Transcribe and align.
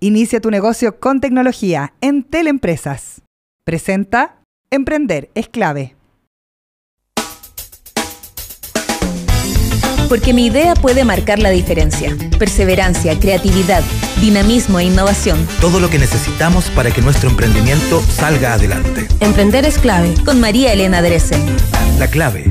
Inicia 0.00 0.42
tu 0.42 0.50
negocio 0.50 1.00
con 1.00 1.20
tecnología 1.22 1.94
en 2.02 2.22
Teleempresas. 2.22 3.22
Presenta 3.64 4.42
Emprender 4.70 5.30
es 5.34 5.48
clave. 5.48 5.96
Porque 10.10 10.34
mi 10.34 10.46
idea 10.46 10.74
puede 10.74 11.06
marcar 11.06 11.38
la 11.38 11.48
diferencia. 11.48 12.14
Perseverancia, 12.38 13.18
creatividad, 13.18 13.82
dinamismo 14.20 14.80
e 14.80 14.84
innovación. 14.84 15.38
Todo 15.62 15.80
lo 15.80 15.88
que 15.88 15.98
necesitamos 15.98 16.68
para 16.72 16.90
que 16.90 17.00
nuestro 17.00 17.30
emprendimiento 17.30 18.02
salga 18.02 18.52
adelante. 18.52 19.08
Emprender 19.20 19.64
es 19.64 19.78
clave. 19.78 20.12
Con 20.26 20.40
María 20.40 20.74
Elena 20.74 21.00
Dresen. 21.00 21.42
La 21.98 22.06
clave. 22.06 22.44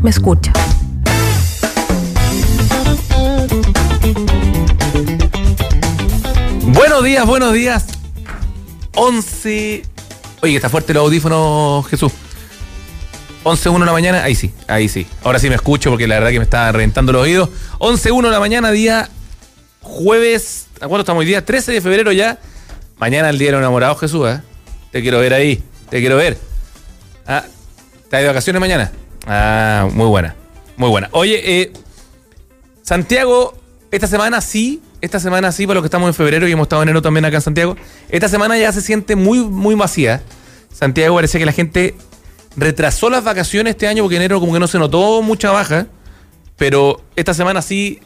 Me 0.00 0.10
escucha. 0.10 0.52
Buenos 6.72 7.04
días, 7.04 7.26
buenos 7.26 7.52
días. 7.52 7.84
11. 8.94 9.82
Oye, 10.40 10.56
está 10.56 10.70
fuerte 10.70 10.92
el 10.92 10.98
audífono, 10.98 11.84
Jesús. 11.88 12.10
11.1 13.44 13.80
de 13.80 13.86
la 13.86 13.92
mañana, 13.92 14.24
ahí 14.24 14.34
sí, 14.34 14.54
ahí 14.68 14.88
sí. 14.88 15.06
Ahora 15.22 15.38
sí 15.38 15.50
me 15.50 15.54
escucho 15.54 15.90
porque 15.90 16.06
la 16.06 16.14
verdad 16.14 16.30
que 16.30 16.38
me 16.38 16.44
está 16.44 16.72
reventando 16.72 17.12
los 17.12 17.22
oídos. 17.24 17.50
11.1 17.78 18.22
de 18.22 18.30
la 18.30 18.40
mañana, 18.40 18.70
día 18.70 19.10
jueves. 19.82 20.68
¿A 20.76 20.88
cuándo 20.88 21.00
estamos 21.00 21.20
hoy 21.20 21.26
día? 21.26 21.44
13 21.44 21.72
de 21.72 21.80
febrero 21.82 22.10
ya. 22.10 22.38
Mañana 22.96 23.28
el 23.28 23.38
día 23.38 23.48
de 23.48 23.52
los 23.52 23.60
enamorados, 23.60 24.00
Jesús, 24.00 24.26
¿eh? 24.30 24.40
Te 24.92 25.02
quiero 25.02 25.18
ver 25.18 25.34
ahí, 25.34 25.62
te 25.90 26.00
quiero 26.00 26.16
ver. 26.16 26.38
Ah, 27.26 27.44
¿estás 28.02 28.22
de 28.22 28.26
vacaciones 28.28 28.60
mañana? 28.60 28.90
Ah, 29.26 29.88
muy 29.92 30.06
buena, 30.06 30.34
muy 30.78 30.88
buena. 30.88 31.10
Oye, 31.12 31.60
eh, 31.60 31.72
Santiago, 32.82 33.58
esta 33.90 34.06
semana 34.06 34.40
sí 34.40 34.80
esta 35.02 35.18
semana 35.18 35.50
sí, 35.50 35.66
para 35.66 35.74
los 35.74 35.82
que 35.82 35.88
estamos 35.88 36.06
en 36.08 36.14
febrero 36.14 36.46
y 36.46 36.52
hemos 36.52 36.66
estado 36.66 36.82
en 36.82 36.88
enero 36.88 37.02
también 37.02 37.24
acá 37.24 37.36
en 37.36 37.42
Santiago, 37.42 37.76
esta 38.08 38.28
semana 38.28 38.56
ya 38.56 38.70
se 38.70 38.80
siente 38.80 39.16
muy, 39.16 39.40
muy 39.40 39.74
vacía. 39.74 40.22
Santiago 40.72 41.16
parece 41.16 41.40
que 41.40 41.44
la 41.44 41.52
gente 41.52 41.96
retrasó 42.56 43.10
las 43.10 43.24
vacaciones 43.24 43.72
este 43.72 43.88
año 43.88 44.04
porque 44.04 44.16
enero 44.16 44.38
como 44.38 44.52
que 44.52 44.60
no 44.60 44.68
se 44.68 44.78
notó 44.78 45.20
mucha 45.20 45.50
baja, 45.50 45.88
pero 46.56 47.02
esta 47.16 47.34
semana 47.34 47.62
sí 47.62 47.98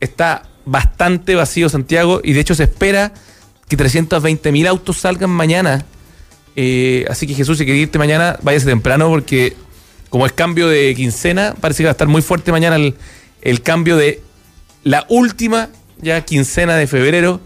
está 0.00 0.42
bastante 0.64 1.36
vacío 1.36 1.68
Santiago 1.68 2.20
y 2.24 2.32
de 2.32 2.40
hecho 2.40 2.56
se 2.56 2.64
espera 2.64 3.14
que 3.68 3.76
320 3.76 4.50
mil 4.50 4.66
autos 4.66 4.98
salgan 4.98 5.30
mañana. 5.30 5.86
Eh, 6.56 7.06
así 7.08 7.28
que 7.28 7.34
Jesús, 7.34 7.58
si 7.58 7.64
quieres 7.64 7.84
irte 7.84 8.00
mañana, 8.00 8.36
váyase 8.42 8.66
temprano 8.66 9.08
porque 9.08 9.56
como 10.10 10.26
es 10.26 10.32
cambio 10.32 10.66
de 10.66 10.92
quincena, 10.96 11.54
parece 11.60 11.78
que 11.78 11.84
va 11.84 11.90
a 11.90 11.92
estar 11.92 12.08
muy 12.08 12.20
fuerte 12.20 12.50
mañana 12.50 12.76
el 13.42 13.62
cambio 13.62 13.96
de 13.96 14.20
la 14.82 15.06
última 15.08 15.68
ya 16.02 16.20
quincena 16.24 16.76
de 16.76 16.86
febrero. 16.86 17.40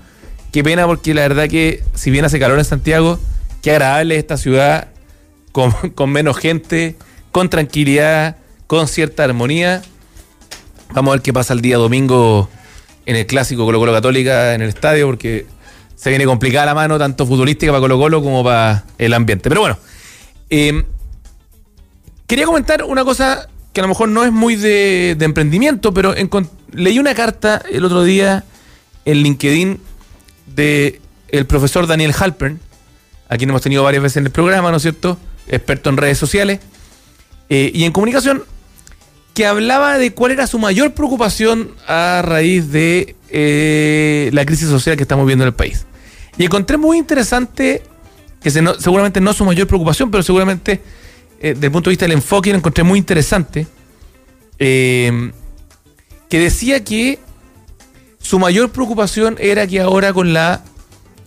Qué 0.53 0.65
pena 0.65 0.87
porque 0.87 1.15
la 1.15 1.23
verdad 1.23 1.49
que 1.49 1.85
si 1.95 2.11
bien 2.11 2.25
hace 2.25 2.39
calor 2.41 2.59
en 2.59 2.65
Santiago, 2.65 3.21
qué 3.63 3.73
agradable 3.73 4.17
esta 4.17 4.37
ciudad 4.37 4.89
con, 5.53 6.11
menos 6.11 6.37
gente, 6.37 6.97
con 7.33 7.49
tranquilidad, 7.49 8.37
con 8.67 8.89
cierta 8.89 9.25
armonía. 9.25 9.83
Vamos 10.93 11.13
a 11.13 11.17
ver 11.17 11.23
qué 11.23 11.33
pasa 11.33 11.53
el 11.53 11.61
día 11.61 11.77
domingo 11.77 12.49
en 13.05 13.17
el 13.17 13.27
clásico 13.27 13.65
Colo 13.65 13.79
Colo 13.79 13.93
Católica 13.93 14.55
en 14.55 14.63
el 14.63 14.69
estadio 14.69 15.07
porque 15.07 15.47
se 15.95 16.11
viene 16.11 16.25
complicada 16.25 16.67
la 16.67 16.75
mano 16.75 16.99
tanto 16.99 17.27
futbolística 17.27 17.71
para 17.73 17.81
Colo 17.81 17.99
Colo 17.99 18.23
como 18.23 18.43
para 18.43 18.85
el 18.99 19.13
ambiente. 19.15 19.49
Pero 19.49 19.61
bueno, 19.61 19.79
eh, 20.51 20.85
quería 22.27 22.47
comentar 22.47 22.85
una 22.85 23.05
cosa 23.05 23.49
que 23.77 23.81
a 23.81 23.83
lo 23.83 23.89
mejor 23.89 24.09
no 24.09 24.25
es 24.25 24.33
muy 24.33 24.57
de, 24.57 25.19
emprendimiento, 25.21 25.93
pero 25.93 26.15
leí 26.73 26.99
una 26.99 27.15
carta 27.15 27.61
el 27.71 27.85
otro 27.85 28.05
día 28.05 28.43
en 29.05 29.19
LinkedIn 29.19 29.79
de 30.47 31.03
el 31.29 31.45
profesor 31.45 31.87
Daniel 31.87 32.15
Halpern, 32.19 32.59
a 33.29 33.37
quien 33.37 33.51
hemos 33.51 33.61
tenido 33.61 33.83
varias 33.83 34.03
veces 34.03 34.17
en 34.17 34.25
el 34.25 34.33
programa, 34.33 34.71
¿no 34.71 34.79
es 34.79 34.83
cierto? 34.83 35.19
Experto 35.47 35.91
en 35.91 35.99
redes 35.99 36.17
sociales 36.17 36.61
eh, 37.51 37.71
y 37.75 37.85
en 37.85 37.93
comunicación, 37.93 38.45
que 39.35 39.45
hablaba 39.45 39.99
de 39.99 40.15
cuál 40.15 40.33
era 40.33 40.47
su 40.47 40.59
mayor 40.59 40.95
preocupación 40.95 41.73
a 41.87 42.23
raíz 42.25 42.73
de 42.73 43.15
eh, 43.29 44.31
la 44.33 44.47
crisis 44.47 44.71
social 44.71 44.97
que 44.97 45.03
estamos 45.03 45.27
viendo 45.27 45.45
en 45.45 45.49
el 45.49 45.55
país. 45.55 45.85
Y 46.39 46.47
encontré 46.47 46.79
muy 46.79 46.97
interesante, 46.97 47.83
que 48.43 48.51
seguramente 48.51 49.21
no 49.21 49.33
es 49.33 49.37
su 49.37 49.45
mayor 49.45 49.67
preocupación, 49.67 50.11
pero 50.11 50.23
seguramente 50.23 50.81
eh, 51.41 51.55
desde 51.55 51.71
punto 51.71 51.91
de 51.91 51.93
vista 51.93 52.05
del 52.05 52.13
enfoque, 52.13 52.51
lo 52.51 52.57
encontré 52.57 52.85
muy 52.85 52.99
interesante, 52.99 53.67
eh, 54.59 55.33
que 56.29 56.39
decía 56.39 56.83
que 56.83 57.19
su 58.21 58.39
mayor 58.39 58.71
preocupación 58.71 59.37
era 59.39 59.67
que 59.67 59.81
ahora 59.81 60.13
con 60.13 60.33
la 60.33 60.65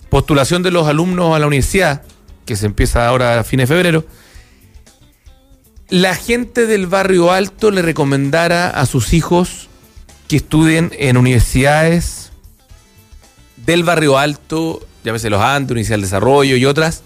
postulación 0.09 0.64
de 0.64 0.72
los 0.72 0.88
alumnos 0.88 1.36
a 1.36 1.40
la 1.40 1.48
universidad, 1.48 2.02
que 2.46 2.56
se 2.56 2.66
empieza 2.66 3.08
ahora 3.08 3.40
a 3.40 3.44
fines 3.44 3.69
de 3.69 3.75
febrero, 3.75 4.06
la 5.90 6.16
gente 6.16 6.68
del 6.68 6.88
barrio 6.88 7.31
alto 7.31 7.72
le 7.72 7.81
recomendara 7.81 8.69
a 8.69 8.86
sus 8.86 9.14
hijos 9.14 9.69
que 10.28 10.36
estudien 10.36 10.92
en 10.98 11.18
universidades 11.18 12.31
del 13.58 13.84
barrio 13.84 14.18
alto, 14.18 14.86
llámese 15.03 15.30
los 15.30 15.42
Andes, 15.42 15.72
Universidad 15.72 15.96
del 15.96 16.03
Desarrollo 16.03 16.56
y 16.56 16.66
otras, 16.66 17.03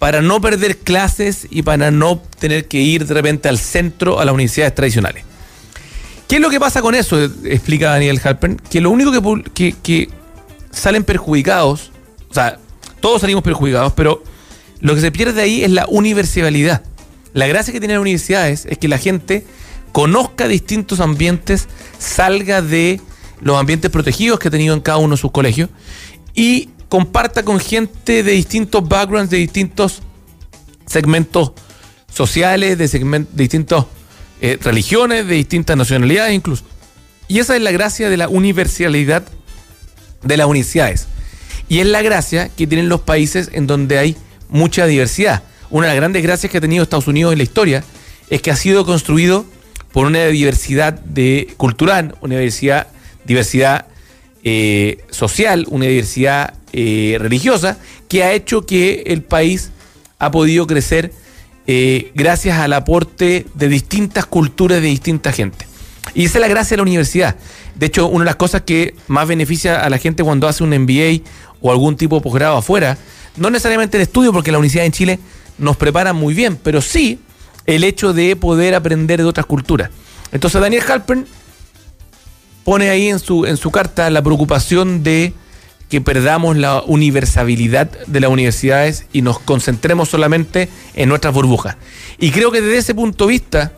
para 0.00 0.22
no 0.22 0.40
perder 0.40 0.78
clases 0.78 1.46
y 1.50 1.60
para 1.60 1.90
no 1.90 2.22
tener 2.38 2.66
que 2.66 2.78
ir 2.78 3.06
de 3.06 3.12
repente 3.12 3.50
al 3.50 3.58
centro 3.58 4.18
a 4.18 4.24
las 4.24 4.32
universidades 4.32 4.74
tradicionales. 4.74 5.24
¿Qué 6.26 6.36
es 6.36 6.40
lo 6.40 6.48
que 6.48 6.58
pasa 6.58 6.80
con 6.80 6.94
eso? 6.94 7.22
Explica 7.44 7.90
Daniel 7.90 8.18
Halpern, 8.24 8.56
que 8.70 8.80
lo 8.80 8.90
único 8.90 9.12
que, 9.52 10.08
salen 10.70 11.04
perjudicados, 11.04 11.90
o 12.30 12.34
sea, 12.34 12.58
todos 13.00 13.20
salimos 13.20 13.42
perjudicados, 13.44 13.92
pero 13.92 14.24
lo 14.80 14.94
que 14.94 15.02
se 15.02 15.12
pierde 15.12 15.42
ahí 15.42 15.64
es 15.64 15.70
la 15.70 15.84
universalidad. 15.86 16.82
La 17.34 17.46
gracia 17.46 17.70
que 17.70 17.78
tienen 17.78 17.96
las 17.96 18.02
universidades 18.02 18.64
es 18.64 18.78
que 18.78 18.88
la 18.88 18.96
gente 18.96 19.44
conozca 19.92 20.48
distintos 20.48 21.00
ambientes, 21.00 21.68
salga 21.98 22.62
de 22.62 23.02
los 23.42 23.60
ambientes 23.60 23.90
protegidos 23.90 24.38
que 24.38 24.48
ha 24.48 24.50
tenido 24.50 24.72
en 24.74 24.80
cada 24.80 24.96
uno 24.96 25.16
de 25.16 25.20
sus 25.20 25.30
colegios 25.30 25.68
y 26.34 26.70
comparta 26.90 27.44
con 27.44 27.60
gente 27.60 28.22
de 28.22 28.32
distintos 28.32 28.86
backgrounds, 28.86 29.30
de 29.30 29.38
distintos 29.38 30.02
segmentos 30.86 31.52
sociales, 32.12 32.76
de, 32.76 33.26
distintas 33.32 33.86
eh, 34.40 34.58
religiones, 34.60 35.26
de 35.26 35.36
distintas 35.36 35.76
nacionalidades 35.76 36.34
incluso. 36.34 36.64
Y 37.28 37.38
esa 37.38 37.54
es 37.54 37.62
la 37.62 37.70
gracia 37.70 38.10
de 38.10 38.16
la 38.16 38.28
universalidad 38.28 39.22
de 40.22 40.36
las 40.36 40.48
universidades. 40.48 41.06
Y 41.68 41.78
es 41.78 41.86
la 41.86 42.02
gracia 42.02 42.48
que 42.48 42.66
tienen 42.66 42.88
los 42.88 43.02
países 43.02 43.50
en 43.52 43.68
donde 43.68 43.96
hay 43.96 44.16
mucha 44.48 44.84
diversidad. 44.86 45.44
Una 45.70 45.86
de 45.86 45.92
las 45.92 45.96
grandes 45.96 46.24
gracias 46.24 46.50
que 46.50 46.58
ha 46.58 46.60
tenido 46.60 46.82
Estados 46.82 47.06
Unidos 47.06 47.32
en 47.32 47.38
la 47.38 47.44
historia 47.44 47.84
es 48.30 48.42
que 48.42 48.50
ha 48.50 48.56
sido 48.56 48.84
construido 48.84 49.46
por 49.92 50.06
una 50.06 50.26
diversidad 50.26 51.00
cultural, 51.56 52.16
una 52.20 52.34
diversidad, 52.34 52.88
diversidad 53.24 53.86
eh, 54.44 55.04
social, 55.10 55.66
una 55.68 55.86
diversidad 55.86 56.54
eh, 56.72 57.16
religiosa, 57.20 57.78
que 58.08 58.24
ha 58.24 58.32
hecho 58.32 58.64
que 58.64 59.04
el 59.06 59.22
país 59.22 59.70
ha 60.18 60.30
podido 60.30 60.66
crecer 60.66 61.12
eh, 61.66 62.10
gracias 62.14 62.58
al 62.58 62.72
aporte 62.72 63.46
de 63.54 63.68
distintas 63.68 64.26
culturas 64.26 64.80
de 64.80 64.88
distinta 64.88 65.32
gente. 65.32 65.66
Y 66.14 66.24
esa 66.24 66.38
es 66.38 66.42
la 66.42 66.48
gracia 66.48 66.74
de 66.74 66.78
la 66.78 66.82
universidad. 66.82 67.36
De 67.74 67.86
hecho, 67.86 68.08
una 68.08 68.24
de 68.24 68.30
las 68.30 68.36
cosas 68.36 68.62
que 68.62 68.94
más 69.08 69.28
beneficia 69.28 69.84
a 69.84 69.90
la 69.90 69.98
gente 69.98 70.24
cuando 70.24 70.48
hace 70.48 70.64
un 70.64 70.70
MBA 70.70 71.22
o 71.60 71.70
algún 71.70 71.96
tipo 71.96 72.16
de 72.16 72.22
posgrado 72.22 72.56
afuera, 72.56 72.98
no 73.36 73.50
necesariamente 73.50 73.96
el 73.96 74.02
estudio, 74.02 74.32
porque 74.32 74.50
la 74.50 74.58
universidad 74.58 74.86
en 74.86 74.92
Chile 74.92 75.18
nos 75.58 75.76
prepara 75.76 76.12
muy 76.12 76.34
bien, 76.34 76.56
pero 76.56 76.80
sí 76.80 77.20
el 77.66 77.84
hecho 77.84 78.12
de 78.12 78.34
poder 78.36 78.74
aprender 78.74 79.20
de 79.20 79.26
otras 79.26 79.46
culturas. 79.46 79.90
Entonces 80.32 80.60
Daniel 80.60 80.82
Halpern 80.88 81.26
pone 82.70 82.88
ahí 82.88 83.08
en 83.08 83.18
su, 83.18 83.46
en 83.46 83.56
su 83.56 83.72
carta 83.72 84.08
la 84.10 84.22
preocupación 84.22 85.02
de 85.02 85.32
que 85.88 86.00
perdamos 86.00 86.56
la 86.56 86.82
universalidad 86.82 87.90
de 88.06 88.20
las 88.20 88.30
universidades 88.30 89.06
y 89.12 89.22
nos 89.22 89.40
concentremos 89.40 90.08
solamente 90.08 90.68
en 90.94 91.08
nuestras 91.08 91.34
burbujas. 91.34 91.76
Y 92.20 92.30
creo 92.30 92.52
que 92.52 92.60
desde 92.60 92.78
ese 92.78 92.94
punto 92.94 93.26
de 93.26 93.30
vista 93.32 93.72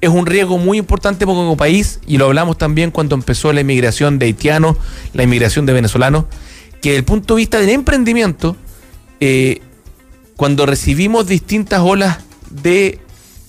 es 0.00 0.08
un 0.08 0.24
riesgo 0.24 0.56
muy 0.56 0.78
importante 0.78 1.26
como 1.26 1.58
país, 1.58 2.00
y 2.06 2.16
lo 2.16 2.24
hablamos 2.24 2.56
también 2.56 2.90
cuando 2.90 3.16
empezó 3.16 3.52
la 3.52 3.60
inmigración 3.60 4.18
de 4.18 4.24
haitianos, 4.24 4.78
la 5.12 5.24
inmigración 5.24 5.66
de 5.66 5.74
venezolanos, 5.74 6.24
que 6.80 6.88
desde 6.88 7.00
el 7.00 7.04
punto 7.04 7.34
de 7.34 7.40
vista 7.40 7.60
del 7.60 7.68
emprendimiento, 7.68 8.56
eh, 9.20 9.60
cuando 10.36 10.64
recibimos 10.64 11.26
distintas 11.26 11.80
olas 11.80 12.20
de 12.48 12.98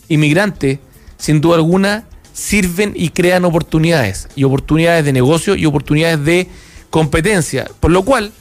inmigrantes, 0.10 0.80
sin 1.18 1.40
duda 1.40 1.56
alguna, 1.56 2.04
sirven 2.40 2.94
y 2.96 3.10
crean 3.10 3.44
oportunidades, 3.44 4.30
y 4.36 4.46
oportunidades 4.46 5.04
de 5.04 5.12
negocio 5.12 5.56
y 5.56 5.66
oportunidades 5.66 6.24
de 6.24 6.48
competencia. 6.90 7.70
Por 7.82 7.92
lo 7.92 8.04
cual, 8.04 8.32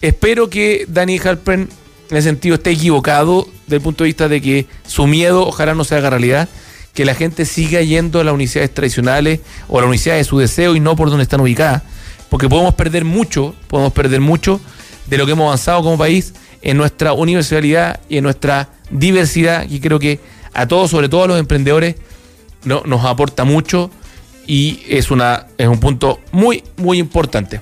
espero 0.00 0.48
que 0.48 0.86
Danny 0.88 1.18
Halpern 1.18 1.68
en 2.10 2.16
ese 2.16 2.28
sentido 2.28 2.54
esté 2.54 2.70
equivocado 2.70 3.46
desde 3.66 3.76
el 3.76 3.82
punto 3.82 4.04
de 4.04 4.08
vista 4.08 4.28
de 4.28 4.40
que 4.40 4.66
su 4.86 5.06
miedo 5.06 5.46
ojalá 5.46 5.74
no 5.74 5.84
se 5.84 5.94
haga 5.94 6.10
realidad, 6.10 6.48
que 6.94 7.04
la 7.04 7.14
gente 7.14 7.44
siga 7.44 7.82
yendo 7.82 8.20
a 8.20 8.24
las 8.24 8.34
universidades 8.34 8.72
tradicionales 8.72 9.40
o 9.68 9.78
a 9.78 9.82
la 9.82 9.86
universidad 9.86 10.16
de 10.16 10.24
su 10.24 10.38
deseo 10.38 10.74
y 10.74 10.80
no 10.80 10.96
por 10.96 11.10
donde 11.10 11.24
están 11.24 11.40
ubicadas, 11.40 11.82
porque 12.30 12.48
podemos 12.48 12.74
perder 12.74 13.04
mucho, 13.04 13.54
podemos 13.68 13.92
perder 13.92 14.20
mucho 14.20 14.60
de 15.06 15.18
lo 15.18 15.26
que 15.26 15.32
hemos 15.32 15.46
avanzado 15.46 15.82
como 15.82 15.98
país 15.98 16.32
en 16.62 16.78
nuestra 16.78 17.12
universalidad 17.12 18.00
y 18.08 18.16
en 18.16 18.24
nuestra 18.24 18.70
diversidad, 18.90 19.66
y 19.68 19.80
creo 19.80 19.98
que 19.98 20.20
a 20.54 20.66
todos, 20.66 20.90
sobre 20.90 21.08
todo 21.08 21.24
a 21.24 21.28
los 21.28 21.38
emprendedores, 21.38 21.96
no, 22.64 22.82
nos 22.84 23.04
aporta 23.04 23.44
mucho 23.44 23.90
y 24.46 24.80
es, 24.88 25.10
una, 25.10 25.46
es 25.58 25.68
un 25.68 25.78
punto 25.78 26.20
muy, 26.32 26.64
muy 26.76 26.98
importante. 26.98 27.60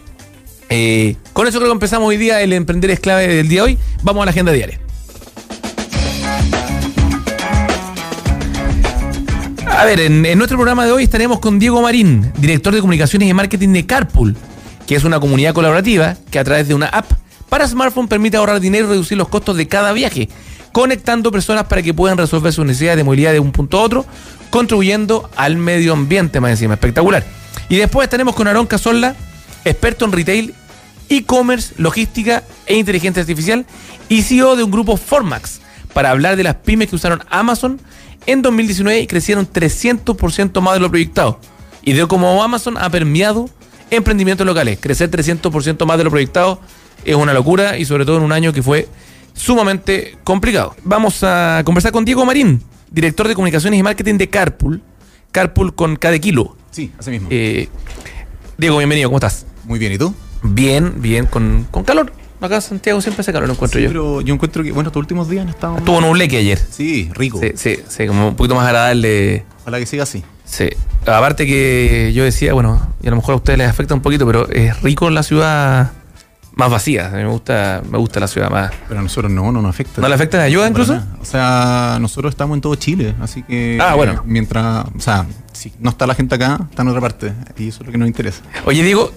Eh, 0.69 1.17
con 1.33 1.47
eso 1.47 1.59
creo 1.59 1.71
que 1.71 1.75
empezamos 1.75 2.09
hoy 2.09 2.17
día, 2.17 2.41
el 2.43 2.53
emprender 2.53 2.91
es 2.91 3.01
clave 3.01 3.27
del 3.29 3.49
día 3.49 3.63
de 3.63 3.65
hoy. 3.65 3.79
Vamos 4.03 4.23
a 4.23 4.27
la 4.27 4.31
agenda 4.31 4.53
diaria. 4.53 4.81
A 9.67 9.85
ver, 9.85 10.01
en, 10.01 10.27
en 10.27 10.37
nuestro 10.37 10.59
programa 10.59 10.85
de 10.85 10.93
hoy 10.93 11.05
estaremos 11.05 11.41
con 11.41 11.59
Diego 11.59 11.81
Marín, 11.81 12.33
director 12.39 12.75
de 12.75 12.81
comunicaciones 12.81 13.29
y 13.29 13.35
marketing 13.35 13.73
de 13.73 13.87
Carpool, 13.87 14.37
que 14.87 14.95
es 14.95 15.05
una 15.05 15.19
comunidad 15.19 15.55
colaborativa 15.55 16.17
que 16.31 16.39
a 16.39 16.45
través 16.45 16.69
de 16.69 16.75
una 16.75 16.87
app 16.87 17.11
para 17.49 17.67
smartphone 17.67 18.09
permite 18.09 18.37
ahorrar 18.37 18.61
dinero 18.61 18.87
y 18.87 18.91
reducir 18.91 19.19
los 19.19 19.29
costos 19.29 19.57
de 19.57 19.69
cada 19.69 19.93
viaje, 19.93 20.29
conectando 20.73 21.31
personas 21.33 21.65
para 21.65 21.83
que 21.83 21.95
puedan 21.95 22.19
resolver 22.19 22.53
sus 22.53 22.65
necesidades 22.65 22.97
de 22.97 23.05
movilidad 23.05 23.33
de 23.33 23.41
un 23.41 23.53
punto 23.53 23.79
a 23.79 23.83
otro, 23.83 24.07
contribuyendo 24.51 25.29
al 25.37 25.57
medio 25.57 25.93
ambiente 25.93 26.41
más 26.41 26.51
encima. 26.51 26.75
Espectacular. 26.75 27.25
Y 27.69 27.77
después 27.77 28.05
estaremos 28.05 28.35
con 28.35 28.47
Aarón 28.47 28.67
Casolla, 28.67 29.15
experto 29.65 30.05
en 30.05 30.13
retail, 30.13 30.55
e-commerce, 31.09 31.75
logística 31.77 32.45
e 32.67 32.77
inteligencia 32.77 33.21
artificial 33.21 33.67
y 34.09 34.23
CEO 34.23 34.57
de 34.57 34.63
un 34.63 34.71
grupo 34.71 34.97
Formax 34.97 35.61
para 35.93 36.11
hablar 36.11 36.37
de 36.37 36.45
las 36.45 36.57
pymes 36.57 36.89
que 36.89 36.97
usaron 36.97 37.23
Amazon 37.31 37.81
en 38.27 38.43
2019 38.43 39.01
y 39.01 39.07
crecieron 39.07 39.51
300% 39.51 40.61
más 40.61 40.75
de 40.75 40.81
lo 40.81 40.89
proyectado. 40.89 41.41
Y 41.83 41.95
de 41.95 42.07
cómo 42.07 42.43
Amazon 42.43 42.77
ha 42.77 42.91
permeado 42.91 43.49
emprendimientos 43.91 44.47
locales. 44.47 44.79
Crecer 44.81 45.11
300% 45.11 45.85
más 45.87 45.99
de 45.99 46.05
lo 46.05 46.11
proyectado 46.11 46.61
es 47.05 47.17
una 47.17 47.33
locura 47.33 47.79
y 47.79 47.85
sobre 47.85 48.05
todo 48.05 48.19
en 48.19 48.23
un 48.23 48.33
año 48.33 48.53
que 48.53 48.63
fue 48.63 48.89
sumamente 49.41 50.17
complicado. 50.23 50.77
Vamos 50.85 51.23
a 51.25 51.63
conversar 51.65 51.93
con 51.93 52.05
Diego 52.05 52.25
Marín, 52.25 52.63
director 52.91 53.27
de 53.27 53.35
comunicaciones 53.35 53.81
y 53.81 53.83
marketing 53.83 54.17
de 54.19 54.29
Carpool. 54.29 54.83
Carpool 55.33 55.75
con 55.75 55.97
cada 55.97 56.19
kilo. 56.19 56.57
Sí, 56.71 56.93
así 56.99 57.11
mismo. 57.11 57.29
Eh, 57.31 57.69
Diego, 58.59 58.77
bienvenido, 58.79 59.09
¿cómo 59.09 59.19
estás? 59.19 59.47
Muy 59.65 59.79
bien, 59.79 59.93
¿y 59.93 59.99
tú? 59.99 60.15
Bien, 60.43 61.01
bien, 61.01 61.27
con, 61.27 61.67
con 61.71 61.85
calor. 61.85 62.13
Acá 62.41 62.57
en 62.57 62.63
Santiago 62.63 63.01
siempre 63.01 63.21
hace 63.21 63.33
calor, 63.33 63.49
lo 63.49 63.55
encuentro 63.55 63.79
Sí, 63.79 63.85
yo. 63.85 63.91
pero 63.91 64.21
yo 64.23 64.33
encuentro 64.35 64.63
que, 64.63 64.73
bueno, 64.73 64.89
estos 64.89 65.01
últimos 65.01 65.29
días 65.29 65.43
han 65.43 65.51
estado... 65.51 65.79
Estuvo 65.79 66.01
nubleque 66.01 66.39
ayer. 66.39 66.59
Sí, 66.59 67.11
rico. 67.15 67.39
Sí, 67.41 67.53
sí, 67.55 67.79
sí, 67.89 68.07
como 68.07 68.29
un 68.29 68.37
poquito 68.37 68.55
más 68.55 68.67
agradable. 68.67 69.45
Ojalá 69.63 69.79
que 69.79 69.87
siga 69.87 70.05
así. 70.05 70.25
Sí. 70.45 70.69
Aparte 71.07 71.47
que 71.47 72.13
yo 72.15 72.25
decía, 72.25 72.53
bueno, 72.55 72.95
y 73.03 73.07
a 73.07 73.11
lo 73.11 73.17
mejor 73.17 73.35
a 73.35 73.37
ustedes 73.37 73.59
les 73.59 73.69
afecta 73.69 73.95
un 73.95 74.01
poquito, 74.01 74.27
pero 74.27 74.49
es 74.51 74.81
rico 74.83 75.09
la 75.11 75.23
ciudad 75.23 75.93
más 76.61 76.71
vacía. 76.71 77.09
A 77.09 77.11
mí 77.11 77.23
me 77.25 77.29
gusta, 77.31 77.83
me 77.91 77.99
gusta 77.99 78.21
la 78.21 78.29
ciudad 78.29 78.51
más. 78.51 78.71
Pero 78.87 79.01
a 79.01 79.03
nosotros 79.03 79.33
no, 79.33 79.51
no 79.51 79.61
nos 79.61 79.71
afecta. 79.71 80.01
¿No 80.01 80.09
le 80.09 80.15
afecta 80.15 80.39
la 80.39 80.45
ayuda 80.45 80.69
incluso? 80.69 81.01
O 81.21 81.25
sea, 81.25 81.99
nosotros 82.01 82.31
estamos 82.33 82.55
en 82.57 82.61
todo 82.61 82.75
Chile, 82.77 83.15
así 83.21 83.43
que... 83.43 83.79
Ah, 83.81 83.95
bueno. 83.97 84.13
eh, 84.13 84.19
mientras... 84.25 84.87
O 84.97 85.01
sea, 85.01 85.27
si 85.53 85.73
no 85.81 85.91
está 85.91 86.07
la 86.07 86.15
gente 86.15 86.35
acá, 86.37 86.59
está 86.71 86.83
en 86.83 86.89
otra 86.89 87.01
parte. 87.01 87.33
Y 87.59 87.69
eso 87.69 87.81
es 87.81 87.87
lo 87.87 87.93
que 87.93 87.99
nos 87.99 88.07
interesa. 88.09 88.43
Oye, 88.65 88.83
Diego, 88.83 89.11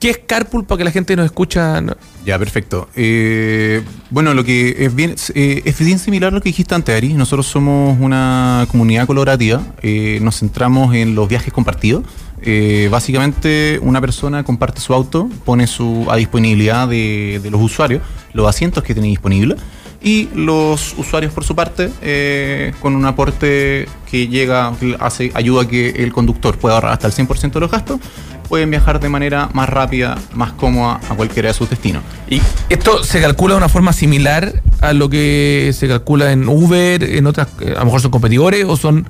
¿qué 0.00 0.10
es 0.10 0.18
Carpool 0.26 0.64
para 0.64 0.78
que 0.78 0.84
la 0.84 0.90
gente 0.90 1.14
nos 1.16 1.26
escucha? 1.26 1.80
No- 1.80 1.96
Ya, 2.24 2.38
perfecto. 2.38 2.88
Eh, 2.96 3.82
bueno, 4.10 4.34
lo 4.34 4.44
que 4.44 4.84
es 4.86 4.94
bien, 4.94 5.14
eh, 5.34 5.62
es 5.64 5.78
bien 5.78 5.98
similar 5.98 6.32
a 6.32 6.34
lo 6.36 6.40
que 6.40 6.48
dijiste 6.48 6.74
antes, 6.74 6.96
Ari. 6.96 7.12
Nosotros 7.14 7.46
somos 7.46 7.96
una 8.00 8.66
comunidad 8.70 9.06
colaborativa. 9.06 9.60
eh, 9.82 10.18
nos 10.22 10.38
centramos 10.38 10.94
en 10.94 11.14
los 11.14 11.28
viajes 11.28 11.52
compartidos. 11.52 12.04
Eh, 12.44 12.88
básicamente, 12.90 13.78
una 13.82 14.00
persona 14.00 14.42
comparte 14.42 14.80
su 14.80 14.92
auto, 14.92 15.28
pone 15.44 15.66
su, 15.66 16.06
a 16.10 16.16
disponibilidad 16.16 16.88
de, 16.88 17.40
los 17.50 17.60
usuarios 17.60 18.02
los 18.32 18.48
asientos 18.48 18.82
que 18.82 18.94
tiene 18.94 19.08
disponibles 19.08 19.58
y 20.02 20.28
los 20.34 20.94
usuarios, 20.98 21.32
por 21.32 21.44
su 21.44 21.54
parte, 21.54 21.90
eh, 22.00 22.72
con 22.80 22.96
un 22.96 23.04
aporte 23.04 23.86
que 24.10 24.26
llega, 24.26 24.74
hace, 24.98 25.30
ayuda 25.34 25.62
a 25.62 25.68
que 25.68 25.90
el 25.90 26.12
conductor 26.12 26.58
pueda 26.58 26.76
ahorrar 26.76 26.92
hasta 26.92 27.06
el 27.06 27.12
100% 27.12 27.52
de 27.52 27.60
los 27.60 27.70
gastos, 27.70 28.00
pueden 28.48 28.70
viajar 28.70 28.98
de 28.98 29.08
manera 29.08 29.48
más 29.52 29.68
rápida, 29.68 30.18
más 30.34 30.52
cómoda 30.52 31.00
a 31.08 31.14
cualquiera 31.14 31.48
de 31.48 31.54
sus 31.54 31.70
destinos. 31.70 32.02
Y 32.28 32.40
esto 32.68 33.04
se 33.04 33.20
calcula 33.20 33.54
de 33.54 33.58
una 33.58 33.68
forma 33.68 33.92
similar 33.92 34.60
a 34.80 34.92
lo 34.92 35.08
que 35.08 35.72
se 35.72 35.86
calcula 35.86 36.32
en 36.32 36.48
Uber, 36.48 37.02
en 37.02 37.26
otras, 37.26 37.48
eh, 37.60 37.74
a 37.76 37.80
lo 37.80 37.84
mejor 37.84 38.00
son 38.00 38.10
competidores 38.10 38.64
o 38.64 38.76
son 38.76 39.06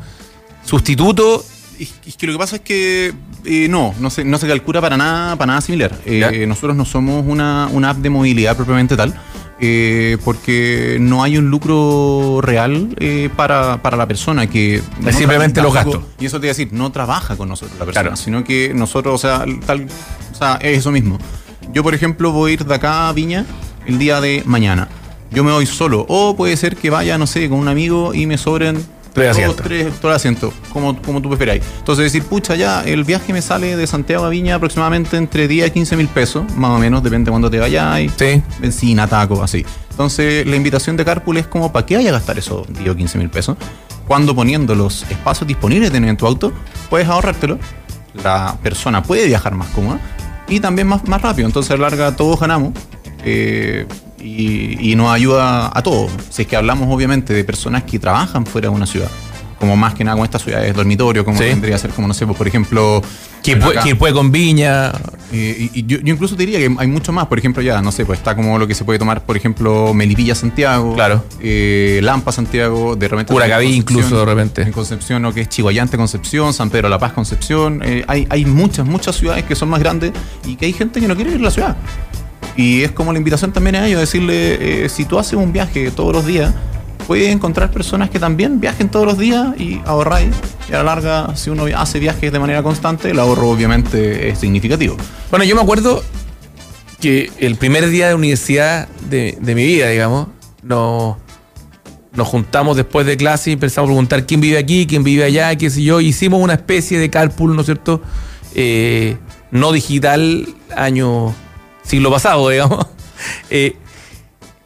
sustitutos. 0.65 1.52
Es, 1.83 1.95
es 2.07 2.17
que 2.17 2.27
lo 2.27 2.33
que 2.35 2.39
pasa 2.39 2.57
es 2.57 2.63
que 2.63 3.13
eh, 3.45 3.67
no, 3.69 3.95
no 3.99 4.09
se, 4.11 4.25
no 4.25 4.39
se 4.39 4.47
calcula 4.47 4.81
para 4.81 4.97
nada, 4.97 5.37
para 5.37 5.49
nada 5.49 5.61
similar. 5.61 5.93
Eh, 6.05 6.45
nosotros 6.47 6.77
no 6.77 6.85
somos 6.85 7.25
una, 7.27 7.69
una 7.73 7.91
app 7.91 7.99
de 7.99 8.09
movilidad 8.11 8.57
propiamente 8.57 8.97
tal, 8.97 9.15
eh, 9.59 10.17
porque 10.25 10.99
no 11.01 11.25
hay 11.25 11.39
un 11.39 11.51
lucro 11.51 12.41
real 12.41 12.95
eh, 12.99 13.31
para, 13.37 13.83
para 13.83 13.97
la 13.97 14.07
persona 14.07 14.47
que... 14.49 14.81
no 15.01 15.13
simplemente 15.13 15.61
los 15.61 15.75
gastos. 15.75 16.03
Y 16.21 16.27
eso 16.27 16.39
te 16.41 16.47
iba 16.47 16.51
a 16.53 16.55
decir, 16.57 16.69
no 16.73 16.93
trabaja 16.93 17.37
con 17.37 17.49
nosotros 17.49 17.77
la 17.79 17.85
persona, 17.85 18.03
Claro. 18.03 18.17
sino 18.17 18.45
que 18.45 18.73
nosotros, 18.75 19.15
o 19.15 19.19
sea, 19.19 19.45
tal, 19.67 19.87
o 20.33 20.35
sea, 20.37 20.59
es 20.63 20.79
eso 20.79 20.93
mismo. 20.93 21.19
Yo, 21.73 21.83
por 21.83 21.95
ejemplo, 21.95 22.31
voy 22.33 22.51
a 22.53 22.55
ir 22.55 22.65
de 22.65 22.75
acá 22.75 23.09
a 23.09 23.13
Viña 23.13 23.45
el 23.87 23.99
día 23.99 24.21
de 24.21 24.43
mañana. 24.47 24.89
Yo 25.33 25.43
me 25.43 25.51
voy 25.51 25.67
solo. 25.67 26.05
O 26.09 26.37
puede 26.37 26.57
ser 26.57 26.77
que 26.77 26.91
vaya, 26.91 27.19
no 27.19 27.27
sé, 27.27 27.49
con 27.49 27.59
un 27.59 27.69
amigo 27.69 28.13
y 28.15 28.27
me 28.27 28.37
sobren 28.39 28.85
Tres 29.13 29.29
dos, 29.29 29.37
asientos. 29.37 29.67
tres, 29.67 29.93
tres 30.01 30.15
asientos, 30.15 30.55
como, 30.73 31.01
como 31.03 31.21
tú 31.21 31.29
preferáis. 31.29 31.63
Entonces 31.79 32.05
decir, 32.05 32.23
pucha, 32.25 32.55
ya, 32.57 32.83
el 32.85 33.05
viaje 33.05 33.33
me 33.33 33.43
sale 33.43 33.77
de 33.77 33.87
Santiago 33.87 34.25
a 34.25 34.29
Viña 34.31 34.55
aproximadamente 34.55 35.17
entre 35.17 35.49
10 35.49 35.69
y 35.69 35.71
15 35.71 35.97
mil 35.97 36.09
pesos, 36.09 36.45
más 36.57 36.71
o 36.71 36.79
menos, 36.79 37.03
depende 37.03 37.27
de 37.27 37.33
cuándo 37.33 37.51
te 37.51 37.59
vayáis. 37.59 38.13
Sí. 38.17 38.43
Benzina, 38.61 39.07
taco, 39.07 39.43
así. 39.43 39.65
Entonces, 39.91 40.47
la 40.47 40.57
invitación 40.57 40.97
de 40.97 41.05
Carpool 41.05 41.37
es 41.37 41.47
como, 41.47 41.71
¿para 41.73 41.85
qué 41.85 41.97
vaya 41.97 42.09
a 42.09 42.13
gastar 42.13 42.39
esos 42.39 42.67
10 42.73 42.89
o 42.91 42.97
15 42.97 43.19
mil 43.19 43.29
pesos? 43.29 43.57
Cuando 44.07 44.35
poniendo 44.35 44.75
los 44.75 45.03
espacios 45.11 45.47
disponibles 45.47 45.93
en 45.93 46.17
tu 46.17 46.27
auto, 46.27 46.53
puedes 46.89 47.07
ahorrártelo. 47.09 47.59
La 48.25 48.57
persona 48.63 49.03
puede 49.03 49.27
viajar 49.27 49.55
más 49.55 49.69
cómoda 49.69 50.01
y 50.49 50.61
también 50.61 50.87
más, 50.89 51.07
más 51.07 51.21
rápido. 51.21 51.47
Entonces, 51.47 51.71
a 51.71 51.77
la 51.77 51.83
larga, 51.83 52.17
todos 52.17 52.41
ganamos. 52.41 52.73
eh, 53.25 53.87
y, 54.23 54.93
y 54.93 54.95
nos 54.97 55.11
ayuda 55.13 55.71
a 55.77 55.83
todos. 55.83 56.11
Si 56.31 56.43
es 56.43 56.49
que 56.49 56.57
hablamos, 56.57 56.89
obviamente, 56.95 57.33
de 57.35 57.45
personas 57.45 57.83
que 57.85 57.99
trabajan 57.99 58.47
fuera 58.47 58.69
de 58.69 58.75
una 58.75 58.87
ciudad. 58.87 59.09
Como 59.59 59.77
más 59.77 59.95
que 59.95 60.03
nada 60.03 60.17
con 60.17 60.25
estas 60.25 60.43
ciudades 60.43 60.75
dormitorio, 60.75 61.25
como 61.25 61.39
Sí. 61.39 61.45
tendría 61.45 61.75
que 61.77 61.79
ser, 61.79 61.91
como 61.93 62.09
no 62.09 62.15
sé, 62.15 62.27
pues, 62.27 62.37
por 62.37 62.49
ejemplo. 62.49 63.01
¿Quién 63.45 63.61
bueno, 63.61 63.81
puede, 63.97 64.13
con 64.13 64.33
Viña? 64.33 64.91
eh, 65.33 65.69
y, 65.73 65.81
y 65.81 65.87
yo, 65.87 65.99
yo 66.01 66.13
incluso 66.15 66.35
te 66.37 66.45
diría 66.47 66.59
que 66.59 66.75
hay 66.79 66.87
mucho 66.89 67.13
más. 67.13 67.27
Por 67.29 67.39
ejemplo, 67.39 67.63
ya, 67.63 67.81
no 67.81 67.93
sé, 67.93 68.05
pues 68.05 68.19
está 68.19 68.35
como 68.35 68.59
lo 68.59 68.67
que 68.67 68.75
se 68.75 68.85
puede 68.85 68.99
tomar, 68.99 69.25
por 69.25 69.37
ejemplo, 69.37 69.95
Melipilla 69.95 70.35
Santiago. 70.35 70.95
Claro. 70.97 71.25
eh, 71.41 72.01
Lampa 72.03 72.33
Santiago, 72.33 72.97
de 72.97 73.07
repente. 73.07 73.33
Curacaví 73.33 73.73
incluso, 73.73 74.19
de 74.19 74.25
repente. 74.25 74.63
En 74.63 74.73
Concepción, 74.73 75.23
lo 75.23 75.33
que 75.33 75.43
es 75.43 75.49
Chihuayante 75.49 75.97
Concepción, 75.97 76.53
San 76.53 76.69
Pedro 76.69 76.89
La 76.89 76.99
Paz 76.99 77.13
Concepción. 77.13 77.83
eh, 77.85 78.05
hay, 78.09 78.27
hay 78.31 78.45
muchas, 78.45 78.85
muchas 78.85 79.15
ciudades 79.15 79.45
que 79.45 79.55
son 79.55 79.69
más 79.69 79.79
grandes 79.79 80.11
y 80.45 80.57
que 80.57 80.67
hay 80.67 80.73
gente 80.73 81.01
que 81.01 81.07
no 81.07 81.15
quiere 81.15 81.31
ir 81.31 81.37
a 81.39 81.43
la 81.43 81.51
ciudad. 81.53 81.77
Y 82.57 82.83
es 82.83 82.93
como 82.93 83.13
la 83.13 83.19
invitación 83.19 83.53
también 83.53 83.77
a 83.77 83.87
ellos, 83.87 84.01
decirle, 84.01 84.85
eh, 84.85 84.89
si 84.89 85.05
tú 85.05 85.19
haces 85.19 85.35
un 85.35 85.53
viaje 85.53 85.91
todos 85.91 86.13
los 86.13 86.27
días, 86.27 86.53
puedes 87.07 87.33
encontrar 87.33 87.71
personas 87.71 88.11
que 88.11 88.19
también 88.19 88.61
viajen 88.61 88.89
todos 88.89 89.07
los 89.07 89.19
días 89.19 89.59
y 89.59 89.81
ahorráis. 89.85 90.35
Y 90.69 90.75
a 90.75 90.79
la 90.79 90.85
larga, 90.85 91.37
si 91.37 91.51
uno 91.51 91.65
hace 91.77 91.99
viajes 91.99 92.33
de 92.33 92.39
manera 92.39 92.63
constante, 92.63 93.11
el 93.11 93.19
ahorro 93.19 93.51
obviamente 93.51 94.29
es 94.29 94.39
significativo. 94.39 94.97
Bueno, 95.31 95.45
yo 95.45 95.55
me 95.55 95.63
acuerdo 95.63 96.03
que 97.01 97.31
el 97.39 97.57
primer 97.57 97.89
día 97.89 98.09
de 98.09 98.15
universidad 98.15 98.89
de, 99.09 99.37
de 99.41 99.55
mi 99.55 99.65
vida, 99.65 99.89
digamos, 99.89 100.29
nos, 100.63 101.17
nos 102.15 102.29
juntamos 102.29 102.77
después 102.77 103.07
de 103.07 103.17
clase 103.17 103.51
y 103.51 103.53
empezamos 103.55 103.89
a 103.89 103.91
preguntar 103.91 104.27
quién 104.27 104.41
vive 104.41 104.59
aquí, 104.59 104.87
quién 104.87 105.03
vive 105.03 105.25
allá, 105.25 105.57
qué 105.57 105.71
sé 105.71 105.83
yo. 105.83 106.01
Hicimos 106.01 106.41
una 106.41 106.55
especie 106.55 106.99
de 106.99 107.11
carpool, 107.11 107.55
¿no 107.55 107.63
es 107.63 107.67
cierto? 107.67 108.03
Eh, 108.55 109.17
no 109.51 109.73
digital, 109.73 110.47
año 110.77 111.35
siglo 111.85 112.11
pasado, 112.11 112.49
digamos. 112.51 112.87
Eh, 113.51 113.77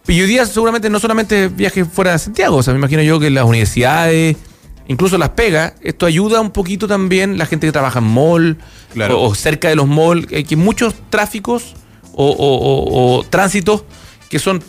y 0.09 0.21
hoy 0.21 0.27
día 0.29 0.47
seguramente 0.47 0.89
no 0.89 1.01
solamente 1.01 1.49
viajes 1.49 1.87
fuera 1.93 2.13
de 2.13 2.19
Santiago, 2.19 2.57
o 2.57 2.63
sea, 2.63 2.73
me 2.73 2.79
imagino 2.79 3.03
yo 3.03 3.19
que 3.19 3.29
las 3.31 3.45
universidades, 3.45 4.37
incluso 4.87 5.19
las 5.19 5.31
pegas, 5.31 5.75
esto 5.83 6.07
ayuda 6.07 6.41
un 6.41 6.51
poquito 6.53 6.87
también 6.87 7.39
la 7.39 7.47
gente 7.47 7.67
que 7.67 7.73
trabaja 7.73 7.99
en 7.99 8.05
mall 8.07 8.57
Claro. 8.95 9.21
o, 9.21 9.29
o 9.31 9.35
cerca 9.35 9.69
de 9.69 9.75
los 9.75 9.87
malls, 9.89 10.27
que 10.27 10.37
hay 10.37 10.57
muchos 10.57 10.95
tráficos 11.11 11.75
o, 12.15 12.35
o- 12.39 13.25
tránsitos 13.29 13.83
que 14.31 14.39
son 14.39 14.63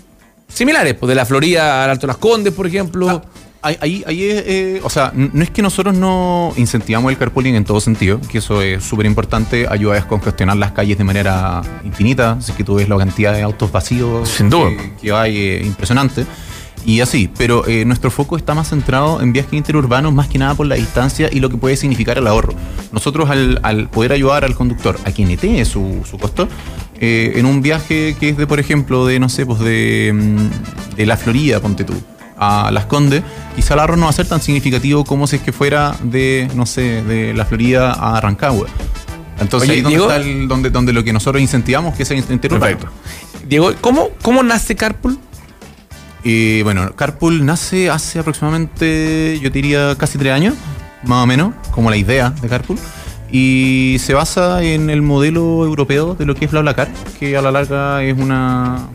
similares, 0.47 0.95
pues 0.95 1.07
de 1.07 1.15
la 1.15 1.25
Florida 1.25 1.83
al 1.83 1.91
Alto 1.91 2.07
de 2.07 2.07
las 2.07 2.17
Condes, 2.17 2.53
por 2.53 2.65
ejemplo. 2.67 3.07
Ah, 3.09 3.21
Ahí, 3.61 4.03
ahí, 4.05 4.23
es, 4.23 4.43
eh, 4.45 4.81
o 4.83 4.89
sea, 4.89 5.11
no 5.13 5.43
es 5.43 5.49
que 5.49 5.61
nosotros 5.61 5.95
no 5.95 6.53
incentivamos 6.57 7.11
el 7.11 7.17
carpooling 7.17 7.55
en 7.55 7.65
todo 7.65 7.81
sentido, 7.81 8.19
que 8.29 8.37
eso 8.37 8.61
es 8.61 8.83
súper 8.83 9.05
importante, 9.05 9.67
ayuda 9.69 9.93
a 9.93 9.95
descongestionar 9.95 10.55
las 10.57 10.71
calles 10.71 10.97
de 10.97 11.03
manera 11.03 11.61
infinita, 11.83 12.33
así 12.33 12.53
que 12.53 12.63
tú 12.63 12.75
ves 12.75 12.87
la 12.87 12.97
cantidad 12.97 13.33
de 13.33 13.41
autos 13.41 13.71
vacíos 13.71 14.29
Sin 14.29 14.49
duda. 14.49 14.69
que, 14.69 14.93
que 15.01 15.11
hay, 15.11 15.37
eh, 15.37 15.61
impresionante. 15.65 16.25
Y 16.85 17.01
así, 17.01 17.29
pero 17.37 17.67
eh, 17.67 17.83
nuestro 17.83 18.09
foco 18.11 18.37
está 18.37 18.53
más 18.53 18.69
centrado 18.69 19.21
en 19.21 19.33
viajes 19.33 19.53
interurbanos, 19.53 20.13
más 20.13 20.29
que 20.29 20.37
nada 20.37 20.55
por 20.55 20.67
la 20.67 20.75
distancia 20.75 21.27
y 21.29 21.41
lo 21.41 21.49
que 21.49 21.57
puede 21.57 21.75
significar 21.75 22.17
el 22.17 22.27
ahorro. 22.27 22.53
Nosotros 22.93 23.29
al, 23.29 23.59
al 23.63 23.89
poder 23.89 24.13
ayudar 24.13 24.45
al 24.45 24.55
conductor 24.55 24.97
a 25.03 25.11
quien 25.11 25.27
netee 25.27 25.65
su, 25.65 26.05
su 26.09 26.17
costo, 26.17 26.47
eh, 26.99 27.33
en 27.35 27.45
un 27.45 27.61
viaje 27.61 28.15
que 28.19 28.29
es 28.29 28.37
de, 28.37 28.47
por 28.47 28.59
ejemplo, 28.59 29.05
de, 29.05 29.19
no 29.19 29.27
sé, 29.27 29.45
pues 29.45 29.59
de, 29.59 30.13
mm, 30.13 30.95
de 30.95 31.05
la 31.05 31.17
Florida, 31.17 31.59
ponte 31.59 31.83
tú, 31.83 31.93
a 32.37 32.69
Las 32.71 32.85
Condes, 32.85 33.23
quizá 33.55 33.73
el 33.73 33.79
ahorro 33.81 33.95
no 33.97 34.03
va 34.05 34.09
a 34.09 34.13
ser 34.13 34.27
tan 34.27 34.41
significativo 34.41 35.03
como 35.05 35.27
si 35.27 35.37
es 35.37 35.41
que 35.41 35.51
fuera 35.51 35.95
de, 36.03 36.49
no 36.55 36.65
sé, 36.65 37.03
de 37.03 37.33
la 37.33 37.45
Florida 37.45 37.93
a 37.93 38.19
Rancagua. 38.21 38.67
Entonces 39.39 39.69
Oye, 39.69 39.77
ahí 39.77 39.81
donde 39.83 39.97
Diego- 39.97 40.11
está 40.11 40.15
el- 40.27 40.47
donde, 40.47 40.69
donde 40.69 40.93
lo 40.93 41.03
que 41.03 41.13
nosotros 41.13 41.41
incentivamos 41.41 41.95
que 41.95 42.05
sea 42.05 42.17
interurbano. 42.17 42.77
Perfecto. 42.77 42.89
Diego, 43.47 43.71
¿cómo, 43.81 44.09
cómo 44.21 44.43
nace 44.43 44.75
Carpool? 44.75 45.17
Y 46.23 46.61
bueno, 46.63 46.93
Carpool 46.95 47.45
nace 47.45 47.89
hace 47.89 48.19
aproximadamente, 48.19 49.39
yo 49.41 49.49
diría, 49.49 49.95
casi 49.97 50.17
tres 50.17 50.33
años, 50.33 50.55
más 51.05 51.23
o 51.23 51.27
menos, 51.27 51.53
como 51.71 51.89
la 51.89 51.97
idea 51.97 52.31
de 52.31 52.49
Carpool. 52.49 52.77
Y 53.31 53.97
se 53.99 54.13
basa 54.13 54.63
en 54.63 54.89
el 54.89 55.01
modelo 55.01 55.63
europeo 55.65 56.15
de 56.15 56.25
lo 56.25 56.33
que 56.35 56.45
es 56.45 56.51
BlaBlaCar, 56.51 56.89
que 57.19 57.37
a 57.37 57.41
la 57.41 57.51
larga 57.51 58.03
es 58.03 58.17
una, 58.17 58.87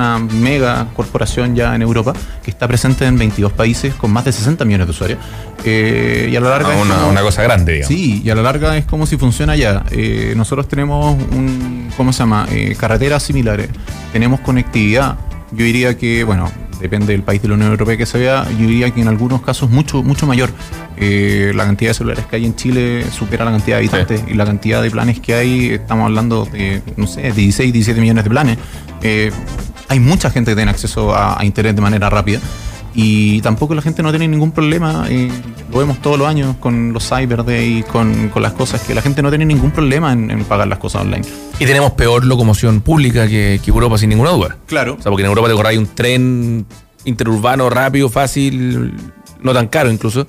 una 0.00 0.18
mega 0.18 0.86
corporación 0.96 1.54
ya 1.54 1.74
en 1.74 1.82
Europa, 1.82 2.14
que 2.42 2.50
está 2.50 2.66
presente 2.66 3.04
en 3.04 3.18
22 3.18 3.52
países 3.52 3.94
con 3.94 4.10
más 4.10 4.24
de 4.24 4.32
60 4.32 4.64
millones 4.64 4.86
de 4.86 4.90
usuarios. 4.92 5.18
Eh, 5.64 6.30
y 6.32 6.36
a 6.36 6.40
la 6.40 6.48
larga 6.50 6.70
Ah, 6.72 6.80
una, 6.80 6.94
como- 6.96 7.10
una 7.10 7.20
cosa 7.20 7.42
grande, 7.42 7.72
digamos. 7.74 7.88
Sí, 7.88 8.22
y 8.24 8.30
a 8.30 8.34
la 8.34 8.42
larga 8.42 8.76
es 8.78 8.86
como 8.86 9.04
si 9.06 9.18
funciona 9.18 9.56
ya. 9.56 9.84
Eh, 9.90 10.32
nosotros 10.36 10.68
tenemos 10.68 11.16
un, 11.32 11.90
¿cómo 11.98 12.12
se 12.14 12.20
llama? 12.20 12.46
Eh, 12.50 12.74
carreteras 12.78 13.22
similares, 13.22 13.68
tenemos 14.12 14.40
conectividad. 14.40 15.16
Yo 15.52 15.64
diría 15.66 15.98
que, 15.98 16.24
bueno, 16.24 16.50
depende 16.80 17.12
del 17.12 17.22
país 17.22 17.42
de 17.42 17.48
la 17.48 17.54
Unión 17.54 17.70
Europea 17.72 17.98
que 17.98 18.06
se 18.06 18.16
vea, 18.18 18.46
yo 18.52 18.66
diría 18.66 18.90
que 18.90 19.02
en 19.02 19.08
algunos 19.08 19.42
casos 19.42 19.68
mucho, 19.68 20.02
mucho 20.02 20.26
mayor. 20.26 20.48
Eh, 20.96 21.52
la 21.54 21.64
cantidad 21.66 21.90
de 21.90 21.94
celulares 21.94 22.24
que 22.26 22.36
hay 22.36 22.46
en 22.46 22.54
Chile 22.56 23.04
supera 23.10 23.44
la 23.44 23.50
cantidad 23.50 23.76
de 23.76 23.80
habitantes 23.88 24.22
y 24.28 24.34
la 24.34 24.46
cantidad 24.46 24.80
de 24.82 24.90
planes 24.90 25.20
que 25.20 25.34
hay, 25.34 25.68
estamos 25.74 26.06
hablando 26.06 26.46
de, 26.46 26.80
no 26.96 27.06
sé, 27.06 27.32
16, 27.32 27.70
17 27.72 28.00
millones 28.00 28.24
de 28.24 28.30
planes. 28.30 28.58
Eh, 29.02 29.30
hay 29.90 30.00
mucha 30.00 30.30
gente 30.30 30.52
que 30.52 30.56
tiene 30.56 30.70
acceso 30.70 31.14
a, 31.14 31.38
a 31.38 31.44
Internet 31.44 31.76
de 31.76 31.82
manera 31.82 32.08
rápida. 32.08 32.40
Y 32.92 33.40
tampoco 33.42 33.74
la 33.74 33.82
gente 33.82 34.02
no 34.02 34.10
tiene 34.10 34.26
ningún 34.26 34.50
problema, 34.50 35.06
eh, 35.08 35.30
lo 35.70 35.78
vemos 35.78 36.02
todos 36.02 36.18
los 36.18 36.26
años 36.26 36.56
con 36.58 36.92
los 36.92 37.08
Cyber 37.08 37.44
Day, 37.44 37.84
con, 37.84 38.30
con 38.30 38.42
las 38.42 38.52
cosas, 38.52 38.80
que 38.82 38.96
la 38.96 39.02
gente 39.02 39.22
no 39.22 39.28
tiene 39.28 39.44
ningún 39.46 39.70
problema 39.70 40.12
en, 40.12 40.28
en 40.28 40.44
pagar 40.44 40.66
las 40.66 40.78
cosas 40.78 41.02
online. 41.02 41.24
Y 41.60 41.66
tenemos 41.66 41.92
peor 41.92 42.24
locomoción 42.24 42.80
pública 42.80 43.28
que, 43.28 43.60
que 43.62 43.70
Europa, 43.70 43.96
sin 43.96 44.08
ninguna 44.08 44.30
duda. 44.30 44.56
Claro. 44.66 44.96
O 44.98 45.02
sea, 45.02 45.10
porque 45.10 45.22
en 45.22 45.28
Europa 45.28 45.48
te 45.48 45.54
corráis 45.54 45.78
un 45.78 45.86
tren 45.86 46.66
interurbano 47.04 47.70
rápido, 47.70 48.08
fácil, 48.08 48.92
no 49.40 49.52
tan 49.52 49.68
caro 49.68 49.92
incluso. 49.92 50.26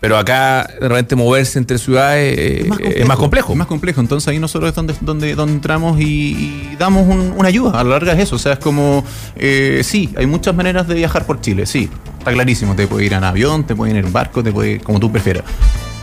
Pero 0.00 0.16
acá, 0.16 0.68
de 0.80 0.88
repente, 0.88 1.16
moverse 1.16 1.58
entre 1.58 1.76
ciudades 1.76 2.38
eh, 2.38 2.70
es 2.98 3.06
más 3.06 3.16
complejo. 3.16 3.52
Es 3.52 3.58
más 3.58 3.66
complejo. 3.66 4.00
Entonces 4.00 4.28
ahí 4.28 4.38
nosotros 4.38 4.70
es 4.70 4.76
donde, 4.76 4.94
donde, 5.00 5.34
donde 5.34 5.54
entramos 5.54 6.00
y, 6.00 6.04
y 6.04 6.76
damos 6.78 7.08
un- 7.08 7.34
una 7.36 7.48
ayuda. 7.48 7.80
A 7.80 7.82
la 7.82 7.90
larga 7.90 8.12
es 8.12 8.20
eso. 8.20 8.36
O 8.36 8.38
sea, 8.38 8.52
es 8.52 8.58
como, 8.60 9.04
eh, 9.34 9.80
sí, 9.82 10.10
hay 10.16 10.26
muchas 10.26 10.54
maneras 10.54 10.86
de 10.86 10.94
viajar 10.94 11.26
por 11.26 11.40
Chile. 11.40 11.66
Sí, 11.66 11.90
está 12.18 12.32
clarísimo. 12.32 12.76
Te 12.76 12.86
puede 12.86 13.06
ir 13.06 13.12
en 13.12 13.24
avión, 13.24 13.64
te 13.64 13.74
puede 13.74 13.90
ir 13.92 14.04
en 14.04 14.12
barco, 14.12 14.42
te 14.44 14.52
puede 14.52 14.78
como 14.78 15.00
tú 15.00 15.10
prefieras. 15.10 15.42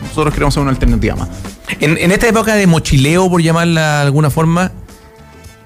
Nosotros 0.02 0.34
queremos 0.34 0.52
ser 0.52 0.62
una 0.62 0.72
alternativa 0.72 1.16
más. 1.16 1.28
En, 1.80 1.96
en 1.96 2.12
esta 2.12 2.28
época 2.28 2.54
de 2.54 2.66
mochileo, 2.66 3.30
por 3.30 3.40
llamarla 3.40 4.00
de 4.00 4.02
alguna 4.02 4.28
forma, 4.28 4.72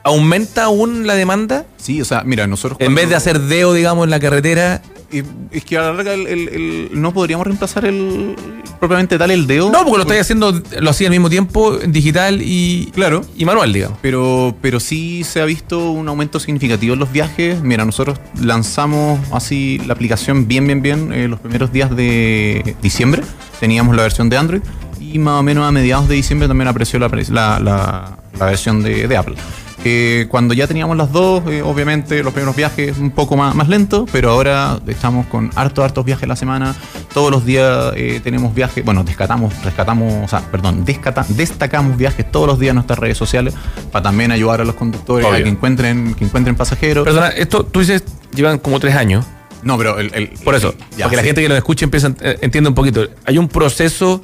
¿aumenta 0.04 0.64
aún 0.64 1.06
la 1.06 1.14
demanda? 1.14 1.64
Sí, 1.76 2.00
o 2.00 2.04
sea, 2.04 2.22
mira, 2.24 2.46
nosotros... 2.46 2.78
En 2.80 2.94
vez 2.94 3.08
de 3.08 3.16
hacer 3.16 3.40
deo, 3.40 3.72
digamos, 3.72 4.04
en 4.04 4.10
la 4.10 4.20
carretera. 4.20 4.82
Eh, 5.12 5.24
Es 5.50 5.64
que 5.64 5.76
a 5.76 5.80
la 5.82 5.92
larga 5.92 6.14
el- 6.14 6.26
el- 6.28 6.48
el- 6.48 6.88
no 6.92 7.12
podríamos 7.12 7.44
reemplazar 7.46 7.84
el 7.84 8.36
propiamente 8.78 9.18
tal 9.18 9.30
el 9.32 9.46
dedo. 9.48 9.70
No, 9.70 9.78
porque 9.80 9.96
lo 9.96 10.02
estáis 10.02 10.20
haciendo, 10.22 10.62
lo 10.80 10.90
hacía 10.90 11.08
al 11.08 11.12
mismo 11.12 11.28
tiempo, 11.28 11.76
digital 11.78 12.40
y, 12.42 12.90
Claro. 12.94 13.22
y 13.36 13.44
manual, 13.44 13.72
digamos. 13.72 13.98
Pero, 14.00 14.54
pero 14.62 14.78
sí 14.80 15.24
se 15.24 15.40
ha 15.40 15.44
visto 15.44 15.90
un 15.90 16.08
aumento 16.08 16.38
significativo 16.38 16.94
en 16.94 17.00
los 17.00 17.10
viajes. 17.12 17.60
Mira, 17.62 17.84
nosotros 17.84 18.18
lanzamos 18.40 19.18
así 19.32 19.80
la 19.86 19.94
aplicación 19.94 20.46
bien, 20.46 20.66
bien, 20.66 20.80
bien 20.82 21.12
eh, 21.12 21.26
los 21.28 21.40
primeros 21.40 21.72
días 21.72 21.94
de 21.94 22.76
diciembre. 22.82 23.22
Teníamos 23.58 23.96
la 23.96 24.02
versión 24.02 24.28
de 24.28 24.36
Android 24.36 24.62
y 25.00 25.18
más 25.18 25.40
o 25.40 25.42
menos 25.42 25.66
a 25.66 25.72
mediados 25.72 26.08
de 26.08 26.14
diciembre 26.14 26.46
también 26.46 26.68
apareció 26.68 26.98
la, 27.00 27.08
la, 27.08 27.58
la- 27.60 28.16
la 28.38 28.46
versión 28.46 28.82
de, 28.82 29.08
de 29.08 29.16
Apple. 29.16 29.34
Eh, 29.82 30.26
cuando 30.28 30.52
ya 30.52 30.66
teníamos 30.66 30.94
las 30.98 31.10
dos, 31.10 31.42
eh, 31.48 31.62
obviamente 31.62 32.22
los 32.22 32.34
primeros 32.34 32.54
viajes 32.54 32.98
un 32.98 33.10
poco 33.12 33.34
más, 33.36 33.54
más 33.54 33.66
lentos, 33.68 34.06
pero 34.12 34.30
ahora 34.30 34.78
estamos 34.86 35.24
con 35.26 35.50
hartos, 35.54 35.82
hartos 35.82 36.04
viajes 36.04 36.24
a 36.24 36.26
la 36.26 36.36
semana. 36.36 36.74
Todos 37.14 37.30
los 37.30 37.46
días 37.46 37.92
eh, 37.96 38.20
tenemos 38.22 38.54
viajes, 38.54 38.84
bueno, 38.84 39.04
descatamos, 39.04 39.54
rescatamos, 39.64 40.12
o 40.22 40.28
sea, 40.28 40.40
perdón, 40.50 40.84
descata- 40.84 41.24
destacamos 41.30 41.96
viajes 41.96 42.30
todos 42.30 42.46
los 42.46 42.58
días 42.58 42.70
en 42.70 42.74
nuestras 42.76 42.98
redes 42.98 43.16
sociales 43.16 43.54
para 43.90 44.02
también 44.02 44.32
ayudar 44.32 44.60
a 44.60 44.64
los 44.66 44.74
conductores 44.74 45.24
Obvio. 45.26 45.38
a 45.38 45.42
que 45.42 45.48
encuentren, 45.48 46.14
que 46.14 46.24
encuentren 46.26 46.56
pasajeros. 46.56 47.04
Perdona, 47.04 47.28
esto 47.28 47.64
tú 47.64 47.80
dices, 47.80 48.04
llevan 48.34 48.58
como 48.58 48.80
tres 48.80 48.94
años. 48.96 49.24
no, 49.62 49.78
pero 49.78 49.98
el, 49.98 50.12
el- 50.14 50.28
Por 50.44 50.54
eso, 50.56 50.74
ya, 50.98 51.06
para 51.06 51.10
que 51.10 51.16
la 51.16 51.22
gente 51.22 51.40
que 51.40 51.48
lo 51.48 51.56
escuche 51.56 51.86
empiece, 51.86 52.06
a- 52.06 52.14
eh, 52.20 52.38
entienda 52.42 52.68
un 52.68 52.74
poquito. 52.74 53.08
Hay 53.24 53.38
un 53.38 53.48
proceso 53.48 54.20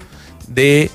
de 0.48 0.90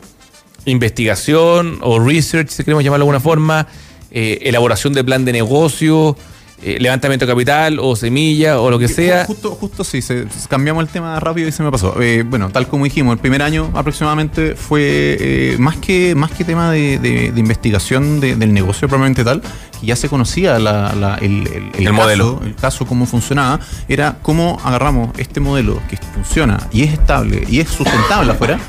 investigación 0.65 1.79
o 1.81 1.99
research, 1.99 2.49
si 2.49 2.63
queremos 2.63 2.83
llamarlo 2.83 3.05
de 3.05 3.09
alguna 3.09 3.19
forma, 3.19 3.67
eh, 4.11 4.39
elaboración 4.43 4.93
de 4.93 5.03
plan 5.03 5.25
de 5.25 5.31
negocio, 5.33 6.15
eh, 6.63 6.77
levantamiento 6.79 7.25
de 7.25 7.31
capital 7.31 7.79
o 7.79 7.95
semilla 7.95 8.59
o 8.61 8.69
lo 8.69 8.77
que 8.77 8.87
sea. 8.87 9.25
Justo, 9.25 9.51
justo 9.51 9.83
sí, 9.83 9.99
se- 10.03 10.27
cambiamos 10.47 10.83
el 10.83 10.89
tema 10.89 11.19
rápido 11.19 11.47
y 11.47 11.51
se 11.51 11.63
me 11.63 11.71
pasó. 11.71 11.99
Eh, 11.99 12.23
bueno, 12.23 12.49
tal 12.51 12.67
como 12.67 12.83
dijimos, 12.83 13.13
el 13.13 13.19
primer 13.19 13.41
año 13.41 13.71
aproximadamente 13.73 14.55
fue 14.55 15.17
eh, 15.19 15.55
más, 15.57 15.77
que, 15.77 16.13
más 16.13 16.29
que 16.29 16.43
tema 16.43 16.69
de, 16.71 16.99
de- 16.99 17.31
de 17.31 17.39
investigación 17.39 18.19
de- 18.19 18.35
del 18.35 18.53
negocio 18.53 18.87
propiamente 18.87 19.23
tal, 19.23 19.41
que 19.41 19.87
ya 19.87 19.95
se 19.95 20.07
conocía 20.07 20.59
la- 20.59 20.93
la- 20.93 21.15
el, 21.15 21.47
el- 21.47 21.47
el 21.47 21.63
El 21.79 21.83
caso, 21.85 21.93
modelo. 21.93 22.41
el 22.45 22.53
caso, 22.55 22.85
cómo 22.85 23.07
funcionaba, 23.07 23.59
era 23.89 24.19
cómo 24.21 24.59
agarramos 24.63 25.17
este 25.17 25.39
modelo 25.39 25.81
que 25.89 25.97
funciona 25.97 26.59
y 26.71 26.83
es 26.83 26.93
estable 26.93 27.43
y 27.49 27.59
es 27.59 27.69
sustentable 27.69 28.33
afuera 28.33 28.59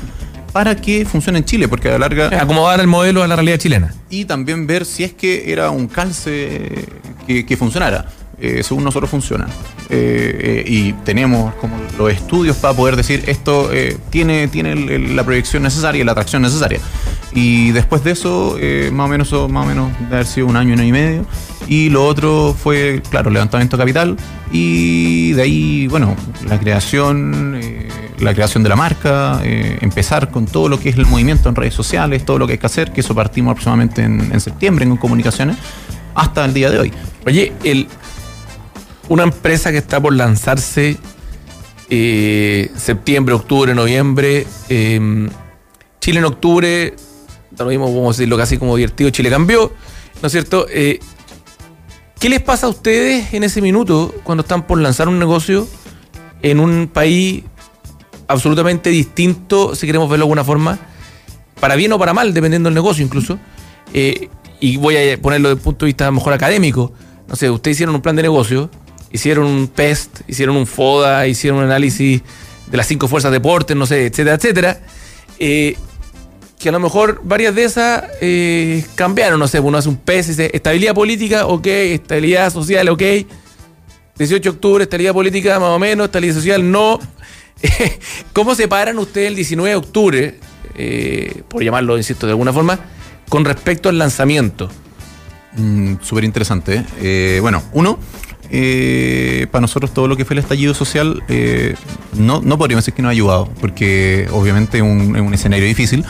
para 0.53 0.75
que 0.75 1.03
funcione 1.05 1.39
en 1.39 1.45
Chile, 1.45 1.67
porque 1.67 1.89
a 1.89 1.93
la 1.93 1.99
larga 2.07 2.27
Acomodar 2.41 2.79
el 2.79 2.87
modelo 2.87 3.23
a 3.23 3.27
la 3.27 3.35
realidad 3.35 3.57
chilena. 3.57 3.93
y 4.09 4.23
también 4.25 4.65
ver 4.67 4.85
si 4.85 5.03
es 5.03 5.11
que 5.13 5.51
era 5.51 5.69
un 5.71 5.87
calce 5.87 6.85
que, 7.27 7.45
que 7.45 7.57
funcionara. 7.57 8.05
Eh, 8.39 8.61
según 8.63 8.83
nosotros 8.83 9.09
funciona. 9.09 9.47
Eh, 9.89 10.63
eh, 10.65 10.65
y 10.67 10.93
tenemos 11.05 11.53
como 11.55 11.77
los 11.97 12.11
estudios 12.11 12.57
para 12.57 12.73
poder 12.73 12.95
decir 12.97 13.23
esto 13.27 13.69
tiene, 14.09 14.47
tiene 14.49 14.73
el- 14.73 14.89
el- 14.89 15.15
la 15.15 15.23
proyección 15.23 15.63
necesaria 15.63 16.03
la 16.03 16.11
atracción 16.13 16.41
necesaria. 16.41 16.79
Y 17.33 17.71
después 17.71 18.03
de 18.03 18.11
eso, 18.11 18.57
más 18.91 19.05
o 19.05 19.07
menos 19.09 19.31
más 19.49 19.65
o 19.65 19.67
menos 19.67 19.91
de 20.09 20.15
haber 20.15 20.25
sido 20.25 20.47
un 20.47 20.57
año, 20.57 20.73
año 20.73 20.83
y 20.83 20.91
medio. 20.91 21.25
Y 21.67 21.89
lo 21.89 22.05
otro 22.05 22.53
fue, 22.61 23.01
claro, 23.09 23.29
levantamiento 23.29 23.77
de 23.77 23.81
capital. 23.83 24.17
Y 24.51 25.31
de 25.33 25.41
ahí, 25.43 25.87
bueno, 25.87 26.15
la 26.47 26.59
creación, 26.59 27.55
la 28.19 28.33
creación 28.33 28.63
de 28.63 28.69
la 28.69 28.75
marca, 28.75 29.41
eh, 29.43 29.77
empezar 29.81 30.31
con 30.31 30.45
todo 30.45 30.69
lo 30.69 30.79
que 30.79 30.89
es 30.89 30.97
el 30.97 31.05
movimiento 31.05 31.49
en 31.49 31.55
redes 31.55 31.73
sociales, 31.73 32.25
todo 32.25 32.37
lo 32.39 32.47
que 32.47 32.53
hay 32.53 32.59
que 32.59 32.65
hacer, 32.65 32.91
que 32.91 33.01
eso 33.01 33.15
partimos 33.15 33.51
aproximadamente 33.51 34.03
en, 34.03 34.39
septiembre 34.39 34.85
en 34.85 34.97
comunicaciones, 34.97 35.57
hasta 36.15 36.45
el 36.45 36.53
día 36.53 36.69
de 36.69 36.79
hoy. 36.79 36.93
Oye, 37.25 37.53
el, 37.63 37.87
una 39.09 39.23
empresa 39.23 39.71
que 39.71 39.77
está 39.77 40.01
por 40.01 40.13
lanzarse 40.13 40.97
eh, 41.89 42.71
septiembre, 42.75 43.35
octubre, 43.35 43.73
noviembre, 43.75 44.47
eh, 44.69 45.29
Chile 45.99 46.19
en 46.19 46.25
octubre, 46.25 46.95
lo 47.57 47.65
mismo, 47.65 47.85
vamos 47.85 48.15
a 48.15 48.17
decirlo 48.17 48.37
casi 48.37 48.57
como 48.57 48.75
divertido, 48.75 49.09
Chile 49.09 49.29
cambió, 49.29 49.71
¿no 50.21 50.27
es 50.27 50.31
cierto? 50.31 50.65
Eh, 50.69 50.99
¿Qué 52.19 52.29
les 52.29 52.41
pasa 52.41 52.67
a 52.67 52.69
ustedes 52.69 53.33
en 53.33 53.43
ese 53.43 53.61
minuto 53.61 54.13
cuando 54.23 54.41
están 54.41 54.65
por 54.65 54.79
lanzar 54.79 55.07
un 55.07 55.19
negocio 55.19 55.67
en 56.41 56.59
un 56.59 56.89
país 56.91 57.43
absolutamente 58.33 58.89
distinto, 58.89 59.75
si 59.75 59.85
queremos 59.85 60.09
verlo 60.09 60.23
de 60.23 60.27
alguna 60.27 60.43
forma, 60.43 60.79
para 61.59 61.75
bien 61.75 61.91
o 61.93 61.99
para 61.99 62.13
mal, 62.13 62.33
dependiendo 62.33 62.67
del 62.67 62.75
negocio 62.75 63.03
incluso? 63.03 63.39
Eh, 63.93 64.29
y 64.59 64.77
voy 64.77 64.97
a 64.97 65.21
ponerlo 65.21 65.49
desde 65.49 65.59
el 65.59 65.63
punto 65.63 65.85
de 65.85 65.89
vista 65.89 66.11
mejor 66.11 66.33
académico. 66.33 66.93
No 67.27 67.35
sé, 67.35 67.49
ustedes 67.49 67.77
hicieron 67.77 67.95
un 67.95 68.01
plan 68.01 68.15
de 68.15 68.23
negocio, 68.23 68.69
hicieron 69.11 69.45
un 69.45 69.67
PEST, 69.67 70.21
hicieron 70.27 70.55
un 70.55 70.67
FODA, 70.67 71.27
hicieron 71.27 71.59
un 71.59 71.65
análisis 71.65 72.21
de 72.67 72.77
las 72.77 72.87
cinco 72.87 73.07
fuerzas 73.07 73.31
de 73.31 73.37
deportes, 73.37 73.77
no 73.77 73.85
sé, 73.85 74.07
etcétera, 74.07 74.35
etcétera. 74.35 74.81
Eh, 75.39 75.75
que 76.59 76.69
a 76.69 76.71
lo 76.71 76.79
mejor 76.79 77.19
varias 77.23 77.53
de 77.55 77.65
esas 77.65 78.05
eh, 78.21 78.85
cambiaron, 78.95 79.37
no 79.37 79.47
sé, 79.47 79.59
uno 79.59 79.77
hace 79.77 79.89
un 79.89 79.97
PES 79.97 80.27
dice 80.29 80.51
estabilidad 80.53 80.95
política, 80.95 81.45
ok, 81.45 81.67
estabilidad 81.67 82.51
social, 82.53 82.87
ok. 82.89 83.01
18 84.17 84.43
de 84.43 84.49
octubre, 84.49 84.83
estabilidad 84.83 85.13
política 85.13 85.59
más 85.59 85.69
o 85.69 85.79
menos, 85.79 86.05
estabilidad 86.05 86.35
social 86.35 86.71
no. 86.71 86.99
¿Cómo 88.33 88.55
separan 88.55 88.97
ustedes 88.99 89.29
el 89.29 89.35
19 89.35 89.69
de 89.69 89.75
octubre, 89.75 90.39
eh, 90.75 91.43
por 91.47 91.63
llamarlo, 91.63 91.97
insisto, 91.97 92.25
de 92.25 92.31
alguna 92.31 92.53
forma, 92.53 92.79
con 93.29 93.45
respecto 93.45 93.89
al 93.89 93.97
lanzamiento? 93.97 94.69
Mm, 95.55 95.95
Súper 96.01 96.23
interesante. 96.23 96.83
Eh, 97.01 97.39
bueno, 97.41 97.63
uno, 97.73 97.99
eh, 98.49 99.47
para 99.51 99.61
nosotros 99.61 99.93
todo 99.93 100.07
lo 100.07 100.15
que 100.17 100.25
fue 100.25 100.35
el 100.35 100.39
estallido 100.39 100.73
social, 100.73 101.23
eh, 101.27 101.75
no, 102.13 102.41
no 102.41 102.57
podríamos 102.57 102.83
decir 102.83 102.93
que 102.93 103.01
nos 103.01 103.09
ha 103.09 103.13
ayudado, 103.13 103.49
porque 103.59 104.27
obviamente 104.31 104.77
es 104.77 104.83
un, 104.83 105.15
un 105.15 105.33
escenario 105.33 105.65
difícil, 105.65 106.05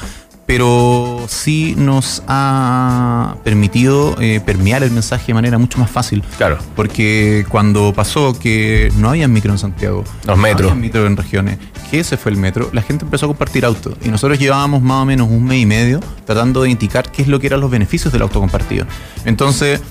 pero 0.46 1.24
sí 1.28 1.74
nos 1.78 2.22
ha 2.28 3.36
permitido 3.44 4.16
eh, 4.20 4.42
permear 4.46 4.84
el 4.84 4.92
mensaje 4.92 5.28
de 5.28 5.34
manera 5.36 5.58
mucho 5.58 5.80
más 5.80 5.90
fácil. 5.90 6.24
Claro. 6.38 6.58
Porque 6.76 7.46
cuando 7.50 7.94
pasó 7.94 8.38
que 8.38 8.92
no 8.98 9.10
había 9.10 9.28
micro 9.28 9.52
en 9.52 9.58
Santiago, 9.58 10.04
Los 10.26 10.38
metros. 10.38 10.64
no 10.68 10.72
había 10.72 10.82
micro 10.82 11.08
en 11.08 11.16
regiones, 11.18 11.58
que 11.90 12.00
ese 12.00 12.18
fue 12.18 12.32
el 12.32 12.38
metro, 12.38 12.70
la 12.74 12.82
gente 12.82 13.06
empezó 13.06 13.26
a 13.26 13.30
compartir 13.30 13.66
auto. 13.66 13.98
Y 14.04 14.10
nosotros 14.10 14.38
llevábamos 14.38 14.82
más 14.82 15.02
o 15.02 15.06
menos 15.06 15.30
un 15.30 15.44
mes 15.46 15.62
y 15.62 15.66
medio 15.66 16.00
tratando 16.26 16.64
de 16.64 16.70
indicar 16.72 17.10
qué 17.12 17.22
es 17.22 17.28
lo 17.28 17.40
que 17.40 17.48
eran 17.48 17.62
los 17.62 17.72
beneficios 17.72 18.12
del 18.12 18.22
auto 18.24 18.40
compartido. 18.40 18.86
Entonces, 19.26 19.82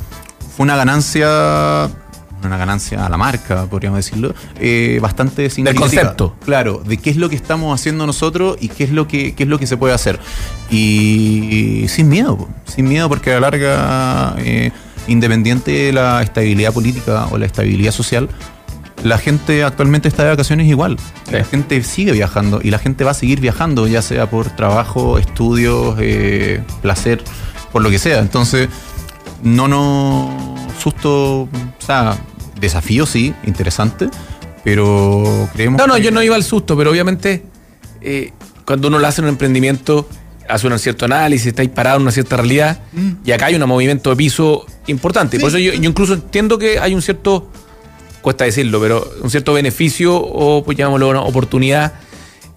fue 0.56 0.64
una 0.64 0.76
ganancia 0.76 1.88
una 2.46 2.58
ganancia 2.58 3.04
a 3.04 3.08
la 3.08 3.16
marca, 3.16 3.66
podríamos 3.66 3.98
decirlo, 3.98 4.34
eh, 4.60 4.98
bastante 5.00 5.50
significativa. 5.50 6.02
concepto. 6.02 6.36
Claro, 6.44 6.82
de 6.84 6.96
qué 6.96 7.10
es 7.10 7.16
lo 7.16 7.28
que 7.28 7.36
estamos 7.36 7.78
haciendo 7.78 8.06
nosotros 8.06 8.56
y 8.60 8.68
qué 8.68 8.84
es 8.84 8.90
lo 8.90 9.08
que, 9.08 9.34
qué 9.34 9.42
es 9.44 9.48
lo 9.48 9.58
que 9.58 9.66
se 9.66 9.76
puede 9.76 9.94
hacer. 9.94 10.18
Y 10.70 11.86
sin 11.88 12.08
miedo, 12.08 12.48
sin 12.64 12.88
miedo 12.88 13.08
porque 13.08 13.32
a 13.32 13.34
la 13.34 13.50
larga, 13.50 14.34
eh, 14.38 14.70
independiente 15.06 15.70
de 15.70 15.92
la 15.92 16.22
estabilidad 16.22 16.72
política 16.72 17.26
o 17.30 17.38
la 17.38 17.46
estabilidad 17.46 17.92
social, 17.92 18.28
la 19.02 19.18
gente 19.18 19.64
actualmente 19.64 20.08
está 20.08 20.22
de 20.22 20.30
vacaciones 20.30 20.68
igual. 20.68 20.96
Sí. 21.26 21.32
La 21.32 21.44
gente 21.44 21.82
sigue 21.82 22.12
viajando 22.12 22.60
y 22.62 22.70
la 22.70 22.78
gente 22.78 23.04
va 23.04 23.10
a 23.10 23.14
seguir 23.14 23.40
viajando, 23.40 23.86
ya 23.86 24.02
sea 24.02 24.30
por 24.30 24.50
trabajo, 24.50 25.18
estudios, 25.18 25.96
eh, 26.00 26.62
placer, 26.82 27.22
por 27.72 27.82
lo 27.82 27.90
que 27.90 27.98
sea. 27.98 28.20
Entonces, 28.20 28.68
no 29.42 29.68
nos 29.68 30.30
susto, 30.80 31.42
o 31.42 31.48
sea, 31.78 32.16
desafío 32.62 33.04
sí, 33.04 33.34
interesante, 33.44 34.08
pero 34.64 35.48
creemos 35.52 35.78
No, 35.78 35.86
no, 35.86 35.94
que- 35.96 36.02
yo 36.02 36.10
no 36.10 36.22
iba 36.22 36.36
al 36.36 36.44
susto, 36.44 36.76
pero 36.76 36.90
obviamente 36.90 37.42
eh, 38.00 38.32
cuando 38.64 38.88
uno 38.88 38.98
lo 38.98 39.06
hace 39.06 39.20
en 39.20 39.26
un 39.26 39.30
emprendimiento, 39.30 40.08
hace 40.48 40.66
un 40.66 40.78
cierto 40.78 41.04
análisis, 41.04 41.48
está 41.48 41.62
ahí 41.62 41.68
parado 41.68 41.96
en 41.96 42.02
una 42.02 42.12
cierta 42.12 42.36
realidad, 42.36 42.80
y 43.24 43.32
acá 43.32 43.46
hay 43.46 43.54
un 43.56 43.68
movimiento 43.68 44.10
de 44.10 44.16
piso 44.16 44.64
importante. 44.86 45.38
Por 45.38 45.48
eso 45.48 45.58
yo, 45.58 45.72
yo 45.74 45.88
incluso 45.88 46.14
entiendo 46.14 46.58
que 46.58 46.78
hay 46.78 46.94
un 46.94 47.02
cierto, 47.02 47.50
cuesta 48.22 48.44
decirlo, 48.44 48.80
pero 48.80 49.08
un 49.22 49.30
cierto 49.30 49.52
beneficio 49.52 50.14
o, 50.16 50.62
pues 50.64 50.76
llamémoslo, 50.78 51.08
una 51.10 51.22
oportunidad 51.22 51.92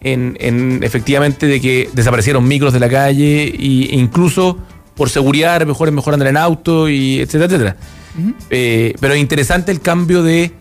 en, 0.02 0.38
en 0.40 0.82
efectivamente 0.84 1.48
de 1.48 1.60
que 1.60 1.90
desaparecieron 1.94 2.48
micros 2.48 2.74
de 2.74 2.80
la 2.80 2.90
calle 2.90 3.52
y, 3.58 3.90
e 3.92 3.96
incluso 3.98 4.60
por 4.96 5.10
seguridad, 5.10 5.66
mejor 5.66 5.88
es 5.90 5.94
mejor 5.94 6.14
andar 6.14 6.30
en 6.30 6.38
auto 6.38 6.90
y 6.90 7.20
etcétera, 7.20 7.46
etcétera. 7.46 7.78
Eh, 8.50 8.94
pero 9.00 9.14
es 9.14 9.20
interesante 9.20 9.72
el 9.72 9.82
cambio 9.82 10.24
de, 10.24 10.52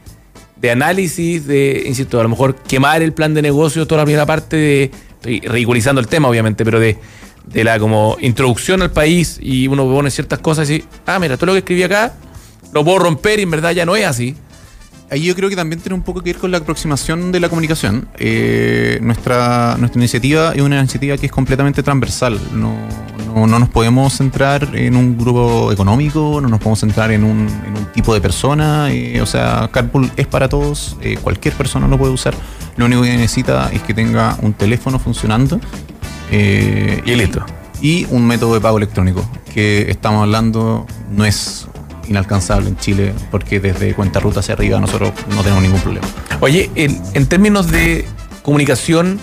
de 0.56 0.70
análisis, 0.70 1.46
de, 1.46 1.84
insisto, 1.86 2.18
a 2.18 2.22
lo 2.22 2.28
mejor 2.28 2.56
quemar 2.56 3.02
el 3.02 3.12
plan 3.12 3.32
de 3.34 3.42
negocio, 3.42 3.86
toda 3.86 4.00
la 4.00 4.04
primera 4.04 4.26
parte 4.26 4.56
de, 4.56 4.90
estoy 5.14 5.40
ridiculizando 5.40 6.00
el 6.00 6.08
tema, 6.08 6.28
obviamente, 6.28 6.64
pero 6.64 6.80
de, 6.80 6.98
de 7.46 7.64
la 7.64 7.78
como 7.78 8.16
introducción 8.20 8.82
al 8.82 8.90
país 8.90 9.38
y 9.40 9.68
uno 9.68 9.84
pone 9.84 10.10
ciertas 10.10 10.38
cosas 10.40 10.68
y 10.70 10.74
dice, 10.74 10.88
ah, 11.06 11.18
mira, 11.18 11.36
todo 11.36 11.46
lo 11.46 11.52
que 11.52 11.58
escribí 11.58 11.82
acá 11.82 12.14
lo 12.72 12.84
puedo 12.84 12.98
romper 12.98 13.38
y 13.38 13.42
en 13.42 13.50
verdad 13.50 13.70
ya 13.72 13.86
no 13.86 13.94
es 13.96 14.04
así. 14.04 14.34
Ahí 15.10 15.26
yo 15.26 15.34
creo 15.36 15.48
que 15.48 15.54
también 15.54 15.80
tiene 15.80 15.94
un 15.94 16.02
poco 16.02 16.22
que 16.22 16.32
ver 16.32 16.40
con 16.40 16.50
la 16.50 16.58
aproximación 16.58 17.30
de 17.30 17.38
la 17.38 17.48
comunicación. 17.48 18.08
Eh, 18.18 18.98
nuestra, 19.02 19.76
nuestra 19.78 20.00
iniciativa 20.00 20.52
es 20.54 20.62
una 20.62 20.80
iniciativa 20.80 21.16
que 21.16 21.26
es 21.26 21.32
completamente 21.32 21.82
transversal. 21.82 22.40
No, 22.52 22.74
no, 23.34 23.46
no 23.46 23.58
nos 23.58 23.68
podemos 23.68 24.12
centrar 24.14 24.70
en 24.74 24.96
un 24.96 25.16
grupo 25.18 25.72
económico, 25.72 26.40
no 26.40 26.48
nos 26.48 26.58
podemos 26.60 26.80
centrar 26.80 27.10
en 27.10 27.24
un, 27.24 27.48
en 27.66 27.76
un 27.76 27.86
tipo 27.92 28.14
de 28.14 28.20
persona. 28.20 28.90
eh, 28.92 29.20
o 29.20 29.26
sea, 29.26 29.68
Carpool 29.72 30.10
es 30.16 30.26
para 30.26 30.48
todos, 30.48 30.96
eh, 31.00 31.16
cualquier 31.20 31.54
persona 31.54 31.88
lo 31.88 31.98
puede 31.98 32.12
usar. 32.12 32.34
Lo 32.76 32.86
único 32.86 33.02
que 33.02 33.16
necesita 33.16 33.70
es 33.72 33.82
que 33.82 33.94
tenga 33.94 34.36
un 34.42 34.52
teléfono 34.52 34.98
funcionando. 34.98 35.60
eh, 36.30 37.02
Y 37.04 37.14
listo. 37.14 37.44
y 37.82 38.06
un 38.10 38.26
método 38.26 38.54
de 38.54 38.60
pago 38.60 38.78
electrónico 38.78 39.24
que 39.52 39.90
estamos 39.90 40.22
hablando 40.22 40.86
no 41.10 41.24
es 41.24 41.66
inalcanzable 42.08 42.68
en 42.68 42.76
Chile 42.76 43.14
porque 43.30 43.60
desde 43.60 43.94
cuenta 43.94 44.20
ruta 44.20 44.40
hacia 44.40 44.54
arriba 44.54 44.78
nosotros 44.80 45.12
no 45.34 45.42
tenemos 45.42 45.62
ningún 45.62 45.80
problema. 45.80 46.06
Oye, 46.40 46.70
en, 46.74 47.00
en 47.14 47.26
términos 47.26 47.70
de 47.70 48.06
comunicación, 48.42 49.18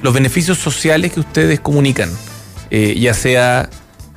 los 0.00 0.12
beneficios 0.14 0.58
sociales 0.58 1.12
que 1.12 1.20
ustedes 1.20 1.60
comunican, 1.60 2.08
eh, 2.70 2.96
ya 2.98 3.14
sea 3.14 3.68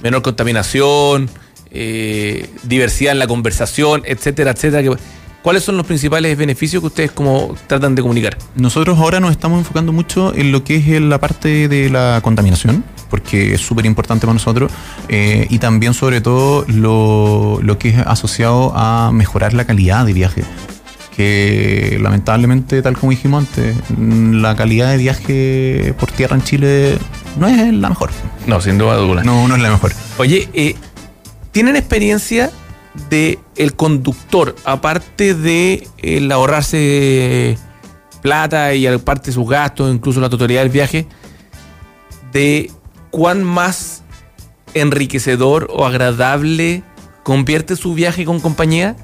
menor 0.02 0.22
contaminación, 0.22 1.30
eh, 1.72 2.50
diversidad 2.64 3.14
en 3.14 3.20
la 3.20 3.28
conversación, 3.28 4.04
etcétera, 4.06 4.52
etcétera, 4.52 4.84
que- 4.84 5.02
¿cuáles 5.42 5.64
son 5.64 5.76
los 5.78 5.86
principales 5.86 6.38
beneficios 6.38 6.82
que 6.82 6.88
ustedes 6.88 7.12
como 7.12 7.56
tratan 7.68 7.96
de 7.96 8.02
comunicar? 8.02 8.38
Nosotros 8.56 8.98
ahora 9.00 9.20
nos 9.20 9.32
estamos 9.32 9.60
enfocando 9.60 9.92
mucho 9.92 10.34
en 10.36 10.52
lo 10.52 10.64
que 10.64 10.76
es 10.76 11.02
la 11.02 11.20
parte 11.20 11.68
de 11.68 11.90
la 11.90 12.20
contaminación, 12.24 12.84
porque 13.10 13.54
es 13.54 13.62
súper 13.62 13.86
importante 13.86 14.26
para 14.26 14.34
nosotros, 14.34 14.72
eh, 15.10 15.48
y 15.50 15.60
también 15.60 15.94
sobre 15.94 16.22
todo 16.22 16.66
lo, 16.68 17.60
lo 17.62 17.78
que 17.78 17.90
es 17.90 17.98
asociado 18.00 18.74
a 18.76 19.12
mejorar 19.14 19.54
la 19.54 19.66
calidad 19.66 20.06
de 20.06 20.14
viaje. 20.14 20.44
Que 21.16 22.00
lamentablemente, 22.02 22.82
tal 22.82 22.98
como 22.98 23.12
dijimos 23.12 23.48
antes, 23.48 23.76
mm, 23.96 24.42
la 24.42 24.56
calidad 24.56 24.90
de 24.90 24.98
viaje 24.98 25.94
por 26.00 26.12
tierra 26.12 26.36
en 26.36 26.44
Chile 26.44 26.98
no 27.38 27.48
es 27.48 27.74
la 27.74 27.90
mejor. 27.90 28.10
No, 28.48 28.60
sin 28.62 28.78
duda 28.78 28.96
alguna. 28.96 29.24
No, 29.24 29.48
no 29.48 29.56
es 29.56 29.62
la 29.62 29.70
mejor. 29.70 29.92
Oye, 30.18 30.50
eh, 30.54 30.76
¿tienen 31.52 31.76
experiencia 31.76 32.52
de 33.10 33.40
el 33.56 33.76
conductor, 33.76 34.56
aparte 34.66 35.34
de 35.34 35.88
el 35.98 36.32
ahorrarse 36.32 37.58
plata 38.22 38.74
y 38.74 38.88
aparte 38.88 39.28
de 39.28 39.34
sus 39.34 39.48
gastos, 39.48 39.94
incluso 39.94 40.20
la 40.20 40.30
totalidad 40.30 40.62
del 40.62 40.70
viaje, 40.70 41.08
de 42.32 42.72
cuán 43.12 43.44
más 43.44 44.04
enriquecedor 44.74 45.68
o 45.72 45.86
agradable 45.86 46.84
convierte 47.24 47.76
su 47.76 47.94
viaje 47.94 48.26
con 48.26 48.40
compañía? 48.40 48.96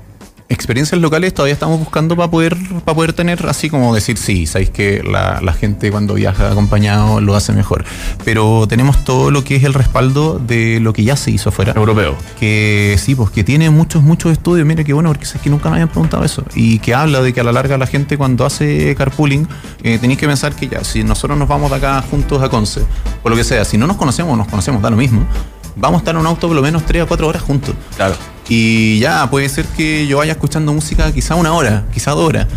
Experiencias 0.51 0.99
locales 0.99 1.31
todavía 1.31 1.53
estamos 1.53 1.77
buscando 1.77 2.15
para 2.15 2.31
poder, 2.31 2.57
para 2.83 2.95
poder 2.95 3.13
tener, 3.13 3.45
así 3.47 3.69
como 3.69 3.93
decir, 3.93 4.17
sí, 4.17 4.47
sabéis 4.47 4.71
que 4.71 5.03
la, 5.03 5.41
la 5.43 5.53
gente 5.53 5.91
cuando 5.91 6.15
viaja 6.15 6.49
acompañado 6.49 7.21
lo 7.21 7.35
hace 7.35 7.53
mejor. 7.53 7.85
Pero 8.25 8.65
tenemos 8.67 9.03
todo 9.03 9.29
lo 9.29 9.43
que 9.43 9.57
es 9.57 9.63
el 9.63 9.75
respaldo 9.75 10.39
de 10.39 10.79
lo 10.79 10.91
que 10.91 11.03
ya 11.03 11.15
se 11.15 11.29
hizo 11.29 11.49
afuera. 11.49 11.73
Europeo. 11.75 12.15
Que 12.39 12.95
sí, 12.97 13.13
pues 13.13 13.29
que 13.29 13.43
tiene 13.43 13.69
muchos, 13.69 14.01
muchos 14.01 14.31
estudios. 14.31 14.65
Mira 14.65 14.83
qué 14.83 14.91
bueno, 14.91 15.09
porque 15.09 15.25
es 15.25 15.33
que 15.33 15.51
nunca 15.51 15.69
me 15.69 15.75
habían 15.75 15.89
preguntado 15.89 16.23
eso. 16.23 16.43
Y 16.55 16.79
que 16.79 16.95
habla 16.95 17.21
de 17.21 17.31
que 17.31 17.41
a 17.41 17.43
la 17.43 17.51
larga 17.51 17.77
la 17.77 17.85
gente 17.85 18.17
cuando 18.17 18.43
hace 18.43 18.95
carpooling, 18.95 19.47
eh, 19.83 19.99
tenéis 19.99 20.19
que 20.19 20.25
pensar 20.25 20.55
que 20.55 20.67
ya, 20.67 20.83
si 20.83 21.03
nosotros 21.03 21.37
nos 21.37 21.47
vamos 21.47 21.69
de 21.69 21.77
acá 21.77 22.01
juntos 22.01 22.41
a 22.41 22.49
Conce, 22.49 22.81
por 23.21 23.31
lo 23.31 23.37
que 23.37 23.43
sea, 23.43 23.63
si 23.65 23.77
no 23.77 23.85
nos 23.85 23.97
conocemos, 23.97 24.35
nos 24.35 24.47
conocemos, 24.47 24.81
da 24.81 24.89
lo 24.89 24.97
mismo. 24.97 25.27
Vamos 25.75 25.99
a 25.99 26.01
estar 26.01 26.15
en 26.15 26.21
un 26.21 26.27
auto 26.27 26.47
por 26.47 26.55
lo 26.55 26.61
menos 26.61 26.85
3 26.85 27.03
a 27.03 27.05
4 27.05 27.27
horas 27.27 27.41
juntos. 27.41 27.75
Claro. 27.95 28.15
Y 28.47 28.99
ya, 28.99 29.29
puede 29.29 29.47
ser 29.49 29.65
que 29.65 30.07
yo 30.07 30.17
vaya 30.17 30.31
escuchando 30.33 30.73
música 30.73 31.11
quizá 31.11 31.35
una 31.35 31.53
hora, 31.53 31.85
quizá 31.93 32.11
dos 32.11 32.27
horas. 32.27 32.47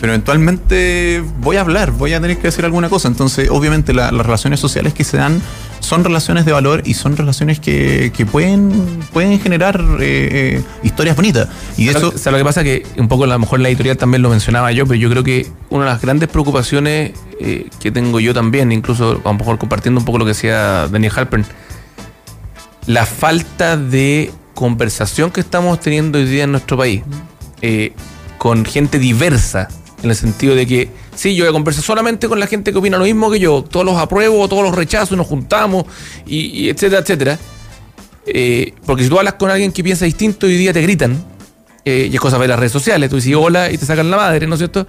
Pero 0.00 0.12
eventualmente 0.14 1.22
voy 1.40 1.56
a 1.56 1.60
hablar, 1.60 1.92
voy 1.92 2.12
a 2.12 2.20
tener 2.20 2.36
que 2.36 2.44
decir 2.44 2.64
alguna 2.64 2.88
cosa. 2.88 3.06
Entonces, 3.08 3.48
obviamente, 3.50 3.92
la- 3.94 4.10
las 4.10 4.26
relaciones 4.26 4.58
sociales 4.58 4.94
que 4.94 5.04
se 5.04 5.16
dan 5.16 5.40
son 5.78 6.02
relaciones 6.04 6.44
de 6.44 6.52
valor 6.52 6.82
y 6.84 6.94
son 6.94 7.16
relaciones 7.16 7.60
que, 7.60 8.12
que 8.16 8.26
pueden, 8.26 8.72
pueden 9.12 9.38
generar 9.40 9.80
eh, 10.00 10.58
eh, 10.60 10.62
historias 10.82 11.14
bonitas. 11.16 11.48
Y 11.76 11.88
Eso, 11.88 11.98
eso, 11.98 12.12
o 12.14 12.18
sea, 12.18 12.32
lo 12.32 12.38
que 12.38 12.44
pasa 12.44 12.64
que 12.64 12.84
un 12.98 13.06
poco 13.08 13.24
a 13.24 13.26
lo 13.28 13.38
mejor 13.38 13.58
en 13.60 13.62
la 13.64 13.68
editorial 13.68 13.96
también 13.96 14.22
lo 14.22 14.28
mencionaba 14.30 14.72
yo, 14.72 14.86
pero 14.86 14.96
yo 14.98 15.08
creo 15.10 15.22
que 15.24 15.46
una 15.70 15.84
de 15.84 15.90
las 15.92 16.00
grandes 16.02 16.28
preocupaciones 16.28 17.12
eh, 17.40 17.68
que 17.80 17.90
tengo 17.92 18.18
yo 18.20 18.34
también, 18.34 18.72
incluso 18.72 19.20
a 19.24 19.28
lo 19.28 19.34
mejor 19.34 19.58
compartiendo 19.58 20.00
un 20.00 20.04
poco 20.04 20.18
lo 20.18 20.24
que 20.24 20.30
decía 20.30 20.88
Daniel 20.88 21.12
Halpern, 21.16 21.44
la 22.86 23.06
falta 23.06 23.76
de 23.76 24.32
conversación 24.54 25.30
que 25.30 25.40
estamos 25.40 25.80
teniendo 25.80 26.18
hoy 26.18 26.24
día 26.24 26.44
en 26.44 26.52
nuestro 26.52 26.76
país 26.76 27.02
eh, 27.60 27.92
con 28.38 28.64
gente 28.64 28.98
diversa, 28.98 29.68
en 30.02 30.10
el 30.10 30.16
sentido 30.16 30.54
de 30.56 30.66
que, 30.66 30.90
sí, 31.14 31.34
yo 31.36 31.44
voy 31.44 31.50
a 31.50 31.52
conversar 31.52 31.84
solamente 31.84 32.28
con 32.28 32.40
la 32.40 32.48
gente 32.48 32.72
que 32.72 32.78
opina 32.78 32.98
lo 32.98 33.04
mismo 33.04 33.30
que 33.30 33.38
yo, 33.38 33.62
todos 33.62 33.86
los 33.86 33.96
apruebo, 33.96 34.48
todos 34.48 34.64
los 34.64 34.74
rechazo, 34.74 35.14
nos 35.14 35.28
juntamos, 35.28 35.84
y, 36.26 36.64
y 36.64 36.68
etcétera, 36.68 37.02
etcétera. 37.02 37.38
Eh, 38.26 38.74
porque 38.84 39.04
si 39.04 39.08
tú 39.08 39.18
hablas 39.18 39.34
con 39.34 39.50
alguien 39.50 39.70
que 39.70 39.84
piensa 39.84 40.04
distinto, 40.04 40.46
hoy 40.46 40.56
día 40.56 40.72
te 40.72 40.82
gritan, 40.82 41.24
eh, 41.84 42.08
y 42.10 42.14
es 42.14 42.20
cosa 42.20 42.38
de 42.38 42.48
las 42.48 42.58
redes 42.58 42.72
sociales, 42.72 43.10
tú 43.10 43.16
dices 43.16 43.34
hola 43.36 43.70
y 43.70 43.78
te 43.78 43.86
sacan 43.86 44.10
la 44.10 44.16
madre, 44.16 44.46
¿no 44.48 44.54
es 44.54 44.58
cierto? 44.58 44.86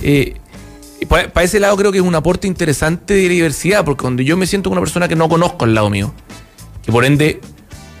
Para 1.08 1.42
ese 1.42 1.60
lado 1.60 1.76
creo 1.76 1.92
que 1.92 1.98
es 1.98 2.04
un 2.04 2.14
aporte 2.14 2.46
interesante 2.46 3.12
de 3.12 3.28
diversidad, 3.28 3.84
porque 3.84 4.00
cuando 4.00 4.22
yo 4.22 4.38
me 4.38 4.46
siento 4.46 4.70
con 4.70 4.78
una 4.78 4.82
persona 4.82 5.08
que 5.08 5.16
no 5.16 5.28
conozco 5.28 5.66
al 5.66 5.74
lado 5.74 5.90
mío, 5.90 6.14
que 6.84 6.92
por 6.92 7.04
ende 7.04 7.40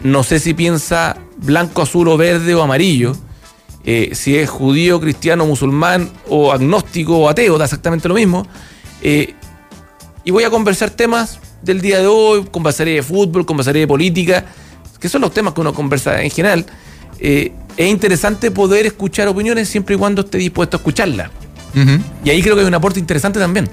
no 0.02 0.22
sé 0.22 0.38
si 0.38 0.54
piensa 0.54 1.16
blanco, 1.38 1.82
azul 1.82 2.08
o 2.08 2.16
verde 2.16 2.54
o 2.54 2.62
amarillo, 2.62 3.16
eh, 3.84 4.10
si 4.14 4.36
es 4.36 4.48
judío, 4.48 5.00
cristiano, 5.00 5.46
musulmán 5.46 6.10
o 6.28 6.52
agnóstico 6.52 7.18
o 7.18 7.28
ateo, 7.28 7.58
da 7.58 7.64
exactamente 7.64 8.08
lo 8.08 8.14
mismo. 8.14 8.46
eh, 9.02 9.34
y 10.26 10.30
voy 10.30 10.44
a 10.44 10.50
conversar 10.50 10.88
temas 10.88 11.38
del 11.60 11.82
día 11.82 11.98
de 11.98 12.06
hoy, 12.06 12.46
conversaré 12.50 12.92
de 12.92 13.02
fútbol, 13.02 13.44
conversaré 13.44 13.80
de 13.80 13.86
política, 13.86 14.46
que 14.98 15.08
son 15.10 15.20
los 15.20 15.34
temas 15.34 15.52
que 15.52 15.60
uno 15.60 15.74
conversa 15.74 16.22
en 16.22 16.30
general. 16.30 16.64
eh, 17.20 17.52
es 17.76 17.88
interesante 17.90 18.50
poder 18.50 18.86
escuchar 18.86 19.26
opiniones 19.28 19.68
siempre 19.68 19.96
y 19.96 19.98
cuando 19.98 20.22
esté 20.22 20.38
dispuesto 20.38 20.76
a 20.76 20.78
escucharlas. 20.78 21.30
Y 22.24 22.30
ahí 22.30 22.40
creo 22.40 22.54
que 22.54 22.60
hay 22.60 22.66
un 22.68 22.74
aporte 22.74 23.00
interesante 23.00 23.40
también. 23.40 23.68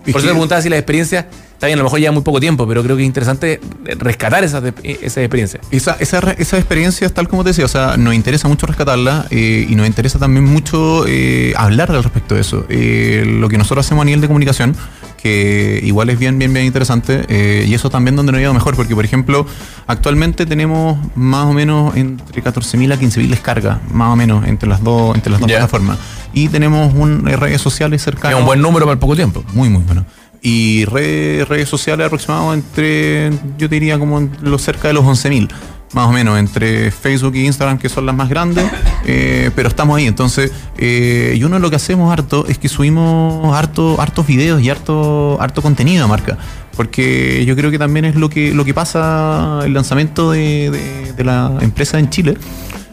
Por 0.00 0.08
eso 0.08 0.20
te 0.20 0.28
preguntaba 0.28 0.62
si 0.62 0.68
la 0.70 0.78
experiencia, 0.78 1.28
está 1.56 1.66
bien, 1.68 1.78
a 1.78 1.82
lo 1.82 1.84
mejor 1.84 1.98
lleva 2.00 2.12
muy 2.12 2.22
poco 2.22 2.38
tiempo, 2.38 2.66
pero 2.68 2.82
creo 2.82 2.96
que 2.96 3.02
es 3.02 3.06
interesante 3.06 3.60
rescatar 3.98 4.44
esas, 4.44 4.62
de- 4.62 4.74
esas 4.84 5.18
experiencias. 5.18 5.62
Esa, 5.70 5.96
esa, 6.00 6.18
esa 6.32 6.58
experiencia, 6.58 7.08
tal 7.08 7.28
como 7.28 7.42
te 7.44 7.50
decía, 7.50 7.64
o 7.64 7.68
sea, 7.68 7.96
nos 7.96 8.14
interesa 8.14 8.46
mucho 8.48 8.66
rescatarla 8.66 9.26
eh, 9.30 9.66
y 9.68 9.74
nos 9.74 9.86
interesa 9.86 10.18
también 10.18 10.44
mucho 10.44 11.04
eh, 11.08 11.54
hablar 11.56 11.90
al 11.90 12.02
respecto 12.04 12.34
de 12.34 12.42
eso. 12.42 12.66
Eh, 12.68 13.24
lo 13.26 13.48
que 13.48 13.56
nosotros 13.58 13.86
hacemos 13.86 14.02
a 14.02 14.04
nivel 14.04 14.20
de 14.20 14.26
comunicación, 14.26 14.76
que 15.22 15.80
igual 15.82 16.10
es 16.10 16.18
bien, 16.18 16.38
bien, 16.38 16.52
bien 16.52 16.66
interesante, 16.66 17.24
eh, 17.28 17.64
y 17.66 17.74
eso 17.74 17.88
también 17.90 18.16
donde 18.16 18.32
nos 18.32 18.38
ha 18.38 18.42
ido 18.42 18.54
mejor, 18.54 18.76
porque 18.76 18.94
por 18.94 19.04
ejemplo, 19.04 19.46
actualmente 19.86 20.46
tenemos 20.46 20.98
más 21.16 21.46
o 21.46 21.52
menos 21.52 21.96
entre 21.96 22.42
14.000 22.44 22.92
a 22.92 22.96
15.000 22.98 23.28
descargas, 23.28 23.78
más 23.90 24.12
o 24.12 24.16
menos, 24.16 24.46
entre 24.46 24.68
las 24.68 24.84
dos, 24.84 25.14
entre 25.14 25.32
las 25.32 25.40
dos 25.40 25.48
plataformas. 25.50 25.98
Y 26.32 26.48
tenemos 26.48 26.92
un, 26.94 27.26
eh, 27.28 27.36
redes 27.36 27.62
sociales 27.62 28.02
Es 28.02 28.04
cercanas. 28.04 28.38
un 28.38 28.44
buen 28.44 28.60
número 28.60 28.84
para 28.84 28.92
el 28.92 28.98
poco 28.98 29.16
tiempo. 29.16 29.42
Muy, 29.54 29.70
muy 29.70 29.82
bueno. 29.82 30.04
Y 30.48 30.84
redes, 30.84 31.48
redes 31.48 31.68
sociales 31.68 32.06
aproximados 32.06 32.54
entre, 32.54 33.30
yo 33.58 33.66
diría 33.66 33.98
como 33.98 34.28
lo 34.42 34.58
cerca 34.58 34.86
de 34.86 34.94
los 34.94 35.04
11.000, 35.04 35.48
más 35.92 36.06
o 36.06 36.12
menos, 36.12 36.38
entre 36.38 36.92
Facebook 36.92 37.34
e 37.34 37.40
Instagram, 37.46 37.78
que 37.78 37.88
son 37.88 38.06
las 38.06 38.14
más 38.14 38.28
grandes, 38.28 38.64
eh, 39.06 39.50
pero 39.56 39.68
estamos 39.68 39.96
ahí. 39.96 40.06
Entonces, 40.06 40.52
eh, 40.78 41.34
y 41.36 41.42
uno 41.42 41.56
de 41.56 41.60
lo 41.62 41.68
que 41.68 41.74
hacemos 41.76 42.12
harto 42.12 42.46
es 42.46 42.58
que 42.58 42.68
subimos 42.68 43.56
harto, 43.56 44.00
hartos 44.00 44.24
videos 44.26 44.62
y 44.62 44.70
harto, 44.70 45.36
harto 45.40 45.62
contenido 45.62 46.04
a 46.04 46.06
marca. 46.08 46.38
Porque 46.76 47.44
yo 47.44 47.56
creo 47.56 47.72
que 47.72 47.78
también 47.78 48.04
es 48.04 48.14
lo 48.14 48.28
que, 48.28 48.52
lo 48.54 48.64
que 48.64 48.72
pasa 48.74 49.60
el 49.64 49.72
lanzamiento 49.74 50.30
de, 50.30 50.70
de- 50.70 51.12
de 51.12 51.24
la 51.24 51.58
empresa 51.60 51.98
en 51.98 52.08
Chile. 52.10 52.36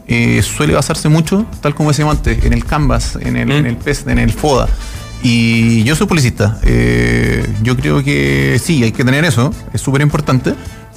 eh, 0.08 0.42
suele 0.42 0.74
basarse 0.74 1.08
mucho, 1.08 1.46
tal 1.62 1.74
como 1.76 1.90
decíamos 1.90 2.18
antes, 2.18 2.44
en 2.44 2.52
el 2.54 2.66
Canvas, 2.66 3.18
en 3.22 3.38
el, 3.38 3.48
Mm. 3.48 3.52
en 3.52 3.66
el 3.68 3.76
PES, 3.78 4.08
en 4.08 4.18
el 4.20 4.32
FODA. 4.32 4.68
Y 5.24 5.84
yo 5.84 5.96
soy 5.96 6.06
publicista. 6.06 6.60
Eh, 6.64 7.48
yo 7.64 7.78
creo 7.78 8.04
que 8.04 8.60
sí, 8.62 8.84
hay 8.84 8.92
que 8.92 9.04
tener 9.06 9.24
eso, 9.26 9.52
es 9.74 9.82
súper 9.82 10.02
importante. 10.02 10.54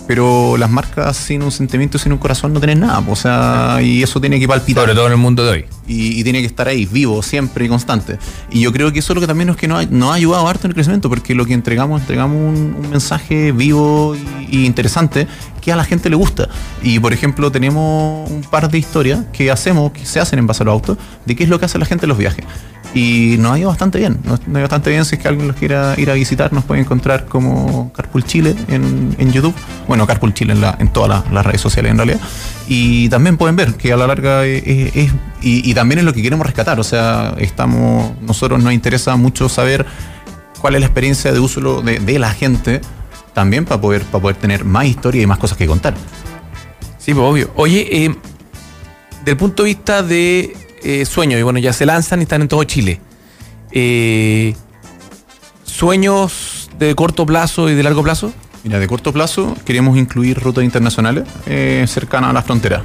Pero 0.08 0.56
las 0.56 0.70
marcas 0.70 1.16
sin 1.16 1.42
un 1.42 1.50
sentimiento, 1.50 1.98
sin 1.98 2.12
un 2.12 2.18
corazón, 2.18 2.52
no 2.52 2.60
tienen 2.60 2.78
nada. 2.78 3.02
O 3.08 3.16
sea, 3.16 3.80
y 3.82 4.04
eso 4.04 4.20
tiene 4.20 4.38
que 4.38 4.46
palpitar 4.46 4.84
Sobre 4.84 4.94
todo 4.94 5.06
en 5.06 5.12
el 5.12 5.18
mundo 5.18 5.44
de 5.44 5.50
hoy. 5.50 5.64
y, 5.88 6.20
y 6.20 6.22
tiene 6.22 6.38
que 6.40 6.46
estar 6.46 6.68
ahí, 6.68 6.86
vivo, 6.86 7.24
siempre 7.24 7.64
y 7.64 7.68
constante. 7.68 8.16
Y 8.52 8.60
yo 8.60 8.72
creo 8.72 8.92
que 8.92 9.00
eso 9.00 9.12
es 9.12 9.14
lo 9.16 9.20
que 9.20 9.26
también 9.26 9.48
nos, 9.48 9.56
que 9.56 9.66
nos, 9.66 9.84
ha, 9.84 9.88
nos 9.90 10.12
ha 10.12 10.14
ayudado 10.14 10.46
harto 10.46 10.68
en 10.68 10.70
el 10.70 10.74
crecimiento, 10.74 11.08
porque 11.08 11.34
lo 11.34 11.44
que 11.44 11.54
entregamos, 11.54 12.00
entregamos 12.00 12.36
un, 12.36 12.76
un 12.78 12.90
mensaje 12.90 13.50
vivo 13.50 14.14
y, 14.48 14.58
y 14.58 14.66
interesante 14.66 15.26
que 15.60 15.72
a 15.72 15.76
la 15.76 15.82
gente 15.84 16.08
le 16.08 16.14
gusta. 16.14 16.48
Y 16.84 17.00
por 17.00 17.12
ejemplo, 17.12 17.50
tenemos 17.50 18.30
un 18.30 18.42
par 18.42 18.70
de 18.70 18.78
historias 18.78 19.24
que 19.32 19.50
hacemos, 19.50 19.90
que 19.90 20.06
se 20.06 20.20
hacen 20.20 20.38
en 20.38 20.46
base 20.46 20.62
a 20.62 20.66
los 20.66 20.72
autos, 20.74 20.98
de 21.24 21.34
qué 21.34 21.42
es 21.42 21.50
lo 21.50 21.58
que 21.58 21.64
hace 21.64 21.80
la 21.80 21.84
gente 21.86 22.04
en 22.04 22.10
los 22.10 22.18
viajes. 22.18 22.44
Y 22.94 23.36
nos 23.38 23.52
ha 23.52 23.58
ido 23.58 23.68
bastante 23.68 23.98
bien. 23.98 24.18
Nos, 24.24 24.40
ha 24.40 24.50
ido 24.50 24.60
bastante 24.60 24.90
bien. 24.90 25.04
Si 25.04 25.16
es 25.16 25.20
que 25.22 25.28
alguien 25.28 25.48
los 25.48 25.56
quiera 25.56 25.94
ir 25.98 26.10
a 26.10 26.14
visitar, 26.14 26.52
nos 26.52 26.64
puede 26.64 26.80
encontrar 26.80 27.26
como 27.26 27.92
Carpool 27.92 28.24
Chile 28.24 28.54
en, 28.68 29.14
en 29.18 29.32
YouTube. 29.32 29.54
Bueno, 29.86 30.06
Carpool 30.06 30.32
Chile 30.32 30.54
en, 30.78 30.88
todas 30.92 31.30
las, 31.30 31.44
redes 31.44 31.60
sociales 31.60 31.90
en 31.90 31.98
realidad. 31.98 32.20
Y 32.68 33.08
también 33.10 33.36
pueden 33.36 33.54
ver 33.56 33.74
que 33.74 33.92
a 33.92 33.96
la 33.96 34.06
larga 34.06 34.44
es, 34.46 34.62
es- 34.66 34.96
es- 34.96 35.12
y, 35.42 35.74
también 35.74 35.98
es 35.98 36.04
lo 36.04 36.12
que 36.14 36.22
queremos 36.22 36.46
rescatar. 36.46 36.80
O 36.80 36.84
sea, 36.84 37.34
estamos, 37.38 38.12
nosotros 38.22 38.62
nos 38.62 38.72
interesa 38.72 39.14
mucho 39.16 39.48
saber 39.48 39.84
cuál 40.60 40.74
es 40.74 40.80
la 40.80 40.86
experiencia 40.86 41.32
de 41.32 41.38
uso 41.38 41.82
de 41.82 42.18
la 42.18 42.30
gente 42.30 42.80
también 43.34 43.66
para 43.66 43.78
poder, 43.80 44.02
para 44.04 44.22
poder 44.22 44.36
tener 44.36 44.64
más 44.64 44.86
historia 44.86 45.20
y 45.22 45.26
más 45.26 45.38
cosas 45.38 45.58
que 45.58 45.66
contar. 45.66 45.94
Sí, 46.98 47.12
pues 47.12 47.24
obvio. 47.24 47.50
Oye, 47.56 48.04
eh, 48.06 48.16
del 49.24 49.36
punto 49.36 49.62
de 49.62 49.68
vista 49.68 50.02
de 50.02 50.56
eh, 50.82 51.04
sueños, 51.04 51.40
y 51.40 51.42
bueno, 51.42 51.58
ya 51.58 51.72
se 51.72 51.86
lanzan 51.86 52.20
y 52.20 52.22
están 52.22 52.42
en 52.42 52.48
todo 52.48 52.64
Chile. 52.64 53.00
Eh, 53.72 54.54
¿Sueños 55.64 56.70
de 56.78 56.94
corto 56.94 57.26
plazo 57.26 57.68
y 57.68 57.74
de 57.74 57.82
largo 57.82 58.02
plazo? 58.02 58.32
Mira, 58.64 58.78
de 58.78 58.86
corto 58.88 59.12
plazo 59.12 59.54
queremos 59.64 59.96
incluir 59.96 60.40
rutas 60.40 60.64
internacionales 60.64 61.24
eh, 61.46 61.84
cercanas 61.86 62.30
a 62.30 62.32
la 62.32 62.42
frontera. 62.42 62.82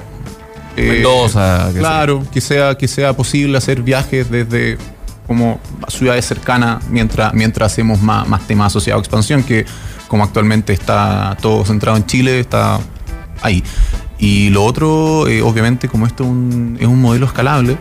Eh, 0.78 0.92
Mendoza, 0.94 1.72
yo. 1.72 1.80
Claro, 1.80 2.26
que 2.32 2.42
sea, 2.42 2.76
que 2.76 2.88
sea 2.88 3.14
posible 3.14 3.58
hacer 3.58 3.82
viajes 3.82 4.30
desde 4.30 4.78
como 5.28 5.60
a 5.86 5.90
ciudades 5.90 6.26
cercanas 6.26 6.84
mientras, 6.90 7.34
mientras 7.34 7.72
hacemos 7.72 8.02
más, 8.02 8.28
más 8.28 8.46
temas 8.48 8.68
asociados 8.68 9.00
a 9.00 9.02
expansión, 9.02 9.44
que 9.44 9.66
como 10.08 10.24
actualmente 10.24 10.74
está 10.74 11.38
todo 11.42 11.64
centrado 11.66 11.98
en 11.98 12.06
Chile, 12.06 12.42
está 12.42 12.80
ahí. 13.42 13.64
Y 14.22 14.50
lo 14.52 14.64
otro, 14.64 15.28
eh, 15.28 15.42
obviamente, 15.42 15.90
como 15.90 16.06
esto 16.08 16.24
es 16.24 16.30
un, 16.30 16.78
es 16.80 16.88
un 16.88 17.02
modelo 17.02 17.26
escalable, 17.26 17.76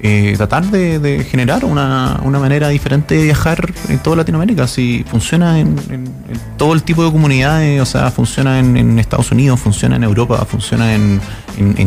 eh, 0.00 0.34
tratar 0.36 0.64
de, 0.70 0.98
de 0.98 1.22
generar 1.24 1.64
una, 1.64 2.18
una 2.24 2.38
manera 2.38 2.68
diferente 2.68 3.14
de 3.14 3.24
viajar 3.24 3.72
en 3.88 3.98
toda 3.98 4.16
Latinoamérica. 4.16 4.66
Si 4.66 5.04
funciona 5.08 5.60
en, 5.60 5.76
en- 5.90 6.06
en 6.06 6.40
todo 6.56 6.72
el 6.72 6.82
tipo 6.82 7.04
de 7.04 7.12
comunidades, 7.12 7.80
o 7.80 7.86
sea, 7.86 8.10
funciona 8.10 8.58
en, 8.58 8.76
en 8.76 8.98
Estados 8.98 9.30
Unidos, 9.32 9.60
funciona 9.60 9.96
en 9.96 10.02
Europa, 10.04 10.44
funciona 10.44 10.94
en, 10.94 11.20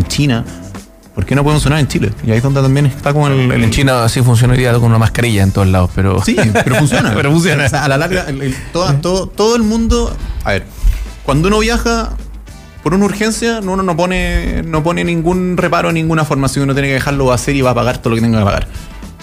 China. 0.08 0.46
¿Por 1.16 1.26
qué 1.26 1.36
no 1.36 1.44
puede 1.44 1.56
funcionar 1.56 1.80
en 1.80 1.88
Chile? 1.88 2.12
Y 2.26 2.32
ahí 2.32 2.38
es 2.38 2.44
donde 2.44 2.62
también 2.62 2.86
está 2.86 3.12
como 3.12 3.28
el, 3.28 3.52
el- 3.52 3.64
En 3.64 3.72
China 3.72 4.08
sí 4.08 4.22
funcionaría 4.22 4.72
con 4.74 4.84
una 4.86 5.00
mascarilla 5.00 5.44
en 5.44 5.52
todos 5.52 5.68
lados, 5.68 5.90
pero. 5.96 6.24
Sí, 6.24 6.38
pero 6.64 6.76
funciona. 6.76 7.12
Pero 7.16 7.32
funciona. 7.32 7.66
O 7.66 7.70
sea, 7.70 7.86
a 7.86 7.88
la 7.90 7.98
larga, 7.98 8.26
el- 8.30 8.42
el- 8.42 8.56
toda- 8.72 9.02
todo, 9.02 9.28
todo 9.28 9.56
el 9.56 9.64
mundo. 9.64 10.16
A 10.46 10.52
ver, 10.52 10.66
cuando 11.26 11.48
uno 11.50 11.60
viaja 11.60 12.12
por 12.90 12.96
una 12.98 13.06
urgencia, 13.06 13.60
uno 13.62 13.84
no 13.84 13.96
pone, 13.96 14.64
no 14.64 14.82
pone 14.82 15.04
ningún 15.04 15.58
reparo 15.58 15.90
en 15.90 15.94
ninguna 15.94 16.26
forma. 16.26 16.48
Si 16.48 16.60
uno 16.60 16.74
tiene 16.74 16.88
que 16.88 16.96
dejarlo 16.96 17.32
hacer 17.32 17.56
y 17.56 17.62
va 17.62 17.70
a 17.70 17.76
pagar 17.76 18.00
todo 18.00 18.10
lo 18.10 18.16
que 18.16 18.22
tenga 18.24 18.40
que 18.40 18.46
pagar. 18.46 18.68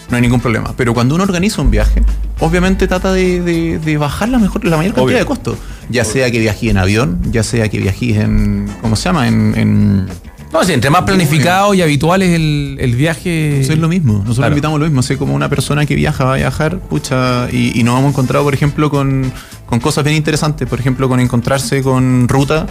No 0.08 0.14
hay 0.14 0.22
ningún 0.22 0.38
problema. 0.38 0.72
Pero 0.76 0.94
cuando 0.94 1.16
uno 1.16 1.24
organiza 1.24 1.60
un 1.62 1.72
viaje, 1.72 2.00
obviamente 2.38 2.86
trata 2.86 3.12
de, 3.12 3.40
de- 3.40 3.80
de 3.80 3.96
bajar 3.98 4.28
la, 4.28 4.38
mejor, 4.38 4.64
la 4.64 4.76
mayor 4.76 4.94
cantidad 4.94 5.04
Obvio. 5.04 5.18
de 5.18 5.24
costos. 5.26 5.58
Ya 5.88 6.04
sea 6.04 6.30
que 6.30 6.38
viajes 6.38 6.70
en 6.70 6.78
avión, 6.78 7.20
ya 7.32 7.42
sea 7.42 7.68
que 7.68 7.78
viajes 7.80 8.18
en. 8.18 8.68
¿Cómo 8.82 8.94
se 8.94 9.02
llama? 9.08 9.26
En. 9.26 9.54
en 9.56 10.06
No, 10.52 10.62
sí, 10.62 10.72
entre 10.72 10.90
más 10.90 11.02
planificado 11.02 11.74
y 11.74 11.82
habitual 11.82 12.22
es 12.22 12.36
el, 12.36 12.76
el 12.80 12.94
viaje. 12.94 13.62
Eso 13.62 13.72
es 13.72 13.80
lo 13.80 13.88
mismo. 13.88 14.12
Nosotros 14.12 14.36
Claro. 14.36 14.52
invitamos 14.52 14.78
lo 14.78 14.86
mismo. 14.86 15.00
Así 15.00 15.16
como 15.16 15.34
una 15.34 15.48
persona 15.48 15.86
que 15.86 15.96
viaja 15.96 16.22
va 16.24 16.34
a 16.34 16.36
viajar, 16.36 16.78
pucha, 16.78 17.48
y, 17.50 17.76
y 17.76 17.82
nos 17.82 17.98
hemos 17.98 18.10
encontrado, 18.12 18.44
por 18.44 18.54
ejemplo, 18.54 18.90
con, 18.90 19.32
con 19.66 19.80
cosas 19.80 20.04
bien 20.04 20.16
interesantes. 20.16 20.68
Por 20.68 20.78
ejemplo, 20.78 21.08
con 21.08 21.18
encontrarse 21.18 21.82
con 21.82 22.28
ruta 22.28 22.66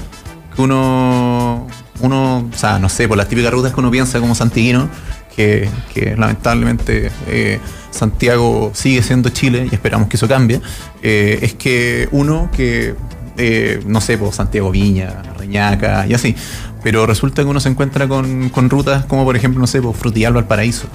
que 0.56 0.62
uno, 0.62 1.68
uno, 2.02 2.50
o 2.54 2.58
sea, 2.58 2.80
no 2.80 2.90
sé, 2.90 3.08
por 3.08 3.18
las 3.18 3.28
típicas 3.28 3.52
rutas 3.52 3.74
que 3.74 3.80
uno 3.80 3.92
piensa 3.92 4.20
como 4.20 4.36
santiguino, 4.36 4.90
que, 5.36 5.70
que 5.94 6.16
lamentablemente 6.18 7.12
eh, 7.28 7.60
Santiago 7.92 8.72
sigue 8.74 9.04
siendo 9.04 9.30
Chile 9.30 9.68
y 9.72 9.76
esperamos 9.76 10.08
que 10.10 10.18
eso 10.18 10.28
cambie. 10.28 10.62
eh, 11.02 11.40
es 11.42 11.54
que 11.56 12.08
uno 12.12 12.50
que, 12.56 12.96
eh, 13.38 13.82
no 13.86 14.00
sé, 14.02 14.18
por 14.18 14.34
Santiago 14.34 14.72
Viña, 14.72 15.24
Reñaca 15.38 16.06
y 16.08 16.14
así. 16.14 16.36
Pero 16.84 17.06
resulta 17.08 17.42
que 17.42 17.48
uno 17.50 17.60
se 17.60 17.70
encuentra 17.70 18.08
con, 18.08 18.50
con 18.50 18.70
rutas 18.70 19.06
como, 19.06 19.24
por 19.26 19.36
ejemplo, 19.36 19.60
no 19.60 19.68
sé, 19.68 19.82
por 19.82 19.96
Frutillar 19.96 20.36
al 20.38 20.46
Paraíso. 20.46 20.88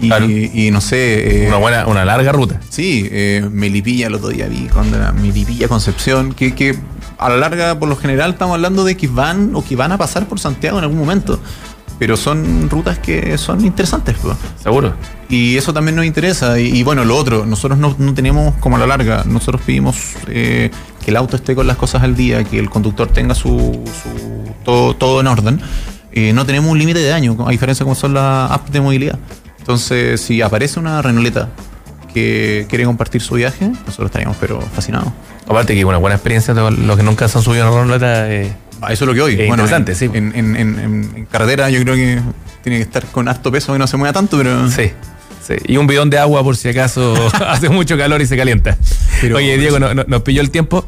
Y, 0.00 0.06
Claro. 0.06 0.26
y 0.30 0.70
no 0.70 0.80
sé. 0.80 1.44
eh, 1.44 1.48
Una 1.48 1.56
buena, 1.56 1.86
una 1.88 2.04
larga 2.04 2.30
ruta. 2.30 2.60
Sí, 2.70 3.08
eh, 3.10 3.44
Melipilla 3.50 4.06
el 4.06 4.14
otro 4.14 4.28
día 4.28 4.46
vi 4.46 4.68
cuando 4.72 4.96
era 4.96 5.10
Melipilla 5.12 5.66
Concepción, 5.66 6.32
que, 6.32 6.54
que 6.54 6.76
a 7.18 7.28
la 7.28 7.36
larga, 7.36 7.78
por 7.78 7.88
lo 7.88 7.96
general, 7.96 8.30
estamos 8.30 8.54
hablando 8.54 8.84
de 8.84 8.96
que 8.96 9.06
van 9.08 9.50
o 9.54 9.64
que 9.64 9.76
van 9.76 9.92
a 9.92 9.98
pasar 9.98 10.26
por 10.26 10.38
Santiago 10.40 10.78
en 10.78 10.84
algún 10.84 10.98
momento. 10.98 11.40
Pero 11.98 12.16
son 12.16 12.70
rutas 12.70 12.98
que 13.00 13.36
son 13.38 13.64
interesantes, 13.64 14.14
pues. 14.22 14.36
Seguro. 14.62 14.94
Y 15.28 15.56
eso 15.56 15.72
también 15.72 15.96
nos 15.96 16.04
interesa. 16.04 16.60
Y, 16.60 16.66
y 16.78 16.82
bueno, 16.84 17.04
lo 17.04 17.16
otro, 17.16 17.44
nosotros 17.44 17.76
no, 17.76 17.96
no 17.98 18.14
tenemos 18.14 18.54
como 18.60 18.76
a 18.76 18.78
la 18.78 18.86
larga, 18.86 19.24
nosotros 19.26 19.60
pedimos 19.66 19.96
eh, 20.28 20.70
que 21.04 21.10
el 21.10 21.16
auto 21.16 21.34
esté 21.34 21.56
con 21.56 21.66
las 21.66 21.76
cosas 21.76 22.04
al 22.04 22.14
día, 22.14 22.44
que 22.44 22.60
el 22.60 22.70
conductor 22.70 23.08
tenga 23.08 23.34
su, 23.34 23.82
su- 23.84 24.52
todo, 24.64 24.94
todo 24.94 25.20
en 25.20 25.26
orden. 25.26 25.60
Eh, 26.12 26.32
no 26.32 26.46
tenemos 26.46 26.70
un 26.70 26.78
límite 26.78 27.00
de 27.00 27.12
año, 27.12 27.36
a 27.44 27.50
diferencia 27.50 27.82
como 27.84 27.96
son 27.96 28.14
las 28.14 28.50
apps 28.52 28.70
de 28.70 28.80
movilidad. 28.80 29.18
Entonces, 29.58 30.20
si 30.20 30.40
aparece 30.40 30.78
una 30.78 31.02
renoleta 31.02 31.48
que 32.14 32.66
quiere 32.68 32.84
compartir 32.84 33.20
su 33.20 33.34
viaje, 33.34 33.66
nosotros 33.68 34.06
estaríamos 34.06 34.36
pero 34.40 34.60
fascinados. 34.60 35.08
Aparte 35.48 35.74
que 35.74 35.84
una 35.84 35.96
buena 35.98 36.16
experiencia, 36.16 36.52
los 36.54 36.96
que 36.96 37.02
nunca 37.02 37.26
se 37.28 37.38
han 37.38 37.44
subido 37.44 37.64
a 37.66 37.70
una 37.70 37.92
ronda 37.92 38.30
eh, 38.30 38.52
Ah, 38.80 38.92
eso 38.92 39.04
es 39.04 39.08
lo 39.08 39.14
que 39.14 39.22
hoy. 39.22 39.32
Es 39.40 39.48
interesante, 39.48 39.92
en, 39.92 39.98
sí. 39.98 40.04
En- 40.14 40.36
en 41.16 41.26
carretera 41.30 41.68
yo 41.70 41.80
creo 41.82 41.94
que 41.96 42.20
tiene 42.62 42.76
que 42.78 42.82
estar 42.82 43.04
con 43.06 43.26
harto 43.28 43.50
peso 43.50 43.72
que 43.72 43.78
no 43.78 43.86
se 43.88 43.96
mueva 43.96 44.12
tanto, 44.12 44.36
pero... 44.38 44.68
Sí, 44.70 44.92
Sí, 45.48 45.54
y 45.66 45.78
un 45.78 45.86
bidón 45.86 46.10
de 46.10 46.18
agua 46.18 46.42
por 46.42 46.56
si 46.56 46.68
acaso 46.68 47.14
hace 47.48 47.70
mucho 47.70 47.96
calor 47.96 48.20
y 48.20 48.26
se 48.26 48.36
calienta. 48.36 48.76
Pero- 49.22 49.36
Oye, 49.38 49.56
Diego, 49.58 49.78
no- 49.80 49.94
no- 49.94 50.04
nos 50.06 50.22
pilló 50.22 50.42
el 50.42 50.50
tiempo. 50.50 50.84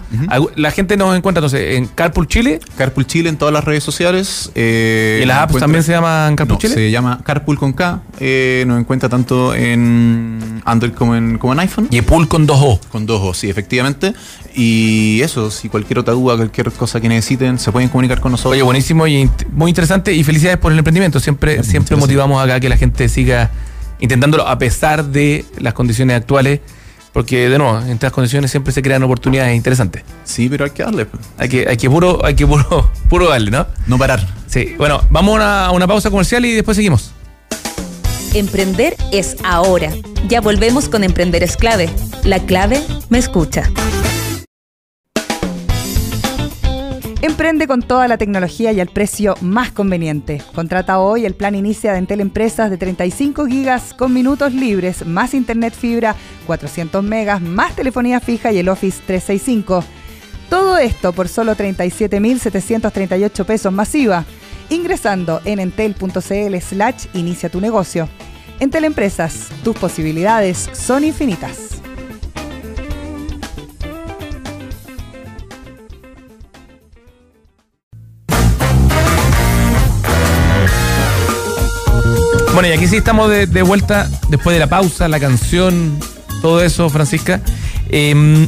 La 0.56 0.70
gente 0.70 0.96
nos 0.98 1.16
encuentra 1.16 1.40
entonces 1.40 1.76
en 1.76 1.86
Carpool 1.86 2.28
Chile 2.28 2.60
Carpool 2.76 3.06
Chile 3.06 3.28
en 3.30 3.36
todas 3.38 3.54
las 3.54 3.64
redes 3.64 3.82
sociales. 3.82 4.50
eh, 4.54 5.20
y 5.22 5.26
las 5.26 5.38
apps 5.38 5.50
encuentra- 5.52 5.60
también 5.66 5.82
se 5.82 5.92
llaman 5.92 6.36
Carpool 6.36 6.54
No, 6.56 6.60
Chile. 6.60 6.74
se 6.74 6.90
llama 6.90 7.20
Carpool 7.24 7.58
con 7.58 7.72
K. 7.72 8.02
eh, 8.20 8.64
nos 8.66 8.78
encuentra 8.78 9.08
tanto 9.08 9.54
en 9.54 10.60
Android 10.66 10.92
como 10.92 11.16
en, 11.16 11.38
como 11.38 11.54
en 11.54 11.60
iPhone. 11.60 11.88
Y 11.90 12.02
Pool 12.02 12.28
con 12.28 12.46
dos 12.46 12.58
O. 12.60 12.80
Con 12.90 13.06
dos 13.06 13.20
O, 13.24 13.32
sí, 13.34 13.48
efectivamente. 13.48 14.12
Y 14.54 15.20
eso, 15.22 15.50
si 15.50 15.68
cualquier 15.68 16.00
otra 16.00 16.12
duda, 16.12 16.36
cualquier 16.36 16.70
cosa 16.72 17.00
que 17.00 17.08
necesiten, 17.08 17.58
se 17.58 17.70
pueden 17.72 17.88
comunicar 17.88 18.20
con 18.20 18.32
nosotros. 18.32 18.52
Oye, 18.52 18.62
buenísimo 18.62 19.06
y 19.06 19.30
muy 19.52 19.70
interesante 19.70 20.12
y 20.12 20.22
felicidades 20.24 20.58
por 20.58 20.72
el 20.72 20.78
emprendimiento. 20.78 21.20
Siempre, 21.20 21.62
siempre 21.62 21.96
motivamos 21.96 22.42
acá 22.42 22.58
que 22.60 22.68
la 22.68 22.76
gente 22.76 23.08
siga 23.08 23.50
intentándolo 24.00 24.46
a 24.46 24.58
pesar 24.58 25.04
de 25.04 25.44
las 25.58 25.74
condiciones 25.74 26.16
actuales, 26.16 26.60
porque 27.12 27.48
de 27.48 27.58
nuevo, 27.58 27.78
en 27.80 27.90
estas 27.90 28.12
condiciones 28.12 28.50
siempre 28.50 28.72
se 28.72 28.82
crean 28.82 29.02
oportunidades 29.02 29.56
interesantes. 29.56 30.04
Sí, 30.24 30.48
pero 30.48 30.64
hay 30.64 30.70
que 30.70 30.82
darle. 30.82 31.06
pues. 31.06 31.22
Hay 31.38 31.48
que, 31.48 31.66
hay 31.68 31.76
que 31.76 31.90
puro, 31.90 32.24
hay 32.24 32.34
que 32.34 32.46
puro, 32.46 32.90
puro 33.08 33.28
darle, 33.28 33.50
¿no? 33.50 33.66
No 33.86 33.98
parar. 33.98 34.26
Sí, 34.46 34.74
bueno, 34.78 35.02
vamos 35.10 35.32
a 35.32 35.36
una, 35.36 35.66
a 35.66 35.70
una 35.72 35.86
pausa 35.86 36.10
comercial 36.10 36.44
y 36.44 36.52
después 36.52 36.76
seguimos. 36.76 37.12
Emprender 38.34 38.96
es 39.10 39.36
ahora. 39.42 39.90
Ya 40.28 40.40
volvemos 40.40 40.88
con 40.88 41.02
Emprender 41.02 41.42
es 41.42 41.56
clave. 41.56 41.90
La 42.22 42.38
clave 42.38 42.80
me 43.08 43.18
escucha. 43.18 43.64
Emprende 47.22 47.66
con 47.66 47.82
toda 47.82 48.08
la 48.08 48.16
tecnología 48.16 48.72
y 48.72 48.80
al 48.80 48.88
precio 48.88 49.34
más 49.42 49.70
conveniente. 49.72 50.42
Contrata 50.54 51.00
hoy 51.00 51.26
el 51.26 51.34
plan 51.34 51.54
Inicia 51.54 51.92
de 51.92 51.98
Entel 51.98 52.22
Empresas 52.22 52.70
de 52.70 52.78
35 52.78 53.44
gigas 53.44 53.92
con 53.92 54.14
minutos 54.14 54.54
libres, 54.54 55.04
más 55.04 55.34
internet 55.34 55.74
fibra, 55.74 56.16
400 56.46 57.04
megas, 57.04 57.42
más 57.42 57.76
telefonía 57.76 58.20
fija 58.20 58.52
y 58.52 58.58
el 58.58 58.70
Office 58.70 59.02
365. 59.06 59.84
Todo 60.48 60.78
esto 60.78 61.12
por 61.12 61.28
solo 61.28 61.54
37.738 61.54 63.44
pesos 63.44 63.70
masiva, 63.70 64.24
ingresando 64.70 65.42
en 65.44 65.60
entel.cl 65.60 66.56
slash 66.58 67.04
inicia 67.12 67.50
tu 67.50 67.60
negocio. 67.60 68.08
Entel 68.60 68.84
Empresas, 68.84 69.48
tus 69.62 69.76
posibilidades 69.76 70.70
son 70.72 71.04
infinitas. 71.04 71.79
Y 82.70 82.72
aquí 82.72 82.86
sí 82.86 82.98
estamos 82.98 83.28
de, 83.28 83.48
de 83.48 83.62
vuelta 83.62 84.08
después 84.28 84.54
de 84.54 84.60
la 84.60 84.68
pausa, 84.68 85.08
la 85.08 85.18
canción, 85.18 85.98
todo 86.40 86.62
eso, 86.62 86.88
Francisca. 86.88 87.40
Em, 87.88 88.46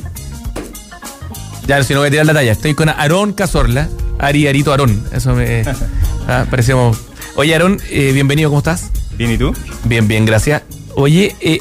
ya, 1.67 1.83
si 1.83 1.93
no 1.93 1.99
voy 1.99 2.07
a 2.07 2.11
tirar 2.13 2.27
la 2.27 2.33
talla, 2.33 2.53
estoy 2.53 2.75
con 2.75 2.89
Aarón 2.89 3.33
Cazorla, 3.33 3.89
Ari 4.21 4.47
Arito 4.47 4.71
Aarón. 4.71 5.05
Eso 5.13 5.35
me 5.35 5.65
ah, 6.29 6.47
parecemos. 6.49 6.99
Oye, 7.35 7.53
Aarón, 7.53 7.81
eh, 7.91 8.13
bienvenido, 8.13 8.49
¿cómo 8.49 8.59
estás? 8.61 8.91
Bien, 9.17 9.33
¿y 9.33 9.39
tú? 9.39 9.53
Bien, 9.85 10.07
bien, 10.07 10.25
gracias. 10.25 10.63
Oye, 10.95 11.35
eh, 11.41 11.61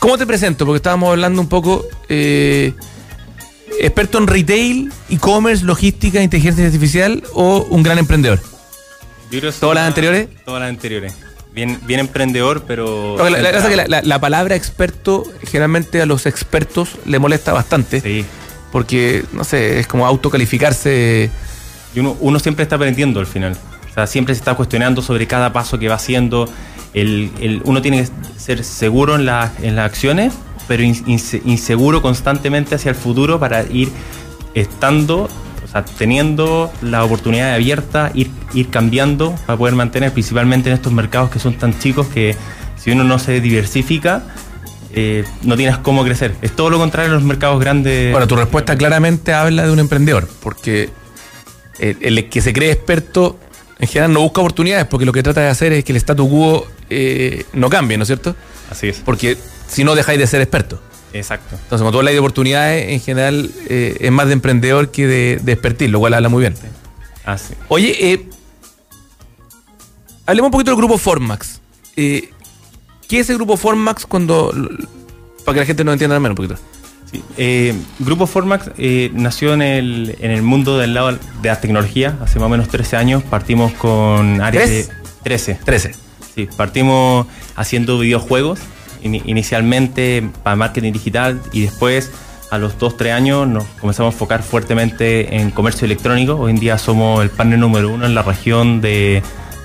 ¿cómo 0.00 0.18
te 0.18 0.26
presento? 0.26 0.66
Porque 0.66 0.78
estábamos 0.78 1.10
hablando 1.10 1.40
un 1.40 1.48
poco. 1.48 1.84
eh, 2.08 2.72
¿Experto 3.80 4.18
en 4.18 4.26
retail, 4.26 4.92
e-commerce, 5.10 5.64
logística, 5.64 6.20
inteligencia 6.20 6.66
artificial 6.66 7.22
o 7.34 7.66
un 7.70 7.84
gran 7.84 7.98
emprendedor? 7.98 8.40
Yo 9.30 9.38
creo 9.38 9.52
¿Todas 9.52 9.76
las 9.76 9.86
anteriores? 9.86 10.28
Todas 10.44 10.60
las 10.60 10.68
anteriores. 10.68 11.14
Bien, 11.54 11.78
bien 11.86 12.00
emprendedor, 12.00 12.64
pero. 12.66 13.16
La, 13.18 13.28
la- 13.30 13.52
la- 13.52 13.68
la- 13.76 13.86
la- 13.88 14.02
la 14.02 14.18
palabra 14.20 14.56
experto 14.56 15.24
generalmente 15.44 16.00
a 16.00 16.06
los 16.06 16.24
expertos 16.26 16.90
le 17.04 17.18
molesta 17.18 17.52
bastante. 17.52 18.00
Sí. 18.00 18.24
Porque, 18.70 19.24
no 19.32 19.44
sé, 19.44 19.78
es 19.80 19.86
como 19.86 20.06
autocalificarse. 20.06 21.30
Y 21.94 22.00
uno, 22.00 22.16
uno 22.20 22.38
siempre 22.38 22.62
está 22.62 22.76
aprendiendo 22.76 23.20
al 23.20 23.26
final. 23.26 23.56
O 23.90 23.94
sea, 23.94 24.06
siempre 24.06 24.34
se 24.34 24.38
está 24.38 24.54
cuestionando 24.54 25.02
sobre 25.02 25.26
cada 25.26 25.52
paso 25.52 25.78
que 25.78 25.88
va 25.88 25.96
haciendo. 25.96 26.48
El, 26.94 27.30
el- 27.40 27.60
uno 27.64 27.82
tiene 27.82 28.02
que 28.04 28.08
ser 28.40 28.64
seguro 28.64 29.14
en, 29.16 29.20
en 29.20 29.76
las 29.76 29.84
acciones, 29.86 30.32
pero 30.68 30.82
in- 30.82 31.04
inse- 31.04 31.42
inseguro 31.44 32.00
constantemente 32.00 32.74
hacia 32.74 32.88
el 32.90 32.94
futuro 32.96 33.38
para 33.38 33.62
ir 33.64 33.90
estando, 34.54 35.28
sea, 35.72 35.84
teniendo 35.84 36.72
la 36.82 37.04
oportunidad 37.04 37.54
abierta, 37.54 38.10
ir, 38.14 38.30
ir 38.54 38.68
cambiando 38.70 39.34
para 39.46 39.58
poder 39.58 39.74
mantener, 39.74 40.12
principalmente 40.12 40.68
en 40.68 40.74
estos 40.74 40.92
mercados 40.92 41.30
que 41.30 41.38
son 41.38 41.54
tan 41.54 41.78
chicos 41.78 42.06
que 42.08 42.36
si 42.76 42.90
uno 42.90 43.04
no 43.04 43.18
se 43.18 43.40
diversifica, 43.40 44.22
eh, 44.94 45.24
no 45.42 45.56
tienes 45.56 45.78
cómo 45.78 46.04
crecer. 46.04 46.34
Es 46.42 46.54
todo 46.54 46.70
lo 46.70 46.78
contrario 46.78 47.10
a 47.10 47.14
los 47.14 47.24
mercados 47.24 47.58
grandes. 47.60 48.12
Bueno, 48.12 48.26
tu 48.26 48.36
respuesta 48.36 48.76
claramente 48.76 49.32
habla 49.32 49.64
de 49.64 49.72
un 49.72 49.78
emprendedor, 49.78 50.28
porque 50.42 50.90
el, 51.78 51.96
el 52.00 52.28
que 52.28 52.40
se 52.40 52.52
cree 52.52 52.70
experto 52.70 53.38
en 53.82 53.88
general 53.88 54.12
no 54.12 54.20
busca 54.20 54.40
oportunidades, 54.40 54.86
porque 54.86 55.04
lo 55.04 55.12
que 55.12 55.24
trata 55.24 55.40
de 55.40 55.48
hacer 55.48 55.72
es 55.72 55.84
que 55.84 55.92
el 55.92 55.96
statu 55.96 56.28
quo 56.28 56.68
eh, 56.88 57.44
no 57.52 57.68
cambie, 57.68 57.96
¿no 57.96 58.02
es 58.02 58.06
cierto? 58.06 58.36
Así 58.70 58.88
es. 58.88 58.98
Porque 59.04 59.36
si 59.66 59.82
no 59.82 59.96
dejáis 59.96 60.20
de 60.20 60.26
ser 60.28 60.40
experto. 60.40 60.80
Exacto. 61.12 61.56
Entonces, 61.56 61.80
cuando 61.82 61.92
tú 61.92 61.98
hablas 61.98 62.14
de 62.14 62.18
oportunidades, 62.20 62.90
en 62.90 63.00
general 63.00 63.50
eh, 63.68 63.96
es 64.00 64.10
más 64.12 64.26
de 64.26 64.32
emprendedor 64.32 64.90
que 64.90 65.06
de, 65.06 65.40
de 65.42 65.52
expertise, 65.52 65.90
lo 65.90 66.00
cual 66.00 66.14
habla 66.14 66.28
muy 66.28 66.40
bien. 66.40 66.54
Así. 67.24 67.54
Oye, 67.68 68.12
eh, 68.12 68.28
hablemos 70.26 70.48
un 70.48 70.52
poquito 70.52 70.70
del 70.70 70.78
grupo 70.78 70.98
Formax. 70.98 71.60
Eh, 71.96 72.30
¿Qué 73.08 73.20
es 73.20 73.30
el 73.30 73.36
grupo 73.36 73.56
Formax 73.56 74.06
cuando... 74.06 74.52
Para 75.44 75.54
que 75.54 75.60
la 75.60 75.66
gente 75.66 75.84
nos 75.84 75.92
entienda 75.92 76.16
al 76.16 76.22
menos 76.22 76.38
un 76.38 76.46
poquito. 76.46 76.60
Sí. 77.10 77.22
Eh, 77.36 77.74
Grupo 77.98 78.26
Formax 78.26 78.70
eh, 78.78 79.10
nació 79.12 79.52
en 79.52 79.60
el, 79.60 80.16
en 80.20 80.30
el 80.30 80.42
mundo 80.42 80.78
del 80.78 80.94
lado 80.94 81.12
de 81.12 81.18
las 81.42 81.60
tecnologías 81.60 82.14
hace 82.22 82.38
más 82.38 82.46
o 82.46 82.48
menos 82.48 82.68
13 82.68 82.96
años. 82.96 83.22
Partimos 83.22 83.72
con 83.72 84.40
áreas 84.40 84.64
¿Tres? 84.64 84.88
de 84.88 84.94
13. 85.24 85.58
13. 85.64 85.94
Sí, 86.34 86.48
partimos 86.56 87.26
haciendo 87.56 87.98
videojuegos 87.98 88.60
ini- 89.02 89.22
inicialmente 89.26 90.28
para 90.42 90.56
marketing 90.56 90.92
digital 90.92 91.40
y 91.52 91.62
después 91.62 92.10
a 92.50 92.58
los 92.58 92.78
2-3 92.78 93.12
años 93.12 93.48
nos 93.48 93.64
comenzamos 93.80 94.12
a 94.12 94.14
enfocar 94.14 94.42
fuertemente 94.42 95.36
en 95.36 95.50
comercio 95.50 95.86
electrónico. 95.86 96.34
Hoy 96.36 96.50
en 96.50 96.58
día 96.60 96.76
somos 96.78 97.22
el 97.22 97.30
partner 97.30 97.58
número 97.58 97.88
uno 97.90 98.04
en 98.04 98.14
la 98.14 98.22
región 98.22 98.80
de, 98.82 99.22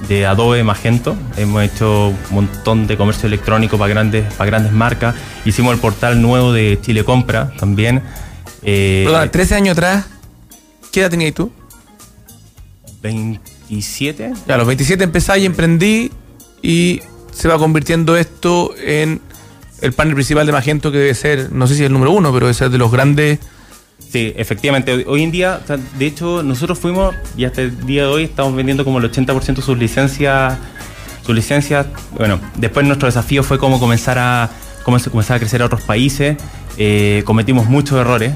de 0.08 0.26
Adobe 0.26 0.63
Magento. 0.63 1.17
Hemos 1.36 1.63
hecho 1.63 2.08
un 2.10 2.15
montón 2.32 2.88
de 2.88 2.95
comercio 2.95 3.28
electrónico 3.28 3.78
para 3.78 3.89
grandes, 3.89 4.34
para 4.36 4.50
grandes 4.50 4.71
marcas. 4.71 5.15
Hicimos 5.43 5.73
el 5.73 5.80
portal 5.82 6.21
nuevo 6.21 6.54
de 6.54 6.80
Chile 6.82 7.04
Compra 7.04 7.52
también. 7.60 8.02
Eh, 8.63 9.04
Perdona, 9.06 9.30
13 9.32 9.56
años 9.56 9.73
atrás, 9.73 10.06
¿qué 10.91 11.02
edad 11.02 11.10
tenías 11.10 11.34
tú? 11.34 11.52
27. 13.02 14.34
Ya, 14.47 14.56
a 14.56 14.58
los 14.58 14.67
27 14.67 15.04
empecé 15.04 15.39
y 15.39 15.45
emprendí 15.45 16.12
y 16.62 17.02
se 17.32 17.47
va 17.47 17.58
convirtiendo 17.58 18.17
esto 18.17 18.73
en 18.78 19.21
el 19.82 19.94
panel 19.94 20.13
principal 20.16 20.46
de 20.46 20.52
Magento 20.52 20.92
que 20.92 20.98
debe 20.98 21.13
ser, 21.13 21.52
no 21.52 21.68
sé 21.68 21.76
si 21.76 21.82
es 21.82 21.88
el 21.88 21.94
número 21.94 22.12
uno, 22.12 22.32
pero 22.34 22.46
debe 22.48 22.54
ser 22.54 22.70
de 22.70 22.78
los 22.78 22.92
grandes. 22.92 23.40
Sí, 24.12 24.34
efectivamente. 24.38 25.06
Hoy- 25.08 25.24
en 25.24 25.32
día, 25.32 25.60
de 25.98 26.06
hecho, 26.06 26.44
nosotros 26.44 26.80
fuimos 26.80 27.13
y 27.36 27.46
hasta 27.46 27.62
el 27.62 27.86
día 27.86 28.04
de 28.04 28.08
hoy 28.08 28.24
estamos 28.24 28.56
vendiendo 28.56 28.86
como 28.86 29.00
el 29.00 29.06
80% 29.06 29.56
de 29.62 29.66
sus 29.66 29.78
licencias. 29.78 30.56
Sus 31.26 31.36
licencias, 31.36 31.88
bueno, 32.18 32.40
después 32.56 32.86
nuestro 32.86 33.08
desafío 33.08 33.44
fue 33.44 33.58
cómo 33.60 33.80
comenzar 33.80 34.18
a, 34.18 34.50
cómo 34.84 34.98
comenzar 35.12 35.36
a 35.38 35.40
crecer 35.40 35.62
a 35.62 35.66
otros 35.66 35.82
países. 35.82 36.38
Eh, 36.78 37.24
cometimos 37.26 37.66
muchos 37.68 38.00
errores, 38.00 38.34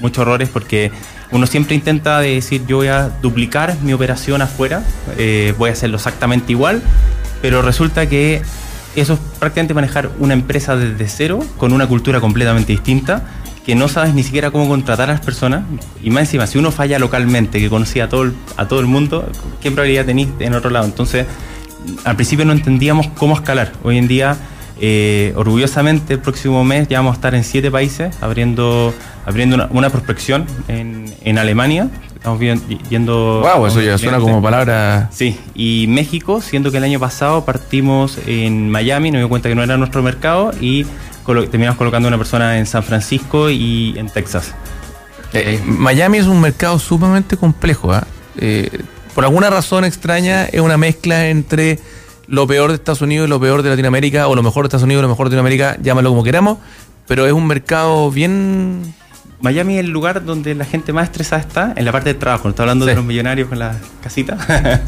muchos 0.00 0.22
errores 0.22 0.48
porque 0.50 0.90
uno 1.30 1.46
siempre 1.46 1.74
intenta 1.76 2.20
de 2.20 2.34
decir 2.34 2.62
yo 2.66 2.76
voy 2.78 2.88
a 2.88 3.08
duplicar 3.22 3.76
mi 3.82 3.92
operación 3.94 4.42
afuera, 4.42 4.82
eh, 5.16 5.54
voy 5.56 5.70
a 5.70 5.72
hacerlo 5.72 5.96
exactamente 5.96 6.52
igual, 6.52 6.82
pero 7.40 7.62
resulta 7.62 8.06
que 8.08 8.42
eso 8.96 9.14
es 9.14 9.18
prácticamente 9.38 9.74
manejar 9.74 10.10
una 10.18 10.34
empresa 10.34 10.76
desde 10.76 11.08
cero 11.08 11.40
con 11.58 11.72
una 11.72 11.86
cultura 11.86 12.20
completamente 12.20 12.72
distinta 12.72 13.24
que 13.64 13.74
no 13.74 13.88
sabes 13.88 14.14
ni 14.14 14.22
siquiera 14.22 14.52
cómo 14.52 14.68
contratar 14.68 15.10
a 15.10 15.14
las 15.14 15.20
personas. 15.20 15.64
Y 16.02 16.10
más 16.10 16.22
encima 16.22 16.46
si 16.46 16.56
uno 16.56 16.70
falla 16.70 16.98
localmente 16.98 17.60
que 17.60 17.68
conocía 17.68 18.04
a 18.04 18.08
todo 18.08 18.22
el, 18.22 18.32
a 18.56 18.68
todo 18.68 18.80
el 18.80 18.86
mundo 18.86 19.28
qué 19.60 19.70
probabilidad 19.70 20.06
tenéis 20.06 20.28
en 20.38 20.54
otro 20.54 20.70
lado 20.70 20.86
entonces 20.86 21.26
al 22.04 22.16
principio 22.16 22.44
no 22.44 22.52
entendíamos 22.52 23.08
cómo 23.16 23.34
escalar. 23.34 23.72
Hoy 23.82 23.98
en 23.98 24.08
día 24.08 24.36
eh, 24.80 25.32
orgullosamente 25.36 26.14
el 26.14 26.20
próximo 26.20 26.62
mes 26.64 26.88
ya 26.88 26.98
vamos 26.98 27.12
a 27.12 27.16
estar 27.16 27.34
en 27.34 27.44
siete 27.44 27.70
países 27.70 28.14
abriendo 28.20 28.94
abriendo 29.24 29.56
una, 29.56 29.68
una 29.70 29.90
prospección 29.90 30.46
en, 30.68 31.12
en 31.22 31.38
Alemania 31.38 31.90
estamos 32.26 32.40
vi- 32.68 32.78
yendo 32.90 33.40
Wow, 33.42 33.66
eso 33.66 33.80
ya 33.80 33.96
suena 33.98 34.18
como 34.18 34.42
palabra. 34.42 35.08
Sí, 35.12 35.38
y 35.54 35.86
México, 35.88 36.40
siendo 36.40 36.72
que 36.72 36.78
el 36.78 36.84
año 36.84 36.98
pasado 36.98 37.44
partimos 37.44 38.18
en 38.26 38.68
Miami, 38.68 39.12
nos 39.12 39.20
dio 39.20 39.28
cuenta 39.28 39.48
que 39.48 39.54
no 39.54 39.62
era 39.62 39.76
nuestro 39.76 40.02
mercado 40.02 40.50
y 40.60 40.84
colo- 41.24 41.48
terminamos 41.48 41.78
colocando 41.78 42.08
una 42.08 42.18
persona 42.18 42.58
en 42.58 42.66
San 42.66 42.82
Francisco 42.82 43.48
y 43.48 43.94
en 43.96 44.08
Texas. 44.08 44.54
Eh, 45.34 45.60
Miami 45.64 46.18
es 46.18 46.26
un 46.26 46.40
mercado 46.40 46.78
sumamente 46.80 47.36
complejo. 47.36 47.92
¿ah? 47.92 48.04
Eh, 48.38 48.70
por 49.14 49.24
alguna 49.24 49.48
razón 49.48 49.84
extraña, 49.84 50.46
es 50.46 50.60
una 50.60 50.76
mezcla 50.76 51.28
entre 51.28 51.78
lo 52.26 52.44
peor 52.48 52.70
de 52.70 52.74
Estados 52.74 53.02
Unidos 53.02 53.28
y 53.28 53.30
lo 53.30 53.38
peor 53.38 53.62
de 53.62 53.70
Latinoamérica, 53.70 54.26
o 54.26 54.34
lo 54.34 54.42
mejor 54.42 54.64
de 54.64 54.66
Estados 54.66 54.82
Unidos 54.82 55.00
y 55.00 55.02
lo 55.02 55.08
mejor 55.08 55.28
de 55.28 55.36
Latinoamérica, 55.36 55.76
llámalo 55.80 56.08
como 56.10 56.24
queramos, 56.24 56.58
pero 57.06 57.24
es 57.24 57.32
un 57.32 57.46
mercado 57.46 58.10
bien... 58.10 58.94
Miami 59.40 59.74
es 59.74 59.80
el 59.80 59.90
lugar 59.90 60.24
donde 60.24 60.54
la 60.54 60.64
gente 60.64 60.92
más 60.92 61.04
estresada 61.04 61.42
está 61.42 61.72
en 61.76 61.84
la 61.84 61.92
parte 61.92 62.08
de 62.12 62.18
trabajo. 62.18 62.44
No 62.44 62.50
está 62.50 62.62
hablando 62.62 62.84
Sí. 62.84 62.90
de 62.90 62.96
los 62.96 63.04
millonarios 63.04 63.48
con 63.48 63.58
la 63.58 63.76
casita. 64.02 64.36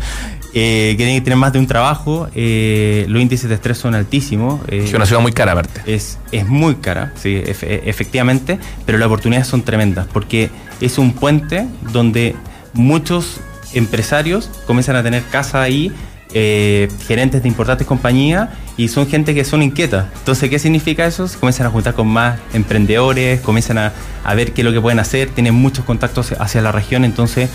eh, 0.54 0.90
que 0.92 0.96
tienen 0.96 1.16
que 1.16 1.20
tener 1.20 1.36
más 1.38 1.52
de 1.52 1.58
un 1.58 1.66
trabajo. 1.66 2.28
eh, 2.34 3.04
los 3.08 3.20
índices 3.20 3.48
de 3.48 3.54
estrés 3.56 3.78
son 3.78 3.94
altísimos. 3.94 4.60
eh, 4.68 4.82
Es 4.86 4.94
una 4.94 5.06
ciudad 5.06 5.20
muy 5.20 5.32
cara 5.32 5.52
aparte. 5.52 5.82
es, 5.86 6.18
es 6.32 6.46
muy 6.46 6.76
cara, 6.76 7.12
sí, 7.16 7.34
ef- 7.44 7.80
efectivamente, 7.84 8.58
pero 8.86 8.96
las 8.98 9.06
oportunidades 9.06 9.46
son 9.46 9.62
tremendas 9.62 10.06
porque 10.12 10.50
es 10.80 10.96
un 10.98 11.12
puente 11.12 11.66
donde 11.92 12.34
muchos 12.72 13.40
empresarios 13.74 14.50
comienzan 14.66 14.96
a 14.96 15.02
tener 15.02 15.22
casa 15.24 15.60
ahí, 15.60 15.92
eh, 16.34 16.88
gerentes 17.06 17.42
de 17.42 17.48
importantes 17.48 17.86
compañías 17.86 18.50
y 18.76 18.88
son 18.88 19.06
gente 19.06 19.34
que 19.34 19.44
son 19.44 19.62
inquietas. 19.62 20.06
Entonces, 20.18 20.50
¿qué 20.50 20.58
significa 20.58 21.06
eso? 21.06 21.26
Comienzan 21.40 21.66
a 21.66 21.70
juntar 21.70 21.94
con 21.94 22.08
más 22.08 22.38
emprendedores, 22.52 23.40
comienzan 23.40 23.78
a, 23.78 23.92
a 24.24 24.34
ver 24.34 24.52
qué 24.52 24.60
es 24.60 24.64
lo 24.64 24.72
que 24.72 24.80
pueden 24.80 24.98
hacer, 24.98 25.30
tienen 25.30 25.54
muchos 25.54 25.84
contactos 25.84 26.32
hacia 26.38 26.60
la 26.60 26.72
región, 26.72 27.04
entonces 27.04 27.50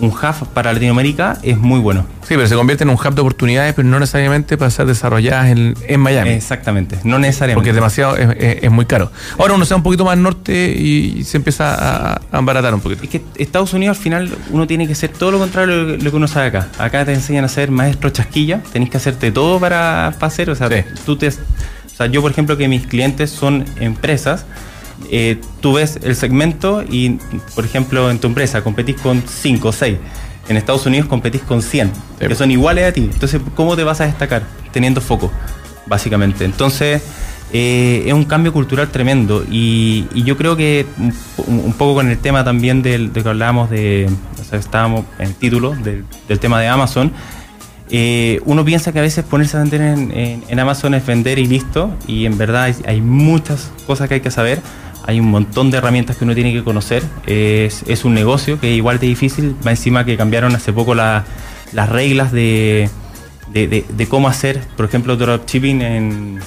un 0.00 0.10
hub 0.10 0.48
para 0.54 0.72
Latinoamérica 0.72 1.38
es 1.42 1.58
muy 1.58 1.80
bueno. 1.80 2.06
Sí, 2.22 2.34
pero 2.34 2.46
se 2.46 2.54
convierte 2.54 2.84
en 2.84 2.90
un 2.90 2.96
hub 2.96 3.14
de 3.14 3.20
oportunidades, 3.20 3.74
pero 3.74 3.88
no 3.88 3.98
necesariamente 3.98 4.56
para 4.56 4.70
ser 4.70 4.86
desarrolladas 4.86 5.48
en, 5.48 5.74
en 5.88 6.00
Miami. 6.00 6.30
Exactamente, 6.30 6.98
no 7.04 7.18
necesariamente. 7.18 7.54
Porque 7.56 7.70
es 7.70 7.74
demasiado, 7.74 8.16
es, 8.16 8.28
es- 8.38 8.62
es 8.64 8.70
muy 8.70 8.84
caro. 8.86 9.10
Ahora 9.38 9.54
uno 9.54 9.64
se 9.64 9.74
va 9.74 9.78
un 9.78 9.82
poquito 9.82 10.04
más 10.04 10.16
norte 10.18 10.70
y, 10.76 11.24
se 11.24 11.36
empieza 11.38 11.74
a, 11.74 12.20
a 12.30 12.38
embaratar 12.38 12.74
un 12.74 12.80
poquito. 12.80 13.02
Es 13.04 13.08
que 13.10 13.22
Estados 13.36 13.72
Unidos 13.72 13.96
al 13.96 14.02
final 14.02 14.30
uno 14.50 14.66
tiene 14.66 14.86
que 14.86 14.92
hacer 14.92 15.10
todo 15.10 15.30
lo 15.32 15.38
contrario 15.38 15.86
de 15.86 15.98
lo 15.98 16.10
que 16.10 16.16
uno 16.16 16.28
sabe 16.28 16.46
acá. 16.48 16.68
Acá 16.78 17.04
te 17.04 17.12
enseñan 17.14 17.44
a 17.44 17.48
ser 17.48 17.70
maestro 17.70 18.10
chasquilla, 18.10 18.60
tenés 18.72 18.90
que 18.90 18.96
hacerte 18.98 19.32
todo 19.32 19.58
para, 19.58 20.12
para 20.18 20.26
hacer. 20.28 20.50
O 20.50 20.54
sea, 20.54 20.68
Sí. 20.68 20.84
tú 21.06 21.16
te, 21.16 21.28
o 21.28 21.32
sea, 21.96 22.06
yo 22.06 22.20
por 22.22 22.30
ejemplo 22.30 22.56
que 22.56 22.68
mis 22.68 22.86
clientes 22.86 23.30
son 23.30 23.64
empresas, 23.80 24.44
eh, 25.10 25.40
tú 25.60 25.74
ves 25.74 25.98
el 26.02 26.14
segmento 26.16 26.82
y 26.82 27.18
por 27.54 27.64
ejemplo 27.64 28.10
en 28.10 28.18
tu 28.18 28.26
empresa 28.26 28.62
competís 28.62 28.96
con 29.00 29.22
5 29.26 29.68
o 29.68 29.72
6. 29.72 29.96
En 30.48 30.56
Estados 30.56 30.86
Unidos 30.86 31.06
competís 31.08 31.42
con 31.42 31.60
100, 31.62 31.90
Sí. 32.20 32.26
que 32.26 32.34
son 32.34 32.50
iguales 32.50 32.88
a 32.88 32.92
ti. 32.92 33.08
Entonces, 33.12 33.40
¿cómo 33.54 33.76
te 33.76 33.84
vas 33.84 34.00
a 34.00 34.06
destacar? 34.06 34.42
Teniendo 34.72 35.00
foco, 35.02 35.30
básicamente. 35.86 36.44
Entonces, 36.46 37.02
eh, 37.52 38.04
es 38.06 38.12
un 38.14 38.24
cambio 38.24 38.52
cultural 38.52 38.88
tremendo 38.88 39.44
y, 39.50 40.06
y 40.14 40.22
yo 40.24 40.36
creo 40.38 40.56
que 40.56 40.86
un, 40.98 41.12
un 41.64 41.72
poco 41.74 41.94
con 41.96 42.08
el 42.08 42.16
tema 42.18 42.44
también 42.44 42.80
del, 42.82 43.12
de 43.12 43.22
que 43.22 43.28
hablábamos 43.28 43.68
de, 43.70 44.08
o 44.40 44.44
sea, 44.44 44.58
estábamos 44.58 45.04
en 45.18 45.26
el 45.28 45.34
título 45.34 45.74
del, 45.74 46.04
del 46.28 46.38
tema 46.38 46.60
de 46.60 46.68
Amazon, 46.68 47.12
eh, 47.90 48.40
uno 48.44 48.64
piensa 48.64 48.92
que 48.92 48.98
a 48.98 49.02
veces 49.02 49.24
ponerse 49.24 49.56
a 49.56 49.60
vender 49.60 49.80
en, 49.80 50.10
en- 50.12 50.44
en 50.46 50.58
Amazon 50.60 50.92
es 50.94 51.06
vender 51.06 51.38
y 51.38 51.46
listo, 51.46 51.90
y 52.06 52.26
en 52.26 52.36
verdad 52.36 52.64
hay, 52.64 52.74
hay 52.86 53.00
muchas 53.00 53.70
cosas 53.86 54.08
que 54.08 54.14
hay 54.14 54.20
que 54.20 54.30
saber, 54.30 54.60
hay 55.06 55.20
un 55.20 55.30
montón 55.30 55.70
de 55.70 55.78
herramientas 55.78 56.16
que 56.16 56.24
uno 56.24 56.34
tiene 56.34 56.52
que 56.52 56.62
conocer, 56.64 57.02
es, 57.26 58.04
un 58.04 58.14
negocio 58.14 58.60
que 58.60 58.72
igual 58.74 58.98
de 58.98 59.06
difícil, 59.06 59.54
va 59.66 59.70
encima 59.70 60.04
que 60.04 60.16
cambiaron 60.16 60.54
hace 60.54 60.72
poco 60.72 60.94
la- 60.94 61.24
las 61.72 61.88
reglas 61.88 62.32
de, 62.32 62.90
cómo 64.08 64.28
hacer, 64.28 64.60
por 64.76 64.86
ejemplo, 64.86 65.16
dropshipping 65.16 65.82
en, 65.82 66.40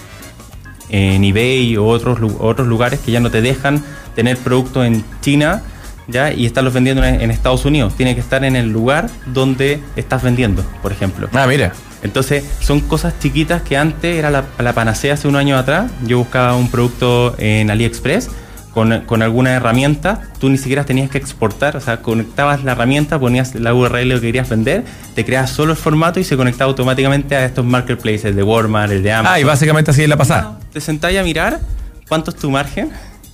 eBay 0.90 1.78
o 1.78 1.86
otros, 1.86 2.20
otros 2.40 2.68
lugares 2.68 3.00
que 3.00 3.12
ya 3.12 3.20
no 3.20 3.32
te 3.32 3.42
dejan 3.42 3.84
tener 4.16 4.38
productos 4.38 4.86
en 4.86 5.04
China 5.22 5.64
ya 6.08 6.34
y 6.34 6.46
estarlos 6.46 6.74
vendiendo 6.74 7.04
en, 7.04 7.22
en 7.22 7.32
Estados 7.32 7.64
Unidos. 7.64 7.96
Tiene 7.96 8.14
que 8.14 8.20
estar 8.22 8.44
en 8.44 8.56
el 8.58 8.70
lugar 8.70 9.10
donde 9.28 9.80
estás 9.96 10.22
vendiendo, 10.24 10.64
por 10.82 10.92
ejemplo. 10.92 11.30
Ah, 11.34 11.48
mira. 11.48 11.72
Entonces, 12.04 12.44
son 12.60 12.80
cosas 12.82 13.14
chiquitas 13.20 13.62
que 13.62 13.78
antes 13.78 14.18
era 14.18 14.32
la, 14.32 14.46
la 14.58 14.74
panacea 14.74 15.14
hace 15.14 15.28
un 15.28 15.36
año 15.36 15.58
atrás. 15.58 15.92
Yo 16.06 16.18
buscaba 16.20 16.56
un 16.56 16.70
producto 16.70 17.36
en 17.38 17.70
AliExpress 17.70 18.30
con, 18.74 19.02
con 19.02 19.22
alguna 19.22 19.52
herramienta. 19.52 20.22
Tú 20.40 20.50
ni 20.50 20.58
siquiera 20.58 20.86
tenías 20.86 21.10
que 21.10 21.18
exportar, 21.18 21.78
o 21.78 21.82
sea, 21.82 22.02
conectabas 22.02 22.64
la 22.64 22.72
herramienta, 22.72 23.20
ponías 23.20 23.54
la 23.56 23.74
URL 23.74 24.16
que 24.16 24.22
querías 24.22 24.50
vender, 24.50 24.84
te 25.14 25.26
creabas 25.26 25.52
solo 25.52 25.72
el 25.72 25.78
formato 25.78 26.20
y 26.20 26.24
se 26.24 26.38
conectaba 26.38 26.70
automáticamente 26.70 27.36
a 27.36 27.46
estos 27.46 27.66
marketplaces, 27.66 28.26
el 28.26 28.36
de 28.36 28.44
Walmart, 28.44 28.92
el 28.92 29.04
de 29.04 29.12
Amazon. 29.12 29.36
Ah, 29.36 29.40
y 29.40 29.44
básicamente 29.44 29.92
así 29.92 30.04
es 30.04 30.10
la 30.10 30.18
pasada. 30.18 30.58
Te 30.74 30.82
sentás 30.82 31.16
a 31.16 31.24
mirar 31.24 31.60
cuánto 32.08 32.32
es 32.32 32.38
tu 32.38 32.50
margen 32.50 32.92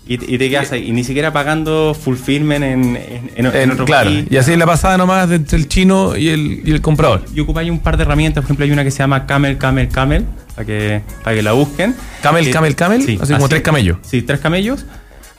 y, 0.07 0.13
y 0.13 0.37
te 0.37 0.49
quedas 0.49 0.71
ahí. 0.71 0.87
Y 0.89 0.91
ni 0.91 1.03
siquiera 1.03 1.31
pagando 1.33 1.93
fulfillment 1.99 2.63
en, 2.63 2.95
en, 2.95 3.31
en- 3.35 3.45
en 3.45 3.55
En- 3.55 3.71
otro 3.71 3.85
claro, 3.85 4.09
país. 4.09 4.25
y 4.29 4.37
así 4.37 4.51
es 4.53 4.57
la 4.57 4.65
pasada 4.65 4.97
nomás 4.97 5.29
entre 5.31 5.57
el 5.57 5.67
chino 5.67 6.15
y 6.15 6.29
el, 6.29 6.61
y 6.65 6.71
el 6.71 6.81
comprador. 6.81 7.23
Y 7.35 7.39
ocupáis 7.39 7.69
un 7.69 7.79
par 7.79 7.97
de 7.97 8.03
herramientas, 8.03 8.41
por 8.41 8.45
ejemplo, 8.47 8.65
hay 8.65 8.71
una 8.71 8.83
que 8.83 8.91
se 8.91 8.99
llama 8.99 9.25
Camel, 9.25 9.57
Camel, 9.57 9.89
Camel, 9.89 10.25
para 10.55 10.65
que, 10.65 11.01
para 11.23 11.35
que 11.35 11.41
la 11.43 11.51
busquen. 11.53 11.95
Camel, 12.21 12.45
Que- 12.45 12.51
camel, 12.51 12.75
camel, 12.75 13.01
así 13.21 13.33
como 13.33 13.49
tres 13.49 13.61
camellos. 13.61 13.97
Sí, 14.01 14.21
tres 14.21 14.39
camellos. 14.39 14.85